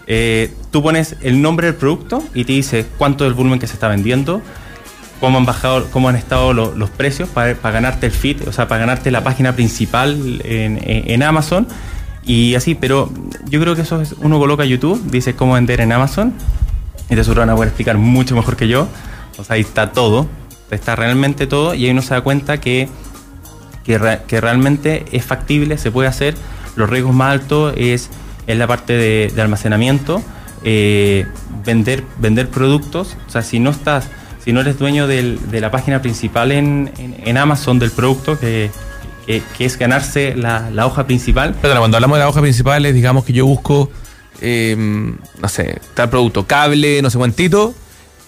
Eh, 0.06 0.50
tú 0.70 0.82
pones 0.82 1.16
el 1.22 1.42
nombre 1.42 1.66
del 1.66 1.76
producto 1.76 2.22
y 2.34 2.44
te 2.44 2.52
dice 2.54 2.86
cuánto 2.96 3.24
es 3.24 3.28
el 3.28 3.34
volumen 3.34 3.58
que 3.58 3.66
se 3.66 3.74
está 3.74 3.88
vendiendo, 3.88 4.40
cómo 5.20 5.36
han 5.36 5.44
bajado, 5.44 5.90
cómo 5.90 6.08
han 6.08 6.16
estado 6.16 6.52
lo- 6.54 6.74
los 6.74 6.88
precios 6.90 7.28
para, 7.28 7.54
para 7.56 7.74
ganarte 7.74 8.06
el 8.06 8.12
feed, 8.12 8.48
o 8.48 8.52
sea, 8.52 8.68
para 8.68 8.80
ganarte 8.80 9.10
la 9.10 9.22
página 9.22 9.54
principal 9.54 10.40
en, 10.44 10.78
en- 10.82 11.10
en 11.10 11.22
Amazon. 11.22 11.68
Y 12.28 12.54
así, 12.54 12.74
pero 12.76 13.10
yo 13.48 13.58
creo 13.58 13.74
que 13.74 13.82
eso 13.82 14.00
es, 14.02 14.14
uno 14.20 14.38
coloca 14.38 14.64
YouTube, 14.64 15.02
dice 15.10 15.34
cómo 15.34 15.54
vender 15.54 15.80
en 15.80 15.90
Amazon, 15.92 16.34
y 17.08 17.14
de 17.14 17.24
seguro 17.24 17.40
van 17.40 17.48
a 17.50 17.54
poder 17.54 17.68
explicar 17.68 17.96
mucho 17.96 18.36
mejor 18.36 18.54
que 18.54 18.68
yo. 18.68 18.86
O 19.38 19.44
sea, 19.44 19.54
ahí 19.54 19.62
está 19.62 19.92
todo, 19.92 20.26
está 20.70 20.94
realmente 20.94 21.46
todo, 21.46 21.72
y 21.74 21.86
ahí 21.86 21.90
uno 21.90 22.02
se 22.02 22.12
da 22.12 22.20
cuenta 22.20 22.60
que, 22.60 22.88
que, 23.82 24.18
que 24.26 24.40
realmente 24.42 25.06
es 25.10 25.24
factible, 25.24 25.78
se 25.78 25.90
puede 25.90 26.06
hacer. 26.08 26.34
Los 26.76 26.90
riesgos 26.90 27.14
más 27.14 27.32
altos 27.32 27.72
es 27.78 28.10
en 28.46 28.58
la 28.58 28.66
parte 28.66 28.92
de, 28.92 29.32
almacenamiento, 29.40 30.22
eh, 30.64 31.26
vender, 31.64 32.04
vender 32.18 32.48
productos. 32.50 33.16
O 33.26 33.30
sea, 33.30 33.40
si 33.40 33.58
no 33.58 33.70
estás, 33.70 34.08
si 34.44 34.52
no 34.52 34.60
eres 34.60 34.78
dueño 34.78 35.06
del- 35.06 35.50
de 35.50 35.62
la 35.62 35.70
página 35.70 36.02
principal 36.02 36.52
en- 36.52 36.90
en 36.98 37.38
Amazon 37.38 37.78
del 37.78 37.90
producto, 37.90 38.38
que, 38.38 38.70
que- 39.28 39.42
que 39.56 39.64
es 39.66 39.78
ganarse 39.78 40.34
la, 40.34 40.70
la 40.70 40.86
hoja 40.86 41.06
principal, 41.06 41.54
Perdona, 41.54 41.80
cuando 41.80 41.98
hablamos 41.98 42.16
de 42.16 42.24
la 42.24 42.28
hoja 42.30 42.40
principal, 42.40 42.84
es, 42.86 42.94
digamos 42.94 43.24
que 43.24 43.32
yo 43.34 43.44
busco, 43.44 43.90
eh, 44.40 44.74
no 44.76 45.48
sé, 45.48 45.78
tal 45.94 46.08
producto, 46.08 46.46
cable, 46.46 47.02
no 47.02 47.10
sé 47.10 47.18
cuántito, 47.18 47.74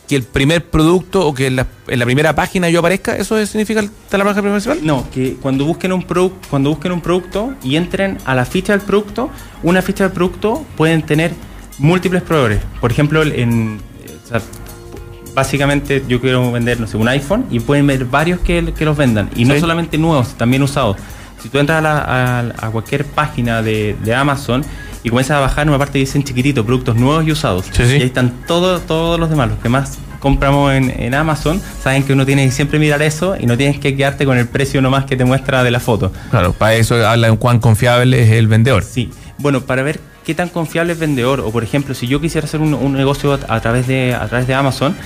que 0.07 0.17
el 0.17 0.25
primer 0.25 0.65
producto 0.67 1.27
o 1.27 1.33
que 1.33 1.47
en 1.47 1.57
la, 1.57 1.67
en 1.87 1.99
la 2.01 2.05
primera 2.05 2.35
página 2.35 2.69
yo 2.69 2.81
aparezca, 2.81 3.17
¿eso 3.17 3.39
es- 3.39 3.49
significa 3.51 3.81
la 3.83 4.25
hoja 4.25 4.43
principal? 4.43 4.81
No, 4.83 5.09
que 5.11 5.37
cuando 5.41 5.65
busquen 5.65 5.93
un 5.93 6.07
produ- 6.07 6.33
cuando 6.51 6.69
busquen 6.71 6.93
un 6.93 7.01
producto 7.01 7.55
y 7.63 7.77
entren 7.77 8.19
a 8.27 8.35
la 8.35 8.45
ficha 8.45 8.73
del 8.75 8.83
producto, 8.83 9.31
una 9.63 9.81
ficha 9.83 10.05
del 10.05 10.13
producto 10.13 10.67
pueden 10.77 11.03
tener 11.03 11.33
múltiples 11.79 12.23
proveedores. 12.23 12.61
Por 12.81 12.91
ejemplo, 12.91 13.23
en 13.23 13.81
o 14.25 14.29
sea, 14.29 14.43
básicamente 15.35 16.03
yo 16.09 16.21
quiero 16.21 16.51
vender, 16.53 16.81
no 16.81 16.87
sé, 16.87 16.97
un 16.97 17.09
iPhone 17.09 17.47
y 17.51 17.61
pueden 17.61 17.87
ver 17.87 18.05
varios 18.05 18.41
que, 18.41 18.73
que 18.77 18.85
los 18.85 18.97
vendan. 18.97 19.31
Y 19.37 19.45
no 19.45 19.55
Sí. 19.55 19.61
solamente 19.61 19.99
nuevos, 19.99 20.35
también 20.35 20.63
usados. 20.63 20.97
Si 21.43 21.49
tú 21.49 21.59
entras 21.59 21.79
a, 21.79 21.81
la- 21.83 21.99
a- 22.61 22.67
a 22.67 22.71
cualquier 22.71 23.05
página 23.07 23.63
de, 23.63 23.97
de 24.05 24.15
Amazon 24.15 24.63
y 25.03 25.09
comienzas 25.09 25.39
a 25.39 25.41
bajar, 25.41 25.63
en 25.63 25.71
una 25.71 25.79
parte 25.79 25.99
dicen 25.99 26.23
chiquitito, 26.23 26.65
productos 26.67 26.97
nuevos 26.97 27.27
y 27.27 27.33
usados. 27.33 27.67
Sí, 27.73 27.85
sí. 27.85 27.93
Y 27.93 28.01
ahí 28.01 28.03
están 28.03 28.33
todos, 28.47 28.83
todos 28.87 29.19
los 29.19 29.31
demás, 29.31 29.49
los 29.49 29.59
que 29.59 29.69
más 29.71 29.99
compramos 30.21 30.75
en, 30.75 30.91
en 31.01 31.15
Amazon, 31.15 31.63
saben 31.83 32.03
que 32.03 32.13
uno 32.13 32.27
tiene 32.27 32.45
que 32.45 32.51
siempre 32.53 32.79
mirar 32.79 33.01
eso 33.01 33.37
y 33.41 33.47
no 33.47 33.57
tienes 33.57 33.79
que 33.81 33.97
quedarte 33.97 34.27
con 34.27 34.37
el 34.37 34.47
precio 34.47 34.83
nomás 34.83 35.07
que 35.07 35.17
te 35.17 35.25
muestra 35.25 35.65
de 35.65 35.71
la 35.71 35.81
foto. 35.81 36.13
Claro, 36.31 36.53
para 36.53 36.75
eso 36.75 36.95
habla 37.07 37.31
de 37.31 37.37
cuán 37.39 37.59
confiable 37.59 38.23
es 38.23 38.31
el 38.33 38.47
vendedor. 38.47 38.83
Sí, 38.83 39.11
bueno, 39.39 39.63
para 39.63 39.83
ver 39.83 39.99
tan 40.35 40.49
confiable 40.49 40.93
es 40.93 40.99
vendedor, 40.99 41.41
o 41.41 41.51
por 41.51 41.63
ejemplo, 41.63 41.95
si 41.95 42.07
yo 42.07 42.21
quisiera 42.21 42.47
hacer 42.47 42.61
un, 42.61 42.93
negocio 42.93 43.33
a, 43.33 43.55
a 43.55 43.61
través 43.61 43.87
de, 43.87 44.15
a 44.15 44.27
través 44.29 44.47
de 44.47 44.55
Amazon, 44.55 44.97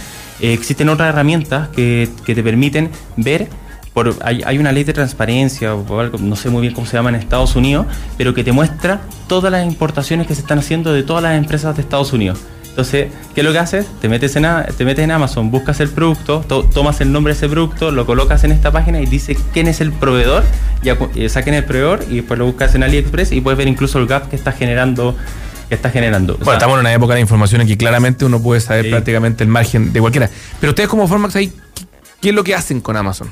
eh, 0.40 0.52
existen 0.52 0.88
otras 0.88 1.08
herramientas 1.08 1.68
que, 1.68 2.08
que 2.24 2.34
te 2.34 2.42
permiten 2.42 2.90
ver, 3.16 3.48
por, 3.92 4.14
hay, 4.22 4.42
hay 4.44 4.58
una 4.58 4.72
ley 4.72 4.84
de 4.84 4.92
transparencia, 4.92 5.74
o 5.74 6.00
algo, 6.00 6.18
no 6.18 6.34
sé 6.37 6.50
muy 6.50 6.62
bien 6.62 6.74
cómo 6.74 6.87
se 6.87 6.96
llama 6.96 7.10
en 7.10 7.16
Estados 7.16 7.54
Unidos, 7.54 7.87
pero 8.18 8.34
que 8.34 8.42
te 8.42 8.52
muestra 8.52 9.02
todas 9.28 9.52
las 9.52 9.64
importaciones 9.64 10.26
que 10.26 10.34
se 10.34 10.40
están 10.40 10.58
haciendo 10.58 10.92
de 10.92 11.02
todas 11.02 11.22
las 11.22 11.38
empresas 11.38 11.76
de 11.76 11.82
Estados 11.82 12.12
Unidos. 12.12 12.40
Entonces, 12.74 13.12
¿qué 13.37 13.40
es 13.42 13.44
lo 13.46 13.52
que 13.52 13.60
haces? 13.60 13.87
Te 14.00 14.08
metes 14.08 14.34
en, 14.34 14.44
te 14.76 14.84
metes 14.84 15.04
en 15.04 15.12
Amazon, 15.12 15.48
buscas 15.52 15.78
el 15.78 15.90
producto, 15.90 16.44
to- 16.48 16.64
tomas 16.64 17.00
el 17.00 17.12
nombre 17.12 17.32
de 17.32 17.37
ese 17.37 17.48
producto, 17.48 17.92
lo 17.92 18.04
colocas 18.04 18.42
en 18.42 18.50
esta 18.50 18.72
página 18.72 19.00
y 19.00 19.06
dice 19.06 19.37
quién 19.52 19.68
es 19.68 19.80
el 19.80 19.92
proveedor, 19.92 20.42
ya 20.82 20.98
eh, 21.14 21.28
saquen 21.28 21.54
el 21.54 21.64
proveedor 21.64 22.04
y 22.10 22.16
después 22.16 22.37
lo 22.37 22.46
buscas 22.46 22.74
en 22.74 22.82
AliExpress 22.82 23.30
y 23.30 23.40
puedes 23.40 23.58
ver 23.58 23.68
incluso 23.68 24.00
el 24.00 24.08
gap 24.08 24.28
que 24.28 24.34
está 24.34 24.50
generando. 24.50 25.16
Que 25.68 25.76
está 25.76 25.90
generando. 25.90 26.32
O 26.34 26.37
Bueno, 26.38 26.46
sea, 26.46 26.54
estamos 26.54 26.74
en 26.74 26.80
una 26.80 26.92
época 26.92 27.14
de 27.14 27.20
información 27.20 27.60
en 27.60 27.68
que 27.68 27.76
claramente 27.78 28.24
uno 28.24 28.42
puede 28.42 28.60
saber 28.60 28.87
Sí. 28.87 28.90
prácticamente 28.90 29.44
el 29.44 29.50
margen 29.50 29.92
de 29.92 30.00
cualquiera. 30.00 30.28
Pero 30.60 30.72
ustedes 30.72 30.88
como 30.88 31.06
Formax 31.06 31.37
ahí, 31.37 31.52
¿qué, 31.74 31.84
qué 32.20 32.28
es 32.30 32.34
lo 32.34 32.42
que 32.42 32.54
hacen 32.56 32.80
con 32.80 32.96
Amazon? 32.96 33.30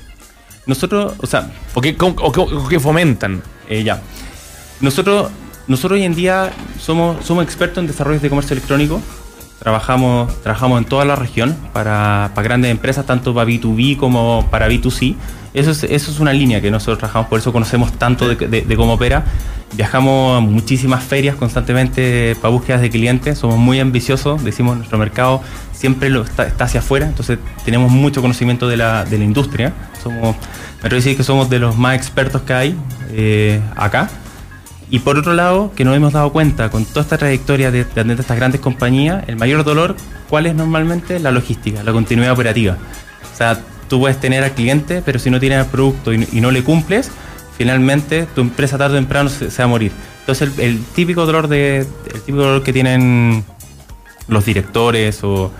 nosotros, 0.66 1.14
o 1.18 1.26
sea, 1.26 1.50
¿O 1.74 1.80
qué, 1.80 1.96
cómo- 1.96 2.14
o 2.22 2.30
qué- 2.30 2.40
o 2.40 2.68
qué 2.68 2.78
fomentan? 2.78 3.42
Eh, 3.68 3.82
ya. 3.82 4.00
Nosotros, 4.80 5.30
nosotros 5.66 5.98
hoy 5.98 6.04
en 6.04 6.14
día 6.14 6.50
somos, 6.80 7.24
somos 7.26 7.44
expertos 7.44 7.78
en 7.78 7.86
desarrollos 7.88 8.22
de 8.22 8.28
comercio 8.28 8.54
electrónico. 8.54 9.00
Trabajamos, 9.62 10.42
trabajamos 10.42 10.78
en 10.78 10.84
toda 10.86 11.04
la 11.04 11.14
región 11.14 11.56
para, 11.72 12.32
para 12.34 12.42
grandes 12.48 12.70
empresas, 12.72 13.06
tanto 13.06 13.32
para 13.32 13.48
B2B 13.48 13.96
como 13.96 14.48
para 14.50 14.68
B2C. 14.68 15.14
Eso 15.54 15.70
es, 15.70 15.84
eso 15.84 16.10
es 16.10 16.18
una 16.18 16.32
línea 16.32 16.60
que 16.60 16.70
nosotros 16.70 16.98
trabajamos, 16.98 17.28
por 17.28 17.38
eso 17.38 17.52
conocemos 17.52 17.92
tanto 17.92 18.26
de, 18.28 18.34
de- 18.48 18.62
de 18.62 18.76
cómo 18.76 18.94
opera. 18.94 19.24
Viajamos 19.74 20.38
a 20.38 20.40
muchísimas 20.40 21.04
ferias 21.04 21.36
constantemente 21.36 22.34
para 22.42 22.48
búsquedas 22.52 22.80
de 22.82 22.90
clientes, 22.90 23.38
somos 23.38 23.56
muy 23.56 23.78
ambiciosos, 23.78 24.42
decimos 24.42 24.76
nuestro 24.76 24.98
mercado 24.98 25.40
siempre 25.72 26.10
lo 26.10 26.22
está, 26.22 26.46
está 26.46 26.64
hacia 26.64 26.80
afuera, 26.80 27.06
entonces 27.06 27.38
tenemos 27.64 27.90
mucho 27.90 28.20
conocimiento 28.20 28.68
de 28.68 28.76
la, 28.76 29.04
de 29.04 29.16
la 29.18 29.24
industria. 29.24 29.72
Somos, 30.02 30.34
me 30.36 30.78
atrevo 30.86 30.94
a 30.94 30.96
decir 30.96 31.16
que 31.16 31.22
somos 31.22 31.48
de 31.50 31.58
los 31.60 31.76
más 31.76 31.94
expertos 31.96 32.42
que 32.42 32.52
hay 32.52 32.76
eh, 33.12 33.60
acá. 33.76 34.08
Y 34.92 34.98
por 34.98 35.16
otro 35.16 35.32
lado, 35.32 35.72
que 35.74 35.86
nos 35.86 35.96
hemos 35.96 36.12
dado 36.12 36.30
cuenta 36.32 36.70
con 36.70 36.84
toda 36.84 37.00
esta 37.00 37.16
trayectoria 37.16 37.70
de, 37.70 37.84
de 37.84 38.12
estas 38.12 38.36
grandes 38.36 38.60
compañías, 38.60 39.24
el 39.26 39.36
mayor 39.36 39.64
dolor, 39.64 39.96
¿cuál 40.28 40.44
es 40.44 40.54
normalmente? 40.54 41.18
La 41.18 41.30
logística, 41.30 41.82
la 41.82 41.92
continuidad 41.92 42.34
operativa. 42.34 42.76
O 43.32 43.34
sea, 43.34 43.58
tú 43.88 44.00
puedes 44.00 44.20
tener 44.20 44.44
al 44.44 44.52
cliente, 44.52 45.00
pero 45.02 45.18
si 45.18 45.30
no 45.30 45.40
tienes 45.40 45.60
el 45.60 45.66
producto 45.66 46.12
y, 46.12 46.40
no 46.42 46.50
le 46.50 46.62
cumples, 46.62 47.10
finalmente 47.56 48.26
tu 48.34 48.42
empresa 48.42 48.76
tarde 48.76 48.96
o 48.96 48.98
temprano 48.98 49.30
se, 49.30 49.46
va 49.46 49.64
a 49.64 49.66
morir. 49.66 49.92
Entonces, 50.20 50.58
el, 50.58 50.84
típico 50.94 51.24
dolor 51.24 51.48
de, 51.48 51.78
el 51.78 52.20
típico 52.20 52.42
dolor 52.42 52.62
que 52.62 52.74
tienen 52.74 53.44
los 54.28 54.44
directores 54.44 55.24
o, 55.24 55.50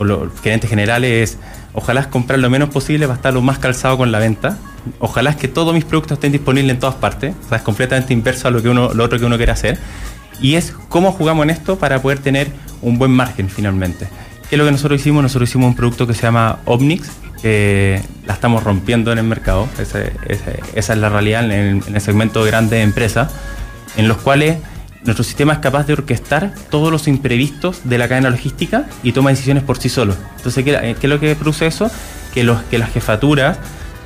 los 0.00 0.40
gerentes 0.40 0.68
generales 0.68 1.30
es 1.30 1.38
ojalá 1.74 2.10
comprar 2.10 2.40
lo 2.40 2.50
menos 2.50 2.70
posible 2.70 3.06
para 3.06 3.16
estar 3.18 3.32
lo 3.32 3.40
más 3.40 3.60
calzado 3.60 3.96
con 3.98 4.10
la 4.10 4.18
venta. 4.18 4.58
Ojalá 4.98 5.30
es 5.30 5.36
que 5.36 5.48
todos 5.48 5.74
mis 5.74 5.84
productos 5.84 6.16
estén 6.16 6.32
disponibles 6.32 6.74
en 6.74 6.80
todas 6.80 6.96
partes. 6.96 7.34
O 7.44 7.48
sea, 7.48 7.58
es 7.58 7.64
completamente 7.64 8.12
inverso 8.12 8.48
a 8.48 8.50
lo, 8.50 8.62
que 8.62 8.68
uno, 8.68 8.92
lo 8.94 9.04
otro 9.04 9.18
que 9.18 9.24
uno 9.24 9.36
quiere 9.36 9.52
hacer. 9.52 9.78
Y 10.40 10.54
es 10.54 10.74
cómo 10.88 11.12
jugamos 11.12 11.44
en 11.44 11.50
esto 11.50 11.78
para 11.78 12.02
poder 12.02 12.18
tener 12.18 12.48
un 12.82 12.98
buen 12.98 13.10
margen 13.10 13.48
finalmente. 13.48 14.08
¿Qué 14.48 14.56
es 14.56 14.58
lo 14.58 14.64
que 14.64 14.72
nosotros 14.72 15.00
hicimos? 15.00 15.22
Nosotros 15.22 15.48
hicimos 15.48 15.68
un 15.68 15.76
producto 15.76 16.06
que 16.06 16.14
se 16.14 16.22
llama 16.22 16.58
Omnix, 16.64 17.10
que 17.40 18.02
la 18.26 18.34
estamos 18.34 18.62
rompiendo 18.62 19.12
en 19.12 19.18
el 19.18 19.24
mercado. 19.24 19.68
Esa 19.78 20.00
es 20.74 20.98
la 20.98 21.08
realidad 21.08 21.44
en 21.44 21.50
el, 21.50 21.82
en 21.86 21.94
el 21.94 22.00
segmento 22.00 22.44
de 22.44 22.50
grandes 22.50 22.84
empresas, 22.84 23.32
en 23.96 24.08
los 24.08 24.18
cuales 24.18 24.58
nuestro 25.04 25.22
sistema 25.22 25.52
es 25.52 25.58
capaz 25.58 25.86
de 25.86 25.92
orquestar 25.92 26.54
todos 26.70 26.90
los 26.90 27.08
imprevistos 27.08 27.82
de 27.84 27.98
la 27.98 28.08
cadena 28.08 28.30
logística 28.30 28.86
y 29.02 29.12
toma 29.12 29.30
decisiones 29.30 29.62
por 29.62 29.78
sí 29.78 29.90
solo. 29.90 30.14
Entonces, 30.38 30.64
¿qué, 30.64 30.96
es 31.00 31.04
lo 31.04 31.20
que 31.20 31.36
produce 31.36 31.66
eso? 31.66 31.90
Que 32.32 32.42
las 32.42 32.90
jefaturas 32.92 33.58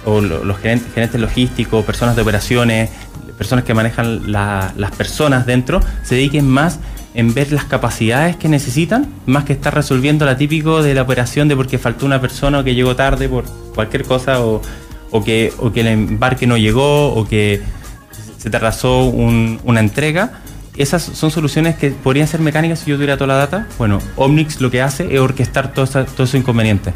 o 0.09 0.20
lo- 0.20 0.42
los 0.44 0.59
gerentes, 0.59 0.92
gerentes 0.94 1.20
logísticos, 1.20 1.84
personas 1.84 2.16
de 2.16 2.22
operaciones, 2.22 2.90
personas 3.36 3.64
que 3.64 3.74
manejan 3.74 4.32
la- 4.32 4.72
las 4.76 4.90
personas 4.92 5.44
dentro, 5.46 5.80
se 6.02 6.14
dediquen 6.16 6.48
más 6.48 6.78
en 7.14 7.34
ver 7.34 7.52
las 7.52 7.64
capacidades 7.64 8.36
que 8.36 8.48
necesitan, 8.48 9.06
más 9.26 9.44
que 9.44 9.52
estar 9.52 9.74
resolviendo 9.74 10.24
la 10.24 10.36
típico 10.36 10.82
de 10.82 10.94
la 10.94 11.02
operación 11.02 11.48
de 11.48 11.56
porque 11.56 11.78
faltó 11.78 12.06
una 12.06 12.20
persona 12.20 12.59
o 12.61 12.64
que 12.64 12.74
llegó 12.74 12.94
tarde 12.96 13.28
por 13.28 13.44
cualquier 13.74 14.04
cosa 14.04 14.40
o, 14.40 14.61
que, 15.24 15.52
que 15.74 15.80
el 15.80 15.86
embarque 15.88 16.46
no 16.46 16.56
llegó 16.56 17.12
o 17.14 17.26
que 17.26 17.61
se 18.38 18.50
te 18.50 18.56
arrasó 18.56 19.04
un- 19.04 19.61
una 19.64 19.80
entrega. 19.80 20.40
Esas 20.76 21.02
son 21.02 21.30
soluciones 21.32 21.74
que 21.76 21.90
podrían 21.90 22.28
ser 22.28 22.40
mecánicas 22.40 22.78
si 22.80 22.90
yo 22.90 22.96
tuviera 22.96 23.16
toda 23.16 23.28
la 23.28 23.34
data. 23.34 23.66
Bueno, 23.78 23.98
Omnix 24.16 24.61
lo 24.61 24.70
que 24.70 24.80
hace 24.80 25.12
es 25.12 25.18
orquestar 25.20 25.72
todos 25.72 25.90
todos 25.90 26.12
esos 26.14 26.34
inconvenientes. 26.34 26.94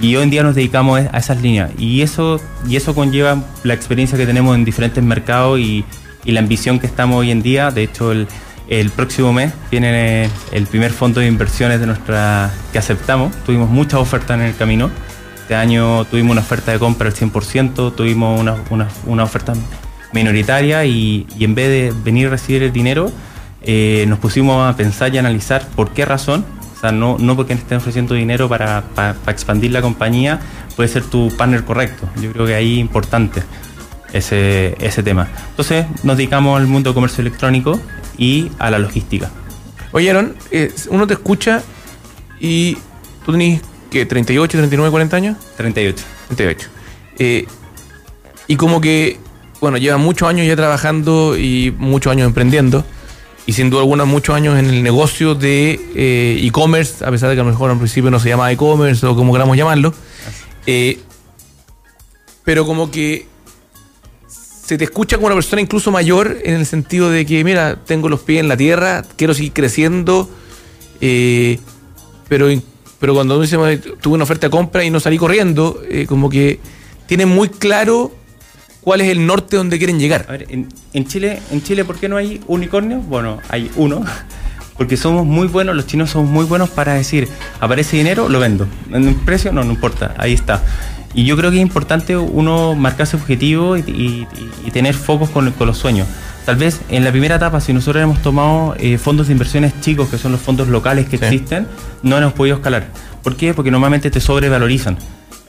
Y 0.00 0.16
hoy 0.16 0.24
en 0.24 0.30
día 0.30 0.42
nos 0.42 0.54
dedicamos 0.54 1.00
a 1.00 1.18
esas 1.18 1.40
líneas. 1.40 1.70
Y 1.78 2.02
eso, 2.02 2.40
y 2.68 2.76
eso 2.76 2.94
conlleva 2.94 3.42
la 3.64 3.74
experiencia 3.74 4.18
que 4.18 4.26
tenemos 4.26 4.54
en 4.54 4.64
diferentes 4.64 5.02
mercados 5.02 5.60
y, 5.60 5.84
la 6.24 6.40
ambición 6.40 6.80
que 6.80 6.86
estamos 6.86 7.18
hoy 7.18 7.30
en 7.30 7.40
día. 7.40 7.70
De 7.70 7.84
hecho, 7.84 8.10
el, 8.10 8.26
el 8.68 8.90
próximo 8.90 9.32
mes 9.32 9.52
viene 9.70 10.28
el 10.50 10.66
primer 10.66 10.90
fondo 10.90 11.20
de 11.20 11.28
inversiones 11.28 11.78
de 11.78 11.86
nuestra 11.86 12.50
que 12.72 12.78
aceptamos. 12.78 13.32
Tuvimos 13.44 13.70
muchas 13.70 14.00
ofertas 14.00 14.36
en 14.36 14.46
el 14.46 14.56
camino. 14.56 14.90
Este 15.36 15.54
año 15.54 16.04
tuvimos 16.06 16.32
una 16.32 16.40
oferta 16.40 16.72
de 16.72 16.80
compra 16.80 17.08
al 17.08 17.14
100%, 17.14 17.94
tuvimos 17.94 18.40
una, 18.40 18.56
una, 18.70 18.88
una 19.06 19.22
oferta 19.22 19.52
minoritaria 20.12 20.84
y, 20.84 21.28
y 21.38 21.44
en 21.44 21.54
vez 21.54 21.68
de 21.68 21.94
venir 22.02 22.26
a 22.26 22.30
recibir 22.30 22.64
el 22.64 22.72
dinero, 22.72 23.12
eh, 23.62 24.04
nos 24.08 24.20
pusimos 24.20 24.68
a 24.68 24.76
pensar 24.76 25.12
y 25.12 25.18
analizar 25.18 25.66
por 25.74 25.90
qué 25.90 26.04
razón. 26.04 26.44
O 26.76 26.80
sea, 26.80 26.92
no, 26.92 27.16
no 27.18 27.34
porque 27.36 27.54
estén 27.54 27.78
ofreciendo 27.78 28.14
dinero 28.14 28.48
para, 28.48 28.82
para- 28.94 29.14
para 29.14 29.32
expandir 29.32 29.70
la 29.72 29.80
compañía, 29.80 30.40
puede 30.76 30.88
ser 30.88 31.04
tu 31.04 31.34
partner 31.36 31.64
correcto. 31.64 32.06
Yo 32.20 32.30
creo 32.32 32.44
que 32.46 32.54
ahí 32.54 32.74
es 32.74 32.78
importante 32.80 33.42
ese, 34.12 34.76
ese 34.80 35.02
tema. 35.02 35.26
Entonces, 35.50 35.86
nos 36.02 36.16
dedicamos 36.16 36.60
al 36.60 36.66
mundo 36.66 36.90
de 36.90 36.94
comercio 36.94 37.22
electrónico 37.22 37.80
y 38.18 38.50
a 38.58 38.70
la 38.70 38.78
logística. 38.78 39.30
Oye, 39.92 40.10
Aaron, 40.10 40.36
eh, 40.50 40.72
uno 40.90 41.06
te 41.06 41.14
escucha 41.14 41.62
y 42.40 42.76
tú 43.24 43.32
tenés, 43.32 43.62
¿qué? 43.90 44.06
¿38, 44.06 44.48
39, 44.48 44.90
40 44.90 45.16
años? 45.16 45.36
38. 45.56 46.04
38. 46.28 46.68
Eh, 47.18 47.46
y 48.48 48.56
como 48.56 48.80
que, 48.82 49.18
bueno, 49.62 49.78
lleva 49.78 49.96
muchos 49.96 50.28
años 50.28 50.46
ya 50.46 50.54
trabajando 50.56 51.36
y 51.38 51.74
muchos 51.78 52.12
años 52.12 52.26
emprendiendo. 52.26 52.84
Y 53.46 53.52
sin 53.52 53.70
duda 53.70 53.80
alguna 53.80 54.04
muchos 54.04 54.34
años 54.34 54.58
en 54.58 54.66
el 54.66 54.82
negocio 54.82 55.34
de 55.34 55.80
eh, 55.94 56.40
e-commerce, 56.42 57.04
a 57.04 57.10
pesar 57.10 57.28
de 57.28 57.36
que 57.36 57.40
a 57.40 57.44
lo 57.44 57.50
mejor 57.50 57.70
al 57.70 57.78
principio 57.78 58.10
no 58.10 58.18
se 58.18 58.28
llamaba 58.28 58.50
e-commerce 58.50 59.06
o 59.06 59.14
como 59.14 59.32
queramos 59.32 59.56
llamarlo. 59.56 59.94
Eh, 60.66 60.98
pero 62.44 62.66
como 62.66 62.90
que 62.90 63.26
se 64.66 64.76
te 64.76 64.82
escucha 64.84 65.16
como 65.16 65.26
una 65.26 65.36
persona 65.36 65.62
incluso 65.62 65.92
mayor 65.92 66.38
en 66.42 66.54
el 66.54 66.66
sentido 66.66 67.08
de 67.08 67.24
que, 67.24 67.44
mira, 67.44 67.76
tengo 67.86 68.08
los 68.08 68.20
pies 68.20 68.40
en 68.40 68.48
la 68.48 68.56
tierra, 68.56 69.04
quiero 69.14 69.32
seguir 69.32 69.52
creciendo, 69.52 70.28
eh, 71.00 71.60
pero, 72.28 72.48
pero 72.98 73.14
cuando 73.14 73.40
tuve 73.46 74.14
una 74.14 74.24
oferta 74.24 74.48
de 74.48 74.50
compra 74.50 74.84
y 74.84 74.90
no 74.90 74.98
salí 74.98 75.18
corriendo, 75.18 75.80
eh, 75.88 76.06
como 76.08 76.28
que 76.28 76.58
tienen 77.06 77.28
muy 77.28 77.48
claro 77.48 78.12
cuál 78.86 79.00
es 79.00 79.08
el 79.08 79.26
norte 79.26 79.56
donde 79.56 79.78
quieren 79.78 79.96
A 79.96 79.98
llegar. 79.98 80.26
ver, 80.28 80.46
en, 80.48 80.68
en 80.92 81.06
Chile, 81.08 81.40
en 81.50 81.60
Chile, 81.60 81.84
¿por 81.84 81.96
qué 81.96 82.08
no 82.08 82.16
hay 82.16 82.40
unicornio? 82.46 82.98
Bueno, 83.00 83.40
hay 83.48 83.68
uno. 83.74 84.04
Porque 84.78 84.96
somos 84.96 85.26
muy 85.26 85.48
buenos, 85.48 85.74
los 85.74 85.86
chinos 85.88 86.10
somos 86.10 86.30
muy 86.30 86.44
buenos 86.44 86.70
para 86.70 86.94
decir, 86.94 87.26
aparece 87.58 87.96
dinero, 87.96 88.28
lo 88.28 88.38
vendo. 88.38 88.68
En 88.92 89.08
un 89.08 89.14
precio, 89.24 89.50
no, 89.52 89.64
no 89.64 89.72
importa, 89.72 90.14
ahí 90.18 90.34
está. 90.34 90.62
Y 91.14 91.24
yo 91.24 91.36
creo 91.36 91.50
que 91.50 91.56
es 91.56 91.62
importante 91.62 92.16
uno 92.16 92.76
marcarse 92.76 93.16
objetivo 93.16 93.76
y, 93.76 93.80
y- 93.80 94.26
y 94.66 94.70
tener 94.70 94.94
focos 94.94 95.30
con, 95.30 95.50
con 95.50 95.66
los 95.66 95.78
sueños. 95.78 96.06
Tal 96.44 96.54
vez 96.54 96.80
en 96.90 97.02
la 97.02 97.10
primera 97.10 97.34
etapa, 97.36 97.60
si 97.60 97.72
nosotros 97.72 98.00
hemos 98.04 98.22
tomado 98.22 98.76
eh, 98.78 98.98
fondos 98.98 99.26
de 99.26 99.32
inversiones 99.32 99.72
chicos, 99.80 100.08
que 100.10 100.16
son 100.18 100.30
los 100.30 100.40
fondos 100.42 100.68
locales 100.68 101.08
que 101.08 101.18
Sí. 101.18 101.24
existen, 101.24 101.66
no 102.04 102.18
hemos 102.18 102.34
podido 102.34 102.56
escalar. 102.56 102.86
¿Por 103.24 103.34
qué? 103.34 103.52
Porque 103.52 103.72
normalmente 103.72 104.10
te 104.12 104.20
sobrevalorizan. 104.20 104.96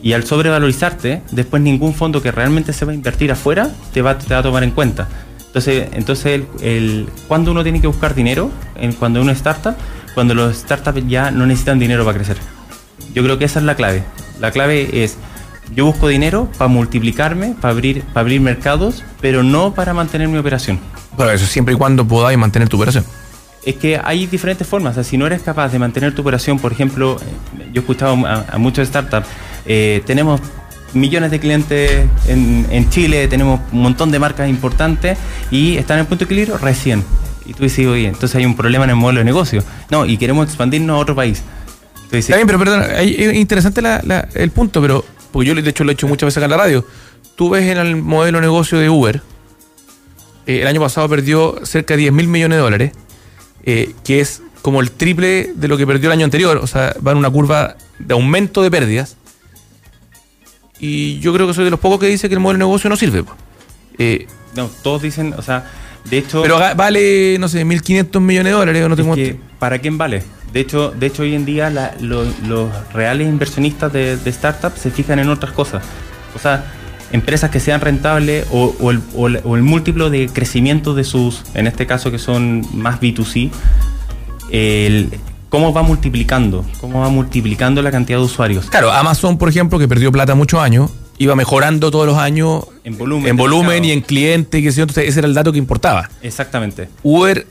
Y 0.02 0.14
al 0.14 0.26
sobrevalorizarte, 0.26 1.22
después 1.32 1.62
ningún 1.62 1.94
fondo 1.94 2.22
que 2.22 2.32
realmente 2.32 2.72
se 2.74 2.86
va 2.86 2.92
a 2.92 2.96
invertir 2.96 3.32
afuera 3.32 3.70
te 3.94 4.02
va, 4.02 4.18
te 4.18 4.34
va 4.34 4.40
a 4.42 4.44
tomar 4.44 4.64
en 4.64 4.72
cuenta. 4.72 5.08
Entonces, 5.48 5.88
entonces 5.94 6.26
el, 6.28 6.48
el- 6.62 7.10
¿cuándo 7.28 7.52
uno 7.52 7.64
tiene 7.64 7.82
que 7.82 7.88
buscar 7.88 8.14
dinero? 8.14 8.52
En, 8.76 8.94
cuando 8.94 9.22
uno 9.22 9.32
es 9.32 9.38
startup, 9.38 9.76
cuando 10.14 10.36
los 10.36 10.56
startups 10.58 11.08
ya 11.08 11.32
no 11.32 11.46
necesitan 11.48 11.80
dinero 11.80 12.06
para 12.06 12.18
crecer. 12.18 12.38
Yo 13.16 13.24
creo 13.24 13.40
que 13.40 13.46
esa 13.46 13.60
es 13.60 13.66
la 13.66 13.76
clave. 13.76 14.04
La 14.40 14.52
clave 14.52 15.04
es, 15.04 15.18
yo 15.74 15.86
busco 15.86 16.08
dinero 16.08 16.48
para 16.60 16.68
multiplicarme, 16.68 17.56
para 17.60 17.72
abrir, 17.74 18.04
para 18.04 18.22
abrir 18.22 18.40
mercados, 18.40 19.04
pero 19.20 19.42
no 19.42 19.74
para 19.74 19.94
mantener 19.96 20.28
mi 20.28 20.38
operación. 20.38 20.80
Pero 21.18 21.32
eso 21.32 21.48
siempre 21.48 21.74
y 21.74 21.78
cuando 21.78 22.08
podáis 22.08 22.38
mantener 22.38 22.70
tu 22.70 22.78
operación. 22.78 23.04
Es 23.66 23.76
que 23.78 24.00
hay 24.04 24.28
diferentes 24.28 24.68
formas. 24.68 24.92
O 24.92 24.96
sea, 24.96 25.04
si 25.04 25.18
no 25.18 25.26
eres 25.26 25.42
capaz 25.42 25.70
de 25.70 25.80
mantener 25.80 26.14
tu 26.14 26.22
operación, 26.22 26.60
por 26.60 26.72
ejemplo, 26.72 27.18
eh, 27.60 27.70
yo 27.74 27.82
he 27.82 27.84
escuchado 27.84 28.14
a, 28.28 28.46
a 28.52 28.58
muchos 28.60 28.88
startups, 28.88 29.28
eh, 29.68 30.02
tenemos 30.06 30.42
millones 30.94 31.32
de 31.32 31.40
clientes 31.40 32.06
en, 32.28 32.66
en 32.72 32.90
Chile, 32.90 33.28
tenemos 33.28 33.60
un 33.72 33.82
montón 33.82 34.10
de 34.12 34.20
marcas 34.20 34.50
importantes 34.50 35.18
y 35.52 35.78
están 35.78 36.00
en 36.00 36.06
punto 36.06 36.24
de 36.24 36.26
equilibrio 36.26 36.58
recién. 36.58 37.04
Y 37.46 37.54
tú 37.54 37.64
dices, 37.64 37.86
oye, 37.88 38.08
entonces 38.08 38.36
hay 38.36 38.46
un 38.46 38.56
problema 38.56 38.84
en 38.86 38.90
el 38.92 38.96
modelo 38.96 39.20
de 39.20 39.26
negocio. 39.26 39.64
No, 39.90 40.06
y 40.06 40.18
queremos 40.18 40.48
expandirnos 40.48 40.96
a 40.96 41.00
otro 41.00 41.16
país. 41.16 41.42
Está 42.12 42.36
bien, 42.38 42.48
pero 42.48 42.60
perdón, 42.60 42.84
es 42.98 43.34
interesante 43.36 43.82
la- 43.82 44.02
la- 44.06 44.28
el 44.34 44.50
punto, 44.52 44.82
pero 44.82 45.04
porque 45.32 45.50
yo 45.50 45.56
de 45.56 45.70
hecho 45.70 45.84
lo 45.84 45.92
he 45.92 45.94
hecho 45.94 46.08
muchas 46.08 46.28
veces 46.28 46.38
acá 46.38 46.46
en 46.46 46.52
la 46.52 46.58
radio. 46.58 46.86
Tú 47.36 47.50
ves 47.50 47.64
en 47.66 47.78
el 47.78 47.96
modelo 47.98 48.38
de 48.40 48.42
negocio 48.44 48.80
de 48.80 48.90
Uber, 48.90 49.22
eh, 50.46 50.62
el 50.62 50.68
año 50.68 50.82
pasado 50.82 51.08
perdió 51.10 51.60
cerca 51.64 51.94
de 51.96 52.02
10 52.02 52.14
mil 52.14 52.28
millones 52.28 52.58
de 52.58 52.62
dólares, 52.62 52.92
eh, 53.64 53.94
que 54.04 54.20
es 54.22 54.42
como 54.62 54.82
el 54.82 54.92
triple 54.92 55.52
de 55.56 55.68
lo 55.68 55.78
que 55.78 55.86
perdió 55.86 56.10
el 56.10 56.14
año 56.14 56.26
anterior, 56.26 56.58
o 56.58 56.68
sea, 56.68 56.96
va 57.06 57.12
en 57.12 57.18
una 57.18 57.30
curva 57.30 57.76
de 58.00 58.14
aumento 58.14 58.62
de 58.62 58.72
pérdidas. 58.72 59.18
Y 60.80 61.20
yo 61.20 61.34
creo 61.34 61.48
que 61.48 61.54
soy 61.54 61.66
de 61.66 61.72
los 61.72 61.80
pocos 61.80 62.00
que 62.00 62.08
dice 62.08 62.28
que 62.30 62.36
el 62.36 62.40
modelo 62.40 62.58
de 62.60 62.66
negocio 62.66 62.90
no 62.90 62.96
sirve. 62.96 63.24
Eh, 63.98 64.28
no, 64.56 64.70
todos 64.84 65.02
dicen, 65.02 65.34
o 65.38 65.42
sea, 65.42 65.66
de 66.10 66.20
hecho... 66.20 66.42
pero 66.42 66.60
vale, 66.76 67.38
no 67.40 67.48
sé, 67.48 67.66
1.500 67.66 68.20
millones 68.22 68.52
de 68.54 68.58
dólares, 68.60 68.88
no 68.90 68.96
tengo 68.96 69.16
que, 69.16 69.38
¿Para 69.60 69.80
quién 69.80 69.98
vale? 69.98 70.24
De 70.54 70.60
hecho, 70.62 70.92
de 70.92 71.08
hecho 71.08 71.24
hoy 71.24 71.34
en 71.36 71.46
día 71.46 71.70
la- 71.70 71.94
los 72.00 72.28
reales 72.94 73.28
inversionistas 73.28 73.92
de, 73.92 74.18
de 74.18 74.32
startups 74.32 74.80
se 74.80 74.92
fijan 74.92 75.20
en 75.20 75.30
otras 75.30 75.52
cosas. 75.52 75.84
O 76.36 76.40
sea, 76.40 76.64
empresas 77.12 77.50
que 77.52 77.60
sean 77.60 77.82
rentables 77.82 78.46
o, 78.52 78.74
o 78.80 78.92
el, 78.92 79.02
o 79.16 79.28
el- 79.28 79.42
o 79.44 79.56
el 79.56 79.64
múltiplo 79.64 80.10
de 80.10 80.30
crecimiento 80.30 80.94
de 80.94 81.04
sus, 81.04 81.44
en 81.54 81.68
este 81.68 81.86
caso 81.86 82.12
que 82.12 82.20
son 82.20 82.66
más 82.74 83.00
B2C, 83.02 83.50
el- 84.52 85.10
cómo 85.50 85.74
va 85.74 85.82
multiplicando, 85.84 86.66
cómo 86.80 87.00
va 87.02 87.10
multiplicando 87.10 87.82
la 87.82 87.92
cantidad 87.92 88.20
de 88.20 88.26
usuarios. 88.26 88.70
Claro, 88.70 88.92
Amazon, 88.92 89.38
por 89.38 89.50
ejemplo, 89.50 89.80
que 89.80 89.88
perdió 89.88 90.12
plata 90.12 90.36
muchos 90.36 90.60
años, 90.60 90.92
iba 91.18 91.36
mejorando 91.36 91.90
todos 91.90 92.06
los 92.06 92.18
años 92.18 92.66
En 92.84 92.98
volumen 92.98 93.28
en 93.28 93.38
volumen 93.38 93.68
mercado. 93.68 93.88
y 93.88 93.92
en 93.92 94.02
cliente, 94.02 94.62
que 94.62 94.72
sé 94.72 94.78
yo, 94.78 94.84
entonces 94.84 95.08
ese 95.10 95.20
era 95.20 95.28
el 95.28 95.34
dato 95.34 95.52
que 95.52 95.58
importaba. 95.58 96.10
Exactamente. 96.22 96.90
Uber 97.04 97.46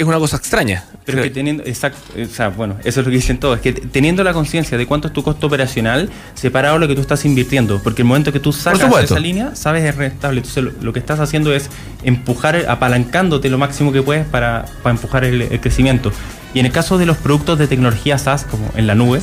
es 0.00 0.06
una 0.06 0.18
cosa 0.18 0.36
extraña. 0.36 0.84
Pero 1.04 1.22
que 1.22 1.30
teniendo, 1.30 1.62
exacto, 1.64 2.00
o 2.20 2.26
sea, 2.26 2.48
bueno, 2.48 2.76
eso 2.84 3.00
es 3.00 3.06
lo 3.06 3.10
que 3.10 3.16
dicen 3.16 3.38
todos, 3.38 3.56
es 3.56 3.62
que 3.62 3.72
teniendo 3.72 4.24
la 4.24 4.32
conciencia 4.32 4.78
de 4.78 4.86
cuánto 4.86 5.08
es 5.08 5.14
tu 5.14 5.22
costo 5.22 5.46
operacional, 5.46 6.08
separado 6.34 6.78
lo 6.78 6.88
que 6.88 6.94
tú 6.94 7.00
estás 7.00 7.24
invirtiendo, 7.24 7.82
porque 7.82 8.02
el 8.02 8.08
momento 8.08 8.32
que 8.32 8.40
tú 8.40 8.52
sacas 8.52 8.92
esa 9.02 9.18
línea, 9.18 9.54
sabes 9.54 9.84
es 9.84 9.94
rentable. 9.94 10.38
Entonces 10.38 10.64
lo, 10.64 10.72
lo 10.80 10.92
que 10.92 11.00
estás 11.00 11.20
haciendo 11.20 11.52
es 11.52 11.68
empujar, 12.02 12.64
apalancándote 12.68 13.50
lo 13.50 13.58
máximo 13.58 13.92
que 13.92 14.02
puedes 14.02 14.26
para, 14.26 14.64
para 14.82 14.94
empujar 14.94 15.24
el, 15.24 15.42
el 15.42 15.60
crecimiento. 15.60 16.12
Y 16.54 16.60
en 16.60 16.66
el 16.66 16.72
caso 16.72 16.98
de 16.98 17.06
los 17.06 17.16
productos 17.18 17.58
de 17.58 17.66
tecnología 17.66 18.18
SaaS, 18.18 18.44
como 18.44 18.70
en 18.74 18.86
la 18.86 18.94
nube, 18.94 19.20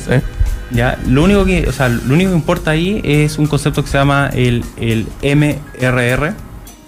ya, 0.70 0.98
lo 1.06 1.24
único 1.24 1.44
que, 1.44 1.66
o 1.68 1.72
sea, 1.72 1.88
lo 1.88 2.14
único 2.14 2.30
que 2.30 2.36
importa 2.36 2.70
ahí 2.70 3.00
es 3.04 3.38
un 3.38 3.46
concepto 3.46 3.82
que 3.82 3.90
se 3.90 3.98
llama 3.98 4.30
el, 4.32 4.64
el 4.76 5.06
MRR. 5.22 6.34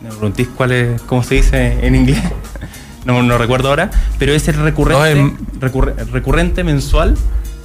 Me 0.02 0.08
preguntéis 0.08 0.48
cuál 0.48 0.72
es, 0.72 1.02
cómo 1.02 1.22
se 1.22 1.36
dice 1.36 1.78
en 1.82 1.94
inglés. 1.94 2.22
No, 3.04 3.22
no 3.22 3.38
recuerdo 3.38 3.68
ahora, 3.70 3.90
pero 4.18 4.32
es 4.32 4.46
el 4.48 4.56
recurrente, 4.56 5.14
No, 5.14 5.28
es- 5.28 5.60
recurre- 5.60 5.94
recurrente 6.12 6.64
mensual, 6.64 7.16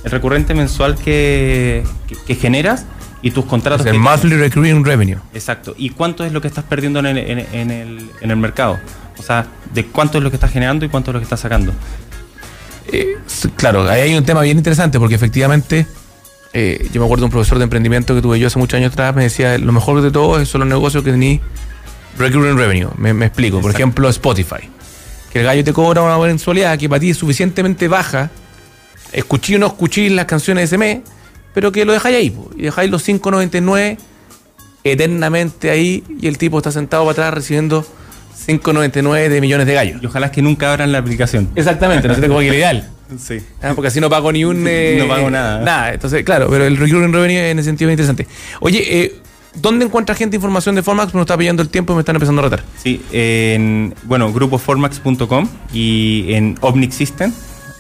el 0.04 0.12
recurrente 0.12 0.54
mensual 0.54 0.96
que, 0.96 1.84
que, 2.08 2.16
que 2.26 2.36
generas 2.36 2.86
y 3.22 3.32
tus 3.32 3.46
contratos. 3.46 3.86
Es 3.86 3.92
el 3.92 4.00
monthly 4.00 4.36
recurring 4.38 4.86
revenue. 4.86 5.18
Exacto. 5.34 5.74
¿Y 5.78 5.90
cuánto 5.90 6.24
es 6.24 6.32
lo 6.32 6.42
que 6.42 6.48
estás 6.48 6.64
perdiendo 6.64 7.00
en 7.00 7.06
el, 7.08 7.18
en, 7.18 7.40
en 7.40 7.72
el, 7.72 8.10
en 8.22 8.32
el 8.32 8.38
mercado? 8.38 8.80
O 9.18 9.24
sea, 9.24 9.48
de 9.74 9.86
cuánto 9.86 10.18
es 10.20 10.24
lo 10.24 10.30
que 10.30 10.36
estás 10.38 10.52
generando 10.52 10.86
y 10.86 10.90
cuánto 10.90 11.12
es 11.12 11.14
lo 11.14 11.20
que 11.20 11.24
estás 11.24 11.40
sacando. 11.40 11.74
Eh, 12.92 13.18
claro, 13.56 13.90
ahí 13.90 14.02
hay 14.02 14.16
un 14.16 14.24
tema 14.24 14.42
bien 14.42 14.58
interesante 14.58 15.00
porque 15.00 15.16
efectivamente, 15.16 15.88
eh, 16.54 16.88
yo 16.94 17.02
me 17.02 17.06
acuerdo 17.06 17.22
de 17.24 17.26
un 17.26 17.32
profesor 17.32 17.58
de 17.58 17.64
emprendimiento 17.64 18.14
que 18.14 18.22
tuve 18.22 18.40
yo 18.40 18.48
hace 18.48 18.60
muchos 18.60 18.78
años 18.78 18.94
atrás, 18.94 19.16
me 19.16 19.24
decía, 19.24 19.58
lo 19.58 19.72
mejor 19.72 20.02
de 20.02 20.12
todo 20.12 20.46
son 20.46 20.60
los 20.62 20.70
negocios 20.70 21.04
que 21.04 21.12
tenéis 21.12 21.42
recurring 22.20 22.58
revenue. 22.58 22.90
Me, 22.98 23.14
me 23.14 23.26
explico. 23.26 23.60
Por 23.60 23.72
ejemplo, 23.72 24.08
Spotify. 24.10 24.70
Que 25.36 25.40
el 25.42 25.46
gallo 25.48 25.66
te 25.66 25.74
cobra 25.74 26.02
una 26.02 26.18
mensualidad 26.18 26.80
que 26.80 26.88
para 26.88 27.02
ti 27.02 27.10
es 27.10 27.18
suficientemente 27.18 27.90
baja. 27.90 28.32
Escuché 29.12 29.58
o 29.58 29.60
no 29.60 29.68
escuché 29.68 30.10
las 30.10 30.28
canciones 30.28 30.62
de 30.62 30.66
ese 30.68 30.78
mes, 30.78 31.00
pero 31.54 31.74
que 31.74 31.84
lo 31.84 31.92
dejáis 31.92 32.16
ahí. 32.16 32.30
po, 32.30 32.50
y 32.56 32.62
dejáis 32.62 32.90
los 32.90 33.06
5.99 33.06 33.98
eternamente 34.86 35.72
ahí 35.72 36.06
y 36.22 36.28
el 36.28 36.38
tipo 36.38 36.58
está 36.60 36.72
sentado 36.72 37.04
para 37.04 37.12
atrás 37.12 37.34
recibiendo 37.34 37.86
5.99 38.48 39.28
de 39.28 39.42
millones 39.42 39.68
de 39.68 39.74
gallos. 39.74 40.02
Y 40.02 40.06
ojalá 40.06 40.28
es 40.28 40.32
que 40.32 40.42
nunca 40.42 40.72
abran 40.72 40.94
la 40.94 41.00
aplicación. 41.00 41.50
Exactamente, 41.54 42.08
no 42.08 42.16
sé 42.16 42.22
como 42.30 42.40
que 42.40 42.48
lo 42.48 42.54
ideal. 42.54 42.90
Sí. 43.20 43.40
Ah, 43.62 43.74
porque 43.76 43.90
así 43.90 44.00
no 44.00 44.10
pago 44.10 44.32
ni 44.32 44.46
un. 44.46 44.66
eh, 44.68 44.96
No 45.00 45.08
pago 45.10 45.30
nada. 45.30 45.60
Nada, 45.60 45.94
entonces, 45.94 46.24
claro, 46.24 46.48
pero 46.50 46.66
el 46.66 46.76
recurring 46.78 47.12
revenue 47.14 47.52
en 47.52 47.60
ese 47.60 47.68
sentido 47.68 47.92
es 47.92 47.94
interesante. 47.94 48.26
Oye, 48.62 48.84
eh, 49.04 49.16
¿dónde 49.56 49.86
encuentra 49.86 50.16
gente 50.16 50.36
información 50.36 50.76
de 50.76 50.84
Formax? 50.84 51.14
Me 51.14 51.22
está 51.22 51.38
pillando 51.38 51.62
el 51.62 51.70
tiempo 51.70 51.94
y 51.94 51.96
me 51.96 52.02
están 52.02 52.16
empezando 52.16 52.42
a 52.42 52.46
retar. 52.46 52.64
Sí, 52.82 53.02
en, 53.12 53.94
bueno, 54.04 54.32
grupoformax.com 54.34 55.48
y 55.74 56.34
en 56.34 56.58
Omnix 56.62 56.96
System. 56.96 57.32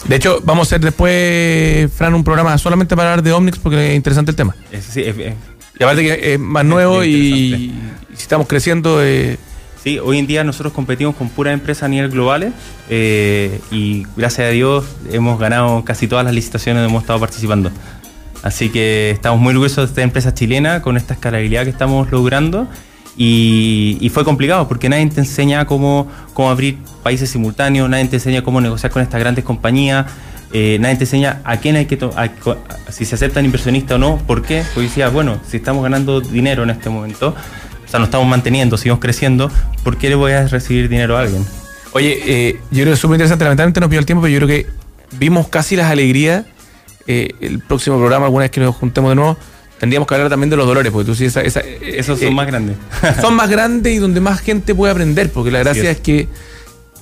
De 0.08 0.16
hecho, 0.18 0.40
vamos 0.44 0.68
a 0.68 0.76
hacer 0.76 0.82
después, 0.82 1.92
Fran, 1.94 2.14
un 2.14 2.24
programa 2.24 2.58
solamente 2.58 2.96
para 2.96 3.12
hablar 3.12 3.24
de 3.24 3.32
Omnix 3.34 3.58
porque 3.58 3.90
es 3.92 3.96
interesante 3.96 4.32
el 4.32 4.36
tema. 4.36 4.56
Es- 4.72 4.86
sí, 4.86 5.02
es- 5.02 5.18
es- 5.18 5.34
Y 5.80 5.84
aparte 5.84 6.04
que 6.04 6.34
es 6.36 6.40
más 6.40 6.64
nuevo 6.64 7.04
y 7.04 7.74
si 8.14 8.22
estamos 8.22 8.48
creciendo. 8.48 9.00
eh, 9.04 9.38
sí, 9.84 10.00
hoy 10.00 10.20
en 10.20 10.28
día 10.28 10.44
nosotros 10.44 10.72
competimos 10.74 11.16
con 11.16 11.28
puras 11.30 11.54
empresas 11.54 11.84
a 11.84 11.88
nivel 11.90 12.10
global 12.12 12.54
eh, 12.90 13.60
y 13.72 14.06
gracias 14.16 14.48
a 14.48 14.52
Dios 14.52 14.86
hemos 15.12 15.38
ganado 15.40 15.84
casi 15.84 16.08
todas 16.08 16.24
las 16.24 16.34
licitaciones 16.34 16.82
donde 16.82 16.92
hemos 16.92 17.04
estado 17.04 17.20
participando. 17.20 17.72
Así 18.46 18.70
que 18.70 19.10
estamos 19.10 19.40
muy 19.42 19.50
orgullosos 19.54 19.78
de 19.88 19.92
esta 19.92 20.02
empresa 20.04 20.34
chilena 20.36 20.84
con 20.84 20.98
esta 20.98 21.16
escalabilidad 21.16 21.64
que 21.64 21.72
estamos 21.72 22.12
logrando. 22.12 22.68
Y, 23.18 24.10
fue 24.14 24.24
complicado 24.24 24.68
porque 24.68 24.88
nadie 24.88 25.08
te 25.08 25.20
enseña 25.20 25.66
cómo, 25.66 26.08
cómo 26.34 26.52
abrir 26.52 26.78
países 27.02 27.30
simultáneos, 27.32 27.90
nadie 27.90 28.06
te 28.06 28.18
enseña 28.18 28.44
cómo 28.44 28.62
negociar 28.62 28.92
con 28.92 29.02
estas 29.02 29.20
grandes 29.20 29.44
compañías, 29.44 30.06
eh, 30.54 30.78
nadie 30.80 30.96
te 30.98 31.06
enseña 31.06 31.42
a 31.44 31.58
quién 31.58 31.76
hay 31.76 31.86
que 31.88 31.98
a- 32.16 32.22
a- 32.24 32.92
si 32.92 33.04
se 33.04 33.16
aceptan 33.16 33.46
inversionistas 33.46 33.96
o 33.96 33.98
no, 33.98 34.18
por 34.28 34.44
qué. 34.44 34.64
Porque 34.76 34.90
decía, 34.90 35.10
bueno, 35.10 35.40
si 35.50 35.58
estamos 35.58 35.82
ganando 35.82 36.22
dinero 36.22 36.62
en 36.64 36.70
este 36.70 36.90
momento, 36.92 37.30
o 37.30 37.88
sea, 37.90 38.00
nos 38.00 38.08
estamos 38.10 38.28
manteniendo, 38.28 38.78
seguimos 38.78 39.00
creciendo, 39.00 39.50
¿por 39.84 39.98
qué 39.98 40.10
le 40.10 40.16
voy 40.16 40.34
a 40.34 40.48
recibir 40.48 40.88
dinero 40.88 41.18
a 41.18 41.22
alguien? 41.22 41.44
Oye, 41.94 42.20
eh, 42.28 42.60
yo 42.70 42.82
creo 42.84 42.86
que 42.88 42.94
es 42.94 43.00
súper 43.00 43.16
interesante. 43.16 43.44
Lamentablemente 43.46 43.80
nos 43.80 43.90
pidió 43.90 44.00
el 44.02 44.06
tiempo, 44.06 44.22
pero 44.22 44.34
yo 44.34 44.46
creo 44.46 44.50
que 44.50 44.68
vimos 45.18 45.48
casi 45.48 45.76
las 45.76 45.90
alegrías. 45.90 46.44
Eh, 47.08 47.30
el 47.42 47.60
próximo 47.60 47.98
programa, 47.98 48.26
alguna 48.26 48.44
vez 48.44 48.52
que 48.52 48.60
nos 48.62 48.76
juntemos 48.76 49.12
de 49.12 49.16
nuevo, 49.16 49.38
tendríamos 49.80 50.08
que 50.08 50.16
hablar 50.16 50.30
también 50.30 50.50
de 50.50 50.58
los 50.58 50.66
dolores, 50.66 50.92
porque 50.92 51.06
tú 51.06 51.16
sí, 51.16 51.26
esa, 51.26 51.42
esa- 51.42 51.60
Esos 51.62 52.20
eh, 52.22 52.26
son 52.26 52.34
más 52.36 52.48
grandes. 52.48 52.78
son 53.22 53.36
más 53.36 53.50
grandes 53.50 53.94
y 53.94 53.98
donde 53.98 54.22
más 54.22 54.40
gente 54.42 54.74
puede 54.74 54.92
aprender, 54.92 55.32
porque 55.32 55.52
la 55.52 55.60
gracia 55.60 55.84
es. 55.92 55.98
es. 55.98 56.00
que, 56.02 56.28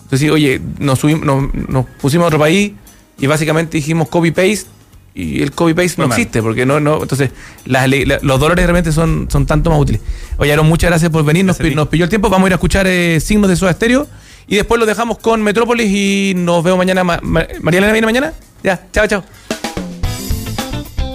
entonces, 0.03 0.29
oye, 0.29 0.61
nos, 0.79 0.99
subimos, 0.99 1.25
nos, 1.25 1.53
nos 1.69 1.85
pusimos 2.01 2.25
a 2.25 2.27
otro 2.27 2.39
país 2.39 2.73
y 3.19 3.27
básicamente 3.27 3.77
dijimos 3.77 4.09
copy-paste 4.09 4.65
y 5.15 5.41
el 5.41 5.51
copy-paste 5.51 6.01
no 6.01 6.07
existe, 6.17 6.41
porque 6.41 6.65
no, 6.65 6.79
no, 6.79 7.01
entonces 7.03 7.29
las 7.65 7.87
la- 7.87 8.19
los 8.21 8.39
dolores 8.39 8.65
realmente 8.65 8.91
son, 8.91 9.27
son 9.31 9.45
tanto 9.45 9.69
más 9.69 9.79
útiles. 9.79 10.01
Oye, 10.37 10.51
Aaron, 10.51 10.67
muchas 10.67 10.89
gracias 10.89 11.09
por 11.11 11.23
venir, 11.23 11.45
nos, 11.45 11.57
nos 11.59 11.87
pilló 11.87 12.03
el 12.03 12.09
tiempo, 12.09 12.29
vamos 12.29 12.45
a 12.45 12.49
ir 12.49 12.53
a 12.53 12.55
escuchar 12.55 12.87
eh, 12.87 13.19
signos 13.21 13.49
de 13.49 13.55
Soda 13.55 13.71
Stereo 13.73 14.07
y 14.47 14.55
después 14.57 14.79
lo 14.79 14.85
dejamos 14.85 15.17
con 15.19 15.41
Metrópolis 15.41 15.87
y 15.89 16.33
nos 16.35 16.63
vemos 16.63 16.77
mañana. 16.79 17.03
Ma- 17.05 17.19
Ma- 17.23 17.47
¿María 17.61 17.77
Elena 17.77 17.93
viene 17.93 18.05
mañana? 18.07 18.33
Ya, 18.63 18.87
chao, 18.91 19.07
chao. 19.07 19.23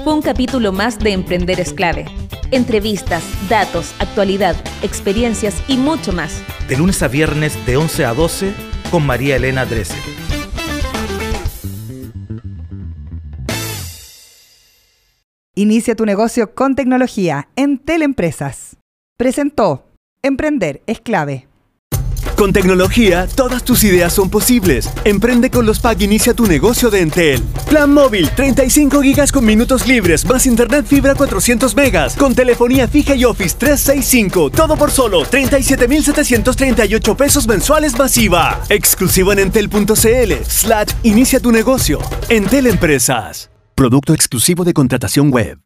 Fue 0.09 0.14
un 0.14 0.22
capítulo 0.22 0.72
más 0.72 0.98
de 0.98 1.12
Emprender 1.12 1.61
es 1.61 1.74
clave. 1.74 2.06
Entrevistas, 2.50 3.22
datos, 3.50 3.94
actualidad, 3.98 4.56
experiencias 4.82 5.62
y 5.68 5.76
mucho 5.76 6.14
más. 6.14 6.42
De 6.66 6.78
lunes 6.78 7.02
a 7.02 7.09
viernes 7.09 7.66
de 7.66 7.76
11 7.76 8.06
a 8.06 8.14
12 8.14 8.54
con 8.90 9.04
María 9.04 9.36
Elena 9.36 9.66
Dressel. 9.66 9.98
Inicia 15.54 15.94
tu 15.94 16.06
negocio 16.06 16.54
con 16.54 16.74
tecnología 16.74 17.50
en 17.54 17.76
Teleempresas. 17.76 18.78
Presentó 19.18 19.90
Emprender 20.22 20.80
es 20.86 21.02
clave. 21.02 21.47
Con 22.39 22.53
tecnología, 22.53 23.26
todas 23.26 23.64
tus 23.64 23.82
ideas 23.82 24.12
son 24.12 24.30
posibles. 24.30 24.89
Emprende 25.03 25.51
con 25.51 25.66
los 25.66 25.80
PAC 25.80 26.03
Inicia 26.03 26.34
tu 26.34 26.47
negocio 26.47 26.89
de 26.89 27.01
Entel. 27.01 27.43
Plan 27.68 27.93
móvil, 27.93 28.30
35 28.30 29.03
gigas 29.03 29.32
con 29.32 29.45
minutos 29.45 29.89
libres, 29.89 30.24
más 30.24 30.47
internet 30.47 30.86
fibra 30.86 31.16
400 31.16 31.74
megas, 31.74 32.14
con 32.14 32.36
telefonía 32.36 32.86
fija 32.86 33.16
y 33.16 33.24
Office 33.24 33.57
365. 33.59 34.51
Todo 34.51 34.76
por 34.76 34.93
solo 34.93 35.24
37,738 35.24 37.16
pesos 37.16 37.49
mensuales 37.49 37.99
masiva. 37.99 38.62
Exclusivo 38.68 39.32
en 39.32 39.41
entel.cl. 39.41 40.32
Slash 40.47 40.91
Inicia 41.03 41.41
tu 41.41 41.51
negocio. 41.51 41.99
Entel 42.28 42.68
Empresas. 42.68 43.51
Producto 43.74 44.14
exclusivo 44.14 44.62
de 44.62 44.74
contratación 44.74 45.32
web. 45.32 45.59